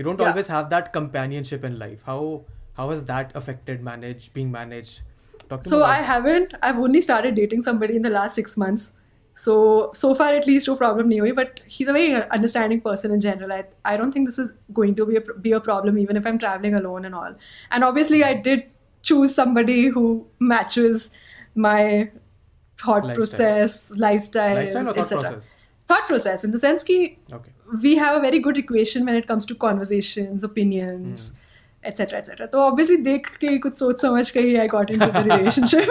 you 0.00 0.04
don't 0.08 0.22
Yeah. 0.24 0.28
always 0.34 0.50
have 0.56 0.68
that 0.74 0.90
companionship 0.98 1.64
in 1.70 1.78
life 1.80 2.04
how 2.10 2.18
how 2.78 2.86
has 2.90 3.02
that 3.08 3.34
affected 3.40 3.82
managed 3.88 4.30
being 4.36 4.52
managed 4.58 5.00
Talk 5.48 5.64
to 5.64 5.68
me 5.68 5.70
So 5.72 5.78
about 5.80 5.94
I 5.94 6.04
haven't. 6.10 6.54
I've 6.68 6.78
only 6.84 7.00
started 7.06 7.34
dating 7.40 7.64
somebody 7.70 7.96
in 8.02 8.06
the 8.08 8.12
last 8.18 8.40
six 8.40 8.54
months. 8.64 8.86
So 9.42 9.56
so 10.02 10.12
far 10.20 10.28
at 10.38 10.46
least 10.50 10.70
no 10.72 10.76
problem 10.82 11.10
nahi 11.12 11.18
hui, 11.24 11.32
But 11.40 11.60
he's 11.78 11.90
a 11.94 11.96
very 11.96 12.22
understanding 12.38 12.80
person 12.86 13.16
in 13.16 13.24
general. 13.24 13.52
I 13.56 13.58
I 13.92 13.96
don't 14.02 14.16
think 14.18 14.30
this 14.30 14.38
is 14.44 14.52
going 14.80 14.94
to 15.00 15.06
be 15.10 15.18
a, 15.22 15.24
be 15.48 15.52
a 15.58 15.60
problem 15.68 15.98
even 16.04 16.20
if 16.22 16.30
I'm 16.32 16.38
traveling 16.46 16.78
alone 16.80 17.10
and 17.10 17.20
all. 17.22 17.36
And 17.70 17.88
obviously 17.90 18.22
I 18.30 18.32
did 18.48 18.64
choose 19.02 19.34
somebody 19.34 19.86
who 19.88 20.04
matches 20.38 21.10
my 21.54 22.10
thought 22.78 23.04
Lifestyle. 23.04 23.16
process, 23.16 23.90
lifestyle, 23.96 24.54
Lifestyle 24.54 24.88
or 24.88 24.94
thought 24.94 25.02
etc. 25.02 25.22
process? 25.22 25.54
Thought 25.88 26.08
process 26.08 26.44
in 26.44 26.50
the 26.52 26.58
sense 26.58 26.82
ki 26.82 27.18
okay 27.32 27.50
we 27.82 27.96
have 27.96 28.16
a 28.16 28.20
very 28.20 28.38
good 28.46 28.56
equation 28.60 29.04
when 29.06 29.16
it 29.16 29.26
comes 29.28 29.46
to 29.50 29.54
conversations, 29.54 30.44
opinions, 30.48 31.22
Hmm. 31.30 31.88
etc. 31.90 32.18
etc. 32.18 32.46
तो 32.54 32.60
obviously 32.70 32.96
देख 33.04 33.26
के 33.44 33.56
कुछ 33.66 33.76
सोच 33.78 34.00
समझ 34.00 34.30
के 34.36 34.40
ही 34.48 34.56
I 34.64 34.66
got 34.74 34.90
into 34.96 35.08
the 35.16 35.22
relationship. 35.28 35.88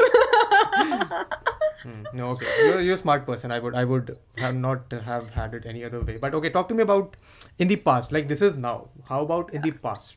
Hmm, 1.84 2.04
no, 2.20 2.28
okay. 2.32 2.46
You're, 2.66 2.82
you're 2.82 2.96
a 2.96 2.98
smart 2.98 3.26
person. 3.30 3.52
I 3.52 3.60
would 3.60 3.76
I 3.76 3.84
would 3.84 4.12
have 4.38 4.56
not 4.56 4.94
have 5.08 5.30
had 5.38 5.54
it 5.58 5.66
any 5.72 5.84
other 5.88 6.00
way. 6.10 6.18
But 6.26 6.34
okay, 6.39 6.50
talk 6.58 6.70
to 6.70 6.74
me 6.80 6.84
about 6.84 7.18
in 7.66 7.68
the 7.74 7.76
past. 7.88 8.14
Like 8.18 8.28
this 8.30 8.41
is 8.50 8.56
now. 8.56 8.76
How 9.10 9.22
about 9.26 9.54
in 9.54 9.62
the 9.68 9.72
past? 9.88 10.16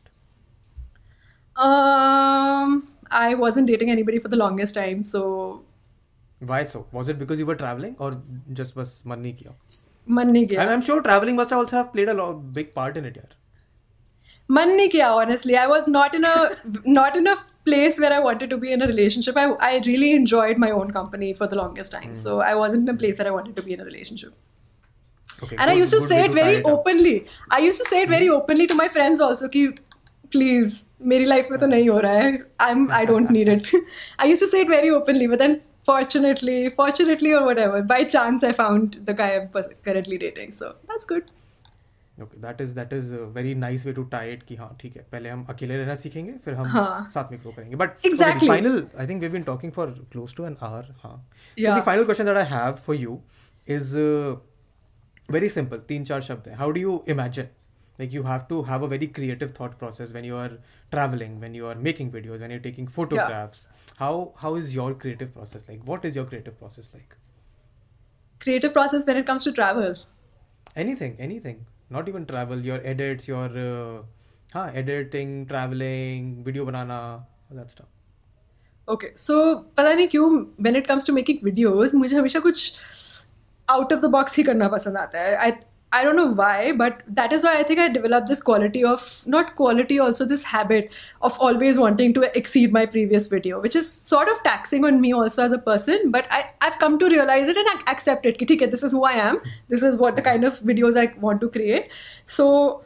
um, 1.57 2.89
I 3.11 3.35
wasn't 3.35 3.67
dating 3.69 3.91
anybody 3.91 4.19
for 4.19 4.29
the 4.29 4.37
longest 4.37 4.75
time, 4.75 5.05
so 5.05 5.63
Why 6.41 6.65
so? 6.65 6.87
Was 6.93 7.09
it 7.09 7.19
because 7.19 7.39
you 7.39 7.47
were 7.47 7.55
traveling 7.55 7.97
or 7.99 8.09
just 8.53 8.77
was 8.77 8.91
मन 9.07 9.21
नहीं 9.21 9.35
किया? 9.37 9.53
मन 10.17 10.31
नहीं 10.33 10.47
किया 10.49 10.63
I'm, 10.63 10.69
I'm 10.77 10.83
sure 10.89 11.03
traveling 11.03 11.37
must 11.37 11.53
also 11.53 11.77
have 11.77 11.93
played 11.93 12.09
a 12.09 12.15
lot, 12.15 12.53
big 12.59 12.75
part 12.75 12.97
in 13.03 13.07
it, 13.11 13.17
yaar. 13.21 13.31
मन 14.57 14.69
नहीं 14.77 14.89
किया 14.91 15.07
honestly 15.21 15.55
i 15.61 15.67
was 15.71 15.87
not 15.93 16.13
in 16.19 16.25
a 16.25 16.35
not 16.97 17.17
in 17.21 17.27
a 17.31 17.33
place 17.69 17.97
where 18.03 18.11
i 18.17 18.19
wanted 18.27 18.51
to 18.51 18.59
be 18.65 18.73
in 18.75 18.83
a 18.83 18.87
relationship 18.91 19.41
i, 19.45 19.47
I 19.69 19.71
really 19.87 20.11
enjoyed 20.19 20.61
my 20.65 20.69
own 20.83 20.93
company 20.99 21.31
for 21.41 21.49
the 21.55 21.57
longest 21.61 21.95
time 21.97 22.13
so 22.21 22.37
i 22.51 22.53
wasn't 22.61 22.89
in 22.89 22.95
a 22.95 22.99
place 23.01 23.19
where 23.23 23.27
i 23.31 23.33
wanted 23.39 23.57
to 23.57 23.65
be 23.71 23.73
in 23.79 23.81
a 23.81 23.89
relationship 23.89 25.43
Okay. 25.43 25.57
and 25.57 25.71
i 25.71 25.75
good- 25.75 25.81
used 25.81 25.93
to 25.97 25.99
good 26.05 26.09
say 26.13 26.21
way 26.21 26.29
it 26.29 26.29
to 26.29 26.37
tie 26.37 26.45
very 26.45 26.61
it 26.61 26.67
up. 26.67 26.73
openly 26.79 27.17
i 27.57 27.59
used 27.65 27.83
to 27.85 27.89
say 27.95 28.03
it 28.05 28.13
very 28.15 28.29
openly 28.37 28.69
to 28.75 28.79
my 28.83 28.89
friends 28.99 29.25
also 29.29 29.49
कि 29.57 29.65
please 30.36 30.78
मेरी 31.12 31.26
life 31.26 31.48
में 31.52 31.60
तो 31.60 31.66
नहीं 31.66 31.90
हो 31.90 32.00
रहा 32.06 32.14
है 32.14 32.32
i'm 32.68 32.88
i 33.00 33.04
don't 33.12 33.32
need 33.36 33.52
it 33.54 33.70
i 34.20 34.32
used 34.32 34.44
to 34.46 34.50
say 34.56 34.64
it 34.66 34.72
very 34.74 34.92
openly 35.02 35.28
but 35.34 35.44
then 35.44 35.60
fortunately 35.90 36.58
fortunately 36.80 37.36
or 37.38 37.44
whatever 37.50 37.84
by 37.92 38.00
chance 38.16 38.44
i 38.50 38.52
found 38.64 38.98
the 39.12 39.16
guy 39.22 39.30
i'm 39.38 39.48
currently 39.90 40.20
dating 40.26 40.58
so 40.64 40.74
that's 40.92 41.14
good 41.14 41.32
Okay, 42.24 42.38
that 42.42 42.60
is 42.64 42.74
that 42.78 42.92
is 42.96 43.12
a 43.18 43.26
very 43.36 43.52
nice 43.62 43.84
way 43.86 43.92
to 44.00 44.04
tie 44.10 44.26
it 44.32 44.42
कि 44.48 44.56
हाँ 44.56 44.68
ठीक 44.82 44.96
है 44.96 45.06
पहले 45.12 45.30
हम 45.30 45.46
अकेले 45.50 45.78
रहना 45.78 45.96
सीखेंगे 46.02 46.34
फिर 46.46 46.56
हम 46.56 46.68
हाँ. 46.68 47.08
साथ 47.14 47.32
में 47.32 47.40
ग्रो 47.42 47.52
करेंगे 47.52 47.76
but 47.76 48.06
Exactly. 48.10 48.50
final 48.52 48.76
I 49.04 49.06
think 49.12 49.24
we've 49.26 49.36
been 49.38 49.46
talking 49.48 49.72
for 49.78 49.86
close 50.16 50.36
to 50.40 50.46
an 50.50 50.58
hour 50.68 50.84
हाँ 51.04 51.14
the 51.58 51.82
final 51.88 52.06
question 52.10 52.30
that 52.32 52.40
I 52.42 52.44
have 52.52 52.80
for 52.90 52.98
you 53.04 53.16
is 53.78 53.90
uh, 54.04 54.36
very 55.38 55.50
simple 55.56 55.82
तीन 55.88 56.04
चार 56.12 56.22
शब्द 56.30 56.48
हैं 56.50 56.58
how 56.60 56.70
do 56.78 56.84
you 56.86 57.00
imagine 57.16 57.50
like 58.01 58.13
you 58.13 58.23
have 58.23 58.47
to 58.49 58.63
have 58.71 58.83
a 58.83 58.89
very 58.89 59.07
creative 59.19 59.53
thought 59.59 59.79
process 59.83 60.13
when 60.17 60.25
you 60.31 60.37
are 60.37 60.51
traveling 60.95 61.39
when 61.45 61.55
you 61.55 61.67
are 61.67 61.77
making 61.89 62.11
videos 62.17 62.41
when 62.41 62.51
you're 62.51 62.67
taking 62.67 62.91
photographs 62.99 63.69
how 64.03 64.11
how 64.43 64.55
is 64.55 64.75
your 64.75 64.89
creative 65.05 65.33
process 65.39 65.65
like 65.69 65.87
what 65.93 66.05
is 66.05 66.19
your 66.21 66.27
creative 66.33 66.59
process 66.59 66.93
like 66.99 67.17
creative 68.41 68.73
process 68.73 69.07
when 69.07 69.17
it 69.17 69.27
comes 69.27 69.45
to 69.45 69.53
travel 69.53 69.97
anything 70.85 71.17
anything 71.19 71.65
not 71.91 72.09
even 72.09 72.27
travel 72.27 72.69
your 72.71 72.81
edits 72.95 73.29
your 73.29 73.49
uh, 73.67 74.03
हाँ 74.55 74.73
editing 74.81 75.33
traveling 75.53 76.33
video 76.45 76.65
banana 76.67 76.99
all 77.51 77.63
that 77.63 77.77
stuff 77.77 77.93
okay 78.89 79.07
so 79.19 79.35
पता 79.77 79.93
नहीं 79.93 80.09
क्यों 80.09 80.27
when 80.63 80.77
it 80.77 80.87
comes 80.87 81.07
to 81.07 81.13
making 81.13 81.39
videos 81.45 81.95
मुझे 81.95 82.17
हमेशा 82.17 82.41
कुछ 82.41 82.79
out 83.71 83.93
of 83.93 84.03
the 84.03 84.11
box 84.11 84.37
ही 84.37 84.43
करना 84.43 84.69
पसंद 84.75 84.97
आता 84.97 85.21
है 85.21 85.35
आई 85.37 85.53
I 85.94 86.06
don't 86.06 86.16
know 86.16 86.32
why, 86.32 86.72
but 86.72 87.02
that 87.06 87.34
is 87.34 87.44
why 87.44 87.60
I 87.60 87.64
think 87.64 87.80
I 87.80 87.90
developed 87.90 88.28
this 88.28 88.42
quality 88.42 88.82
of 88.82 89.24
not 89.26 89.56
quality, 89.58 90.00
also 90.00 90.24
this 90.24 90.44
habit 90.44 90.90
of 91.22 91.38
always 91.40 91.78
wanting 91.78 92.14
to 92.14 92.38
exceed 92.38 92.72
my 92.72 92.86
previous 92.86 93.28
video, 93.28 93.60
which 93.60 93.76
is 93.76 93.92
sort 93.92 94.30
of 94.30 94.42
taxing 94.44 94.86
on 94.86 95.02
me 95.02 95.12
also 95.12 95.44
as 95.44 95.52
a 95.52 95.58
person. 95.58 96.10
But 96.10 96.28
I, 96.32 96.50
I've 96.62 96.80
come 96.80 96.98
to 97.00 97.10
realize 97.10 97.50
it 97.50 97.58
and 97.58 97.68
I 97.68 97.92
accept 97.92 98.26
it. 98.26 98.42
Okay, 98.42 98.66
this 98.66 98.84
is 98.84 98.94
who 98.94 99.04
I 99.04 99.14
am. 99.14 99.42
This 99.68 99.84
is 99.84 99.98
what 99.98 100.16
the 100.16 100.22
kind 100.22 100.46
of 100.46 100.60
videos 100.62 100.98
I 100.98 101.14
want 101.20 101.42
to 101.42 101.50
create. 101.50 101.92
So 102.26 102.86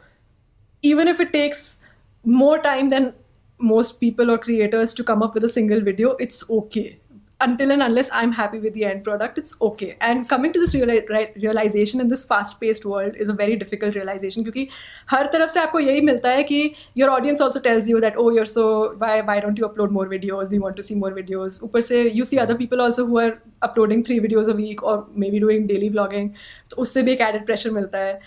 even 0.82 1.06
if 1.06 1.20
it 1.20 1.32
takes 1.32 1.78
more 2.24 2.58
time 2.60 2.88
than 2.88 3.14
most 3.58 4.00
people 4.00 4.32
or 4.32 4.38
creators 4.38 4.92
to 4.94 5.04
come 5.04 5.22
up 5.22 5.32
with 5.32 5.44
a 5.44 5.48
single 5.48 5.80
video, 5.80 6.16
it's 6.16 6.48
okay 6.50 6.98
Until 7.43 7.71
and 7.71 7.81
unless 7.81 8.09
I'm 8.13 8.31
happy 8.31 8.59
with 8.63 8.75
the 8.75 8.85
end 8.85 9.03
product, 9.03 9.39
it's 9.39 9.55
okay. 9.67 9.97
And 9.99 10.27
coming 10.29 10.51
to 10.55 10.59
this 10.63 10.75
reali- 10.75 11.09
right- 11.09 11.37
realization 11.43 12.01
in 12.03 12.11
this 12.11 12.23
fast-paced 12.23 12.83
world 12.85 13.15
is 13.15 13.29
a 13.29 13.35
very 13.39 13.55
difficult 13.61 13.95
realization 13.99 14.43
क्योंकि 14.43 14.67
हर 15.11 15.29
तरफ 15.33 15.49
से 15.53 15.59
आपको 15.59 15.79
यही 15.79 16.01
मिलता 16.09 16.29
है 16.29 16.43
कि 16.51 16.59
your 17.01 17.09
audience 17.13 17.41
also 17.45 17.61
tells 17.63 17.89
you 17.93 18.03
that 18.03 18.19
oh 18.23 18.27
you're 18.35 18.51
so 18.51 18.67
why 18.99 19.15
why 19.31 19.39
don't 19.45 19.63
you 19.63 19.69
upload 19.69 19.95
more 19.97 20.05
videos? 20.11 20.51
We 20.51 20.59
want 20.65 20.77
to 20.81 20.85
see 20.89 20.99
more 20.99 21.11
videos. 21.15 21.57
ऊपर 21.63 21.81
से 21.87 22.03
you 22.19 22.29
see 22.33 22.41
other 22.45 22.59
people 22.61 22.85
also 22.87 23.07
who 23.09 23.19
are 23.23 23.33
uploading 23.69 24.05
three 24.11 24.19
videos 24.27 24.53
a 24.55 24.57
week 24.61 24.85
or 24.93 24.95
maybe 25.25 25.43
doing 25.47 25.67
daily 25.73 25.91
vlogging. 25.97 26.31
तो 26.69 26.81
उससे 26.85 27.03
भी 27.03 27.17
एक 27.17 27.27
added 27.31 27.49
pressure 27.49 27.73
मिलता 27.81 28.05
है. 28.05 28.19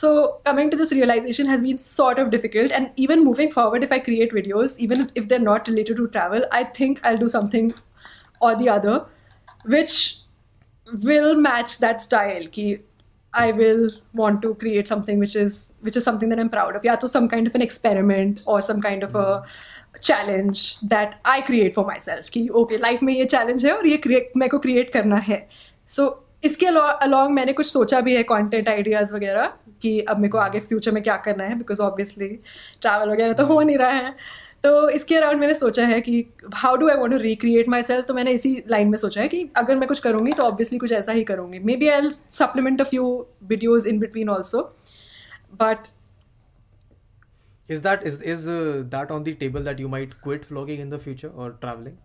So 0.00 0.16
coming 0.50 0.74
to 0.74 0.82
this 0.82 0.98
realization 1.02 1.54
has 1.54 1.68
been 1.68 1.84
sort 1.90 2.26
of 2.26 2.34
difficult. 2.40 2.80
And 2.80 3.06
even 3.06 3.30
moving 3.30 3.56
forward, 3.60 3.88
if 3.90 3.96
I 4.00 4.02
create 4.10 4.36
videos, 4.42 4.82
even 4.90 5.08
if 5.14 5.28
they're 5.28 5.48
not 5.52 5.74
related 5.76 6.04
to 6.04 6.12
travel, 6.18 6.52
I 6.62 6.64
think 6.64 7.06
I'll 7.06 7.24
do 7.28 7.34
something 7.38 7.74
or 8.39 8.55
the 8.55 8.69
other, 8.69 9.05
which 9.65 10.17
will 10.87 11.35
match 11.35 11.79
that 11.79 12.01
style. 12.01 12.47
Ki 12.47 12.79
I 13.33 13.51
will 13.51 13.89
want 14.13 14.41
to 14.41 14.55
create 14.55 14.87
something 14.87 15.19
which 15.19 15.35
is 15.35 15.73
which 15.81 15.97
is 15.97 16.03
something 16.03 16.29
that 16.29 16.39
I'm 16.39 16.49
proud 16.49 16.75
of. 16.75 16.85
Yeah, 16.85 16.97
so 16.97 17.07
some 17.07 17.27
kind 17.29 17.47
of 17.47 17.55
an 17.55 17.61
experiment 17.61 18.41
or 18.45 18.61
some 18.61 18.81
kind 18.81 19.03
of 19.03 19.15
a 19.15 19.43
challenge 20.01 20.79
that 20.81 21.19
I 21.25 21.41
create 21.41 21.75
for 21.75 21.85
myself. 21.85 22.31
कि 22.31 22.47
okay, 22.49 22.77
life 22.77 23.03
में 23.03 23.13
ये 23.13 23.25
challenge 23.25 23.65
है 23.65 23.75
और 23.77 23.87
ये 23.87 23.97
create 24.05 24.37
मेरे 24.37 24.49
को 24.49 24.59
create 24.67 24.93
करना 24.93 25.17
है. 25.27 25.47
So 25.87 26.09
इसके 26.43 26.65
अलॉन्ग 26.65 27.33
मैंने 27.35 27.53
कुछ 27.53 27.67
सोचा 27.67 27.99
भी 28.01 28.15
है 28.15 28.23
कंटेंट 28.23 28.67
आइडियाज़ 28.69 29.13
वगैरह 29.13 29.53
कि 29.81 29.99
अब 30.01 30.17
मेरे 30.17 30.29
को 30.31 30.37
आगे 30.37 30.59
फ्यूचर 30.59 30.91
में 30.91 31.01
क्या 31.03 31.15
करना 31.25 31.43
है 31.43 31.55
बिकॉज़ 31.57 31.81
ऑब्वियसली 31.81 32.27
ट्रैवल 32.81 33.09
वगैरह 33.09 33.33
तो 33.33 33.45
हो 33.45 33.61
नहीं 33.61 33.77
रहा 33.77 33.91
है 33.91 34.15
तो 34.63 34.89
इसके 34.89 35.15
अराउंड 35.15 35.39
मैंने 35.39 35.53
सोचा 35.53 35.85
है 35.87 35.99
कि 36.01 36.23
how 36.53 36.75
do 36.77 36.87
I 36.89 36.95
want 36.97 37.13
to 37.13 37.19
recreate 37.21 37.67
myself 37.83 38.05
तो 38.05 38.13
मैंने 38.13 38.31
इसी 38.31 38.51
लाइन 38.69 38.87
में 38.89 38.97
सोचा 38.97 39.21
है 39.21 39.27
कि 39.27 39.49
अगर 39.57 39.75
मैं 39.75 39.87
कुछ 39.87 39.99
करूँगी 40.07 40.31
तो 40.37 40.43
ऑब्वियसली 40.43 40.77
कुछ 40.79 40.91
ऐसा 41.01 41.11
ही 41.11 41.23
करूँगी 41.23 41.59
maybe 41.83 41.87
I 41.89 42.11
supplement 42.13 42.81
a 42.81 42.83
few 42.89 43.05
videos 43.49 43.87
in 43.87 43.99
between 43.99 44.29
also 44.29 44.61
but 45.61 45.87
is 47.75 47.81
that 47.85 48.03
is 48.09 48.17
is 48.33 48.43
uh, 48.51 48.57
that 48.91 49.09
on 49.13 49.23
the 49.23 49.31
table 49.39 49.63
that 49.69 49.79
you 49.83 49.87
might 49.93 50.11
quit 50.25 50.43
vlogging 50.51 50.83
in 50.83 50.91
the 50.91 50.99
future 51.05 51.31
or 51.43 51.47
traveling 51.63 51.95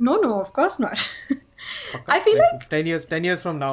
no 0.00 0.14
no 0.22 0.28
of 0.34 0.50
course 0.58 0.80
not 0.80 0.98
Pakka? 1.32 2.12
I 2.16 2.18
feel 2.26 2.42
if 2.44 2.68
10 2.74 2.90
years 2.90 3.06
10 3.14 3.26
years 3.28 3.42
from 3.46 3.58
now 3.62 3.72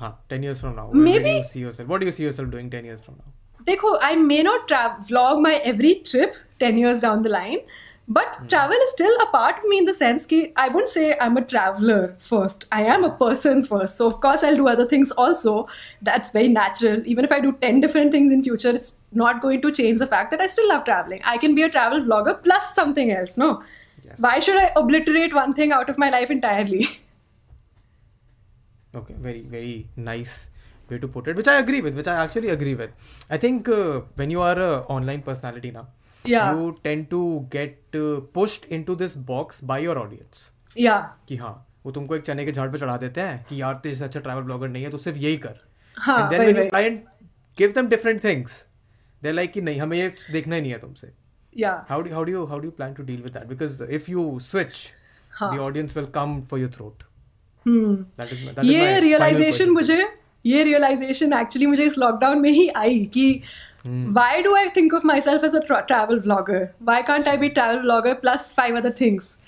huh, 0.00 0.10
10 0.32 0.46
years 0.46 0.62
from 0.64 0.74
now 0.78 0.86
Maybe- 1.08 1.34
you 1.34 1.44
see 1.50 1.64
yourself 1.66 1.92
what 1.94 2.04
do 2.04 2.08
you 2.10 2.14
see 2.20 2.24
yourself 2.28 2.50
doing 2.54 2.70
10 2.76 2.88
years 2.90 3.04
from 3.08 3.18
now 3.20 3.33
देखो 3.65 3.93
I 4.07 4.15
may 4.15 4.41
not 4.43 4.71
vlog 5.11 5.43
my 5.45 5.53
every 5.73 5.93
trip 6.11 6.37
10 6.63 6.77
years 6.83 7.01
down 7.05 7.23
the 7.27 7.31
line 7.35 7.59
but 8.17 8.29
travel 8.51 8.83
is 8.83 8.91
still 8.91 9.15
a 9.23 9.25
part 9.33 9.57
of 9.61 9.65
me 9.71 9.77
in 9.81 9.87
the 9.89 9.93
sense 9.97 10.23
ki 10.29 10.37
i 10.61 10.67
wouldn't 10.75 10.91
say 10.93 11.09
i'm 11.25 11.35
a 11.41 11.43
traveler 11.51 11.97
first 12.29 12.63
i 12.77 12.79
am 12.93 13.03
a 13.07 13.11
person 13.19 13.59
first 13.67 14.01
so 14.01 14.07
of 14.11 14.15
course 14.23 14.45
i'll 14.47 14.57
do 14.61 14.65
other 14.71 14.85
things 14.93 15.11
also 15.25 15.53
that's 16.09 16.31
very 16.37 16.49
natural 16.55 17.03
even 17.13 17.27
if 17.29 17.35
i 17.37 17.39
do 17.45 17.51
10 17.67 17.83
different 17.85 18.15
things 18.17 18.33
in 18.37 18.41
future 18.47 18.73
it's 18.79 18.89
not 19.23 19.43
going 19.45 19.61
to 19.67 19.71
change 19.81 20.01
the 20.05 20.09
fact 20.15 20.33
that 20.35 20.45
i 20.45 20.49
still 20.55 20.71
love 20.73 20.83
traveling 20.89 21.21
i 21.33 21.37
can 21.45 21.59
be 21.59 21.67
a 21.67 21.69
travel 21.77 22.01
vlogger 22.09 22.35
plus 22.47 22.73
something 22.81 23.13
else 23.19 23.37
no 23.45 23.51
Yes. 24.09 24.19
why 24.25 24.35
should 24.45 24.57
i 24.59 24.67
obliterate 24.81 25.33
one 25.37 25.53
thing 25.57 25.71
out 25.77 25.89
of 25.93 25.97
my 26.03 26.09
life 26.17 26.31
entirely 26.35 26.85
okay 29.01 29.15
very 29.27 29.41
very 29.57 29.75
nice 30.11 30.37
way 30.90 30.98
to 31.04 31.08
put 31.16 31.28
it 31.32 31.36
which 31.40 31.48
i 31.48 31.56
agree 31.64 31.80
with 31.86 31.96
which 32.00 32.08
i 32.14 32.16
actually 32.24 32.50
agree 32.54 32.74
with 32.80 32.90
i 33.30 33.38
think 33.44 33.68
uh, 33.68 34.00
when 34.22 34.34
you 34.36 34.40
are 34.48 34.56
a 34.70 34.72
online 34.98 35.22
personality 35.30 35.70
now 35.80 35.86
Yeah. 36.32 36.50
you 36.58 36.68
tend 36.84 37.02
to 37.10 37.18
get 37.54 37.96
uh, 38.02 38.20
pushed 38.36 38.62
into 38.74 38.94
this 39.00 39.14
box 39.30 39.58
by 39.70 39.76
your 39.86 39.96
audience 40.02 40.38
yeah 40.84 41.02
कि 41.28 41.36
हाँ 41.36 41.50
वो 41.86 41.92
तुमको 41.92 42.16
एक 42.16 42.22
चने 42.26 42.44
के 42.44 42.52
झाड़ 42.52 42.68
पे 42.72 42.78
चढ़ा 42.78 42.96
देते 43.02 43.20
हैं 43.20 43.44
कि 43.48 43.60
यार 43.60 43.74
तेरे 43.82 43.94
से 43.96 44.04
अच्छा 44.04 44.20
ट्रैवल 44.20 44.42
ब्लॉगर 44.42 44.68
नहीं 44.68 44.82
है 44.84 44.90
तो 44.90 44.98
सिर्फ़ 44.98 45.18
यही 45.24 45.36
कर 45.46 45.58
हाँ, 45.96 46.16
and 46.20 46.32
then 46.32 46.40
वही, 46.40 46.52
when 46.52 46.60
you 46.60 46.62
वही। 46.62 46.70
try 46.70 46.82
and 46.90 47.28
give 47.60 47.74
them 47.78 47.90
different 47.94 48.24
things 48.26 48.54
they're 49.22 49.36
like 49.40 49.52
कि 49.54 49.60
नहीं 49.68 49.80
हमें 49.80 49.96
ये 49.98 50.08
देखना 50.32 50.54
ही 50.56 50.60
नहीं 50.62 50.72
है 50.72 50.78
तुमसे 50.86 51.10
yeah 51.64 51.84
how 51.92 52.00
do 52.06 52.14
how 52.18 52.24
do 52.30 52.36
you 52.36 52.46
how 52.54 52.62
do 52.64 52.70
you 52.70 52.76
plan 52.80 52.96
to 53.00 53.06
deal 53.12 53.22
with 53.28 53.36
that 53.38 53.48
because 53.54 53.78
if 54.00 54.08
you 54.14 54.24
switch 54.48 54.80
हाँ. 55.40 55.52
the 55.52 55.62
audience 55.68 55.94
will 56.00 56.10
come 56.18 56.34
for 56.52 56.62
your 56.64 56.72
throat 56.78 57.04
hmm 57.66 57.94
that 58.22 58.32
is 58.36 58.42
my, 58.46 58.52
that 58.52 58.64
is 58.64 58.70
my 58.70 58.72
ये 58.72 58.98
realisation 59.00 59.70
मुझे 59.80 60.02
ये 60.46 60.64
realisation 60.64 61.32
actually 61.32 61.66
मुझे 61.66 61.84
इस 61.84 61.98
lockdown 61.98 62.38
में 62.38 62.50
ही 62.50 62.68
आई 62.68 63.04
कि 63.04 63.42
why 63.86 64.42
do 64.42 64.54
I 64.54 64.68
think 64.68 64.94
of 64.94 65.06
myself 65.20 65.44
as 65.44 65.56
a 65.56 65.58
travel 65.58 66.18
blogger 66.18 66.68
why 66.82 67.02
can't 67.02 67.28
I 67.28 67.36
be 67.36 67.48
travel 67.48 67.78
blogger 67.78 68.14
plus 68.14 68.52
five 68.56 68.76
other 68.76 68.94
things 69.00 69.38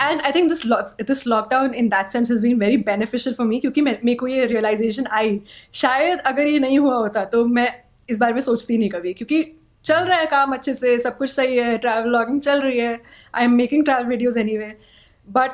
and 0.00 0.20
I 0.20 0.32
think 0.32 0.52
this 0.52 0.66
this 1.06 1.26
lockdown 1.26 1.74
in 1.74 1.88
that 1.88 2.08
sense 2.08 2.30
is 2.30 2.42
been 2.42 2.58
very 2.58 2.76
beneficial 2.76 3.34
for 3.34 3.46
me 3.46 3.60
क्योंकि 3.60 3.80
मेरे 3.80 4.14
को 4.14 4.26
ये 4.26 4.46
realisation 4.46 5.06
आई। 5.10 5.40
शायद 5.72 6.18
अगर 6.18 6.46
ये 6.46 6.58
नहीं 6.58 6.78
हुआ 6.78 6.94
होता 6.94 7.24
तो 7.24 7.46
मैं 7.46 7.72
इस 8.10 8.18
बारे 8.18 8.32
में 8.32 8.40
सोचती 8.40 8.78
नहीं 8.78 8.90
कभी 8.90 9.12
क्योंकि 9.12 9.42
चल 9.84 10.04
रहा 10.04 10.18
है 10.18 10.26
काम 10.26 10.52
अच्छे 10.52 10.74
से 10.74 10.98
सब 10.98 11.16
कुछ 11.16 11.30
सही 11.30 11.56
है 11.58 11.78
ट्रैवल 11.78 12.02
ब्लॉगिंग 12.02 12.40
चल 12.40 12.60
रही 12.60 12.78
है। 12.78 13.00
I 13.34 13.44
am 13.44 13.52
making 13.52 13.84
travel 13.84 14.04
videos 14.04 14.38
anyway 14.56 14.76
but 15.30 15.50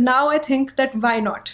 now 0.00 0.28
I 0.28 0.38
think 0.38 0.70
that 0.70 0.96
why 0.96 1.20
not 1.20 1.48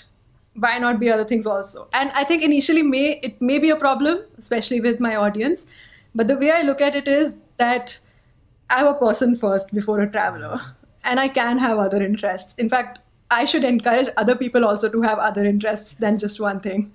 Why 0.54 0.78
not 0.78 1.00
be 1.00 1.10
other 1.10 1.24
things 1.24 1.46
also? 1.46 1.88
And 1.92 2.10
I 2.12 2.24
think 2.24 2.42
initially 2.42 2.82
may 2.82 3.20
it 3.22 3.40
may 3.40 3.58
be 3.58 3.70
a 3.70 3.76
problem, 3.76 4.20
especially 4.38 4.80
with 4.80 5.00
my 5.00 5.16
audience. 5.16 5.66
But 6.14 6.28
the 6.28 6.36
way 6.36 6.50
I 6.50 6.62
look 6.62 6.80
at 6.80 6.94
it 6.94 7.08
is 7.08 7.36
that 7.56 7.98
I'm 8.68 8.86
a 8.86 8.94
person 8.94 9.36
first 9.36 9.74
before 9.74 10.00
a 10.00 10.10
traveler. 10.10 10.60
And 11.04 11.18
I 11.18 11.28
can 11.28 11.58
have 11.58 11.78
other 11.78 12.02
interests. 12.02 12.54
In 12.54 12.68
fact, 12.68 13.00
I 13.30 13.44
should 13.44 13.64
encourage 13.64 14.08
other 14.16 14.36
people 14.36 14.64
also 14.64 14.90
to 14.90 15.02
have 15.02 15.18
other 15.18 15.44
interests 15.44 15.94
than 15.94 16.18
just 16.18 16.38
one 16.38 16.60
thing 16.60 16.92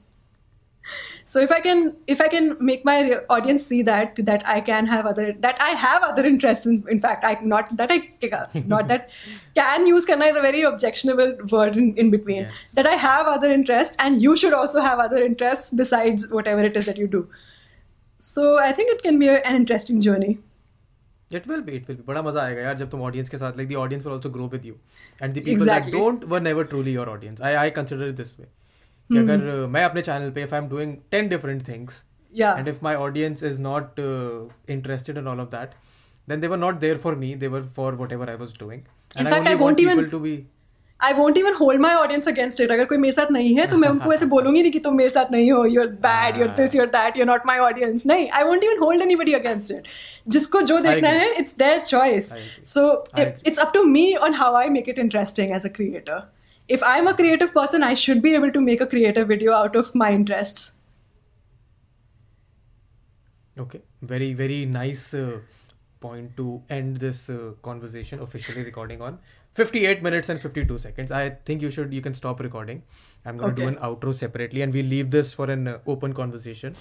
so 1.35 1.41
if 1.47 1.53
i 1.57 1.59
can 1.67 1.81
if 2.15 2.21
i 2.21 2.29
can 2.35 2.49
make 2.71 2.85
my 2.89 2.95
audience 3.37 3.67
see 3.73 3.81
that 3.91 4.21
that 4.31 4.47
i 4.55 4.57
can 4.69 4.91
have 4.93 5.07
other 5.13 5.27
that 5.47 5.63
i 5.69 5.71
have 5.85 6.03
other 6.09 6.25
interests 6.31 6.67
in, 6.67 6.83
in 6.95 7.01
fact 7.07 7.25
i 7.25 7.33
not 7.55 7.75
that 7.83 7.91
i 7.97 7.99
not 8.75 8.89
that 8.93 9.09
can 9.61 9.87
use 9.93 10.05
karna 10.13 10.31
is 10.35 10.37
a 10.37 10.45
very 10.49 10.63
objectionable 10.73 11.35
word 11.57 11.77
in, 11.77 11.95
in 12.05 12.11
between 12.11 12.43
Yes. 12.43 12.71
that 12.81 12.87
i 12.87 12.95
have 13.07 13.27
other 13.39 13.51
interests 13.59 13.97
and 14.07 14.23
you 14.29 14.37
should 14.45 14.53
also 14.61 14.81
have 14.91 14.99
other 15.09 15.25
interests 15.33 15.71
besides 15.83 16.31
whatever 16.39 16.63
it 16.71 16.77
is 16.83 16.87
that 16.93 17.03
you 17.05 17.11
do 17.19 17.27
so 18.19 18.49
i 18.59 18.73
think 18.73 18.91
it 18.97 19.03
can 19.03 19.19
be 19.19 19.29
a, 19.29 19.41
an 19.43 19.57
interesting 19.65 20.01
journey 20.09 20.39
It 21.39 21.47
will 21.51 21.61
be, 21.67 21.75
it 21.77 21.87
will 21.89 21.97
be. 21.99 22.03
बड़ा 22.07 22.23
मजा 22.23 22.41
आएगा 22.41 22.61
यार 22.63 22.75
जब 22.79 22.89
तुम 22.91 23.03
audience 23.03 23.29
के 23.35 23.39
साथ 23.43 23.59
like 23.61 23.69
the 23.69 23.77
audience 23.83 24.03
will 24.07 24.15
also 24.15 24.31
grow 24.33 24.47
with 24.55 24.65
you 24.71 24.75
and 25.27 25.39
the 25.39 25.43
people 25.47 25.63
Exactly. 25.67 25.93
that 25.93 25.99
don't 25.99 26.27
were 26.33 26.41
never 26.47 26.65
truly 26.73 26.93
your 26.97 27.07
audience. 27.13 27.41
I 27.51 27.53
I 27.61 27.71
consider 27.79 28.09
it 28.13 28.19
this 28.19 28.33
way 28.41 28.49
कि 29.10 29.18
अगर 29.18 29.48
uh, 29.54 29.70
मैं 29.74 29.84
अपने 29.84 30.02
चैनल 30.02 30.30
पे 30.38 30.46
I'm 30.60 30.70
doing 30.76 30.94
10 31.16 31.30
different 31.34 31.66
things 31.72 32.04
yeah 32.34 32.58
and 32.62 32.72
if 32.74 32.82
my 32.88 32.94
audience 33.04 33.44
is 33.50 33.60
not 33.66 34.00
uh, 34.06 34.40
interested 34.78 35.20
in 35.24 35.32
all 35.34 35.42
of 35.46 35.50
that 35.52 35.76
then 36.28 36.42
they 36.44 36.52
were 36.54 36.62
not 36.66 36.80
there 36.86 37.00
for 37.06 37.16
me 37.24 37.34
they 37.44 37.50
were 37.56 37.64
for 37.80 37.90
whatever 38.04 38.30
I 38.36 38.38
was 38.44 38.54
doing 38.62 38.82
and 39.16 39.22
In 39.22 39.34
fact, 39.34 39.42
only 39.42 39.52
I 39.52 39.56
won't 39.56 39.66
want 39.66 39.78
people 39.78 40.04
even- 40.06 40.14
to 40.20 40.22
be 40.28 40.36
I 41.00 41.14
won't 41.14 41.38
even 41.38 41.54
hold 41.54 41.82
my 41.82 41.94
audience 41.96 42.28
against 42.28 42.62
it 42.62 42.72
अगर 42.72 42.86
कोई 42.86 42.98
मेरे 42.98 43.12
साथ 43.12 43.32
नहीं 43.32 43.54
है 43.56 43.66
तो 43.72 43.78
मैं 43.78 43.90
उनको 43.90 44.14
ऐसे 44.14 44.26
बोलूँगी 44.26 44.62
नहीं 44.62 44.72
कि 44.72 44.80
तुम 44.86 44.96
मेरे 44.98 45.10
साथ 45.10 45.32
नहीं 45.32 45.52
हो 45.52 45.66
you're 45.66 45.88
bad 46.06 46.38
you're 46.40 46.48
this 46.58 46.76
you're 46.76 46.86
that 46.96 47.18
you're 47.18 47.28
not 47.28 47.42
my 47.48 47.58
audience 47.66 48.06
नहीं 48.06 48.30
I 48.30 48.44
won't 48.44 48.64
even 48.64 48.78
hold 48.80 49.02
anybody 49.02 49.34
against 49.34 49.72
it 49.72 49.84
जिसको 50.28 50.62
जो 50.62 50.78
देखना. 50.80 51.10
है 51.10 51.34
it's 51.40 51.56
their 51.58 51.80
choice. 51.82 52.32
So. 52.74 52.88
It's 53.20 53.60
up 53.60 53.72
to 53.74 53.84
me 53.84 54.14
on 54.16 54.34
how 54.34 54.56
I 54.56 54.70
make 54.70 54.90
it 54.90 55.00
interesting 55.00 55.52
as 55.56 55.66
a 55.66 55.70
creator 55.76 56.20
if 56.68 56.84
i'm 56.84 57.08
a 57.08 57.14
creative 57.14 57.54
person 57.54 57.84
i 57.84 57.94
should 57.94 58.22
be 58.22 58.34
able 58.36 58.52
to 58.52 58.62
make 58.62 58.82
a 58.82 58.88
creative 58.88 59.28
video 59.28 59.54
out 59.54 59.76
of 59.76 59.94
my 59.96 60.12
interests 60.12 60.78
Okay, 63.60 63.82
very 64.02 64.34
very 64.34 64.66
nice 64.66 65.14
uh, 65.14 65.40
point 66.00 66.36
to 66.38 66.62
end 66.70 66.98
this 66.98 67.30
uh, 67.30 67.54
conversation. 67.64 68.20
Officially 68.22 68.64
recording 68.64 69.02
on 69.02 69.18
58 69.56 70.04
minutes 70.04 70.30
and 70.30 70.40
52 70.40 70.78
seconds. 70.78 71.12
I 71.12 71.30
think 71.46 71.62
you 71.64 71.72
should 71.72 71.94
you 71.94 72.02
can 72.02 72.14
stop 72.14 72.40
recording. 72.40 72.84
I'm 73.26 73.38
gonna 73.38 73.56
do 73.56 73.68
an 73.68 73.76
outro 73.78 74.14
separately, 74.14 74.62
and 74.62 74.74
we'll 74.74 74.86
leave 74.86 75.10
this 75.10 75.34
for 75.34 75.50
an 75.50 75.68
uh, 75.68 75.80
open 75.88 76.14
conversation. 76.14 76.76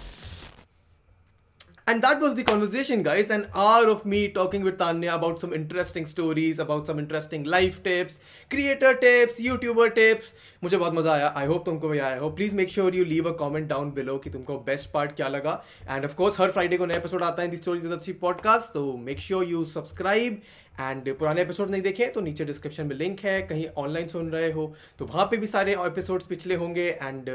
And 1.88 2.02
that 2.04 2.22
was 2.22 2.36
the 2.36 2.44
conversation, 2.44 3.02
guys. 3.04 3.30
An 3.30 3.48
hour 3.54 3.88
of 3.90 4.06
me 4.06 4.30
talking 4.30 4.64
with 4.64 4.78
Tanya 4.78 5.16
about 5.16 5.40
some 5.40 5.52
interesting 5.52 6.06
stories, 6.06 6.60
about 6.60 6.86
some 6.88 7.00
interesting 7.00 7.44
life 7.44 7.84
tips, 7.84 8.20
creator 8.50 8.94
tips, 8.94 9.40
YouTuber 9.40 9.96
tips. 9.96 10.30
मुझे 10.64 10.78
बहुत 10.78 10.94
मजा 10.94 11.12
आया. 11.12 11.34
I 11.36 11.46
hope 11.48 11.66
तुमको 11.66 11.90
भी 11.90 12.00
आया 12.00 12.20
हो. 12.20 12.30
Please 12.38 12.54
make 12.54 12.70
sure 12.70 12.94
you 12.94 13.06
leave 13.06 13.26
a 13.26 13.34
comment 13.34 13.68
down 13.74 13.92
below 13.98 14.20
कि 14.24 14.30
तुमको 14.30 14.66
best 14.70 14.92
part 14.94 15.16
क्या 15.16 15.28
लगा. 15.28 15.62
And 15.90 16.06
of 16.06 16.16
course 16.22 16.40
her 16.40 16.52
Friday 16.52 16.78
को 16.78 16.86
नया 16.86 17.04
episode 17.04 17.24
आता 17.24 17.44
है 17.44 17.50
in 17.50 17.56
the 17.56 17.64
Stories 17.64 17.84
with 17.84 17.94
अच्छी 18.00 18.20
podcast. 18.20 18.74
तो 18.74 19.06
make 19.10 19.20
sure 19.20 19.44
you 19.44 19.66
subscribe. 19.66 20.42
and 20.81 21.09
पुराने 21.19 21.43
एपिसोड 21.43 21.71
नहीं 21.71 21.83
देखे 21.83 22.07
तो 22.07 22.21
नीचे 22.21 22.45
डिस्क्रिप्शन 22.45 22.87
में 22.87 22.95
लिंक 22.97 23.21
है, 23.21 23.41
कहीं 23.43 23.67
ऑनलाइन 23.77 24.09
सुन 24.09 24.31
रहे 24.31 24.51
हो 24.53 24.75
तो 24.99 25.05
वहाँ 25.05 25.27
पे 25.27 25.37
भी 25.37 25.47
सारे 25.47 25.73
एपिसोड्स 25.87 26.27
पिछले 26.27 26.55
होंगे 26.55 26.89
and 27.03 27.31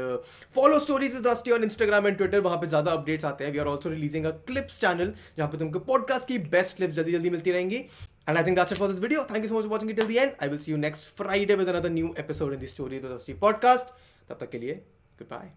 follow 0.54 0.78
stories 0.80 1.14
with 1.14 1.26
Rusty 1.26 1.50
on 1.50 1.64
Instagram 1.64 2.06
and 2.06 2.16
Twitter 2.16 2.40
वहाँ 2.40 2.58
पे 2.58 2.66
ज़्यादा 2.66 2.92
अपडेट्स 2.92 3.24
आते 3.24 3.44
हैं। 3.44 3.52
We 3.52 3.58
are 3.58 3.66
also 3.66 3.90
releasing 3.90 4.24
a 4.24 4.30
clips 4.46 4.80
channel 4.80 5.12
जहाँ 5.38 5.48
पे 5.48 5.58
तुमको 5.58 5.78
पॉडकास्ट 5.90 6.28
की 6.28 6.38
बेस्ट 6.54 6.76
क्लिप्स 6.76 6.94
जल्दी 6.94 7.12
जल्दी 7.12 7.30
मिलती 7.30 7.52
रहेंगी। 7.52 7.76
And 7.76 8.36
I 8.36 8.44
think 8.44 8.56
that's 8.58 8.78
for 8.78 8.92
this 8.92 9.00
video 9.00 9.24
thank 9.24 9.42
you 9.44 9.48
so 9.48 9.58
much 9.58 9.66
watching 9.66 9.90
till 9.90 10.06
the 10.06 10.10
end 10.10 10.32
I 10.42 10.48
will 10.48 10.58
see 10.58 10.70
you 10.72 10.76
next 10.78 11.16
Friday 11.16 11.54
with 11.54 11.68
another 11.68 11.90
new 11.90 12.14
episode 12.18 12.52
in 12.52 12.60
the 12.60 12.66
story 12.66 12.98
with 12.98 13.12
Rusty 13.12 13.34
podcast 13.40 13.94
तब 14.28 14.38
तक 14.40 14.50
के 14.50 14.58
लिए 14.58 14.74
good 15.18 15.28
bye 15.28 15.52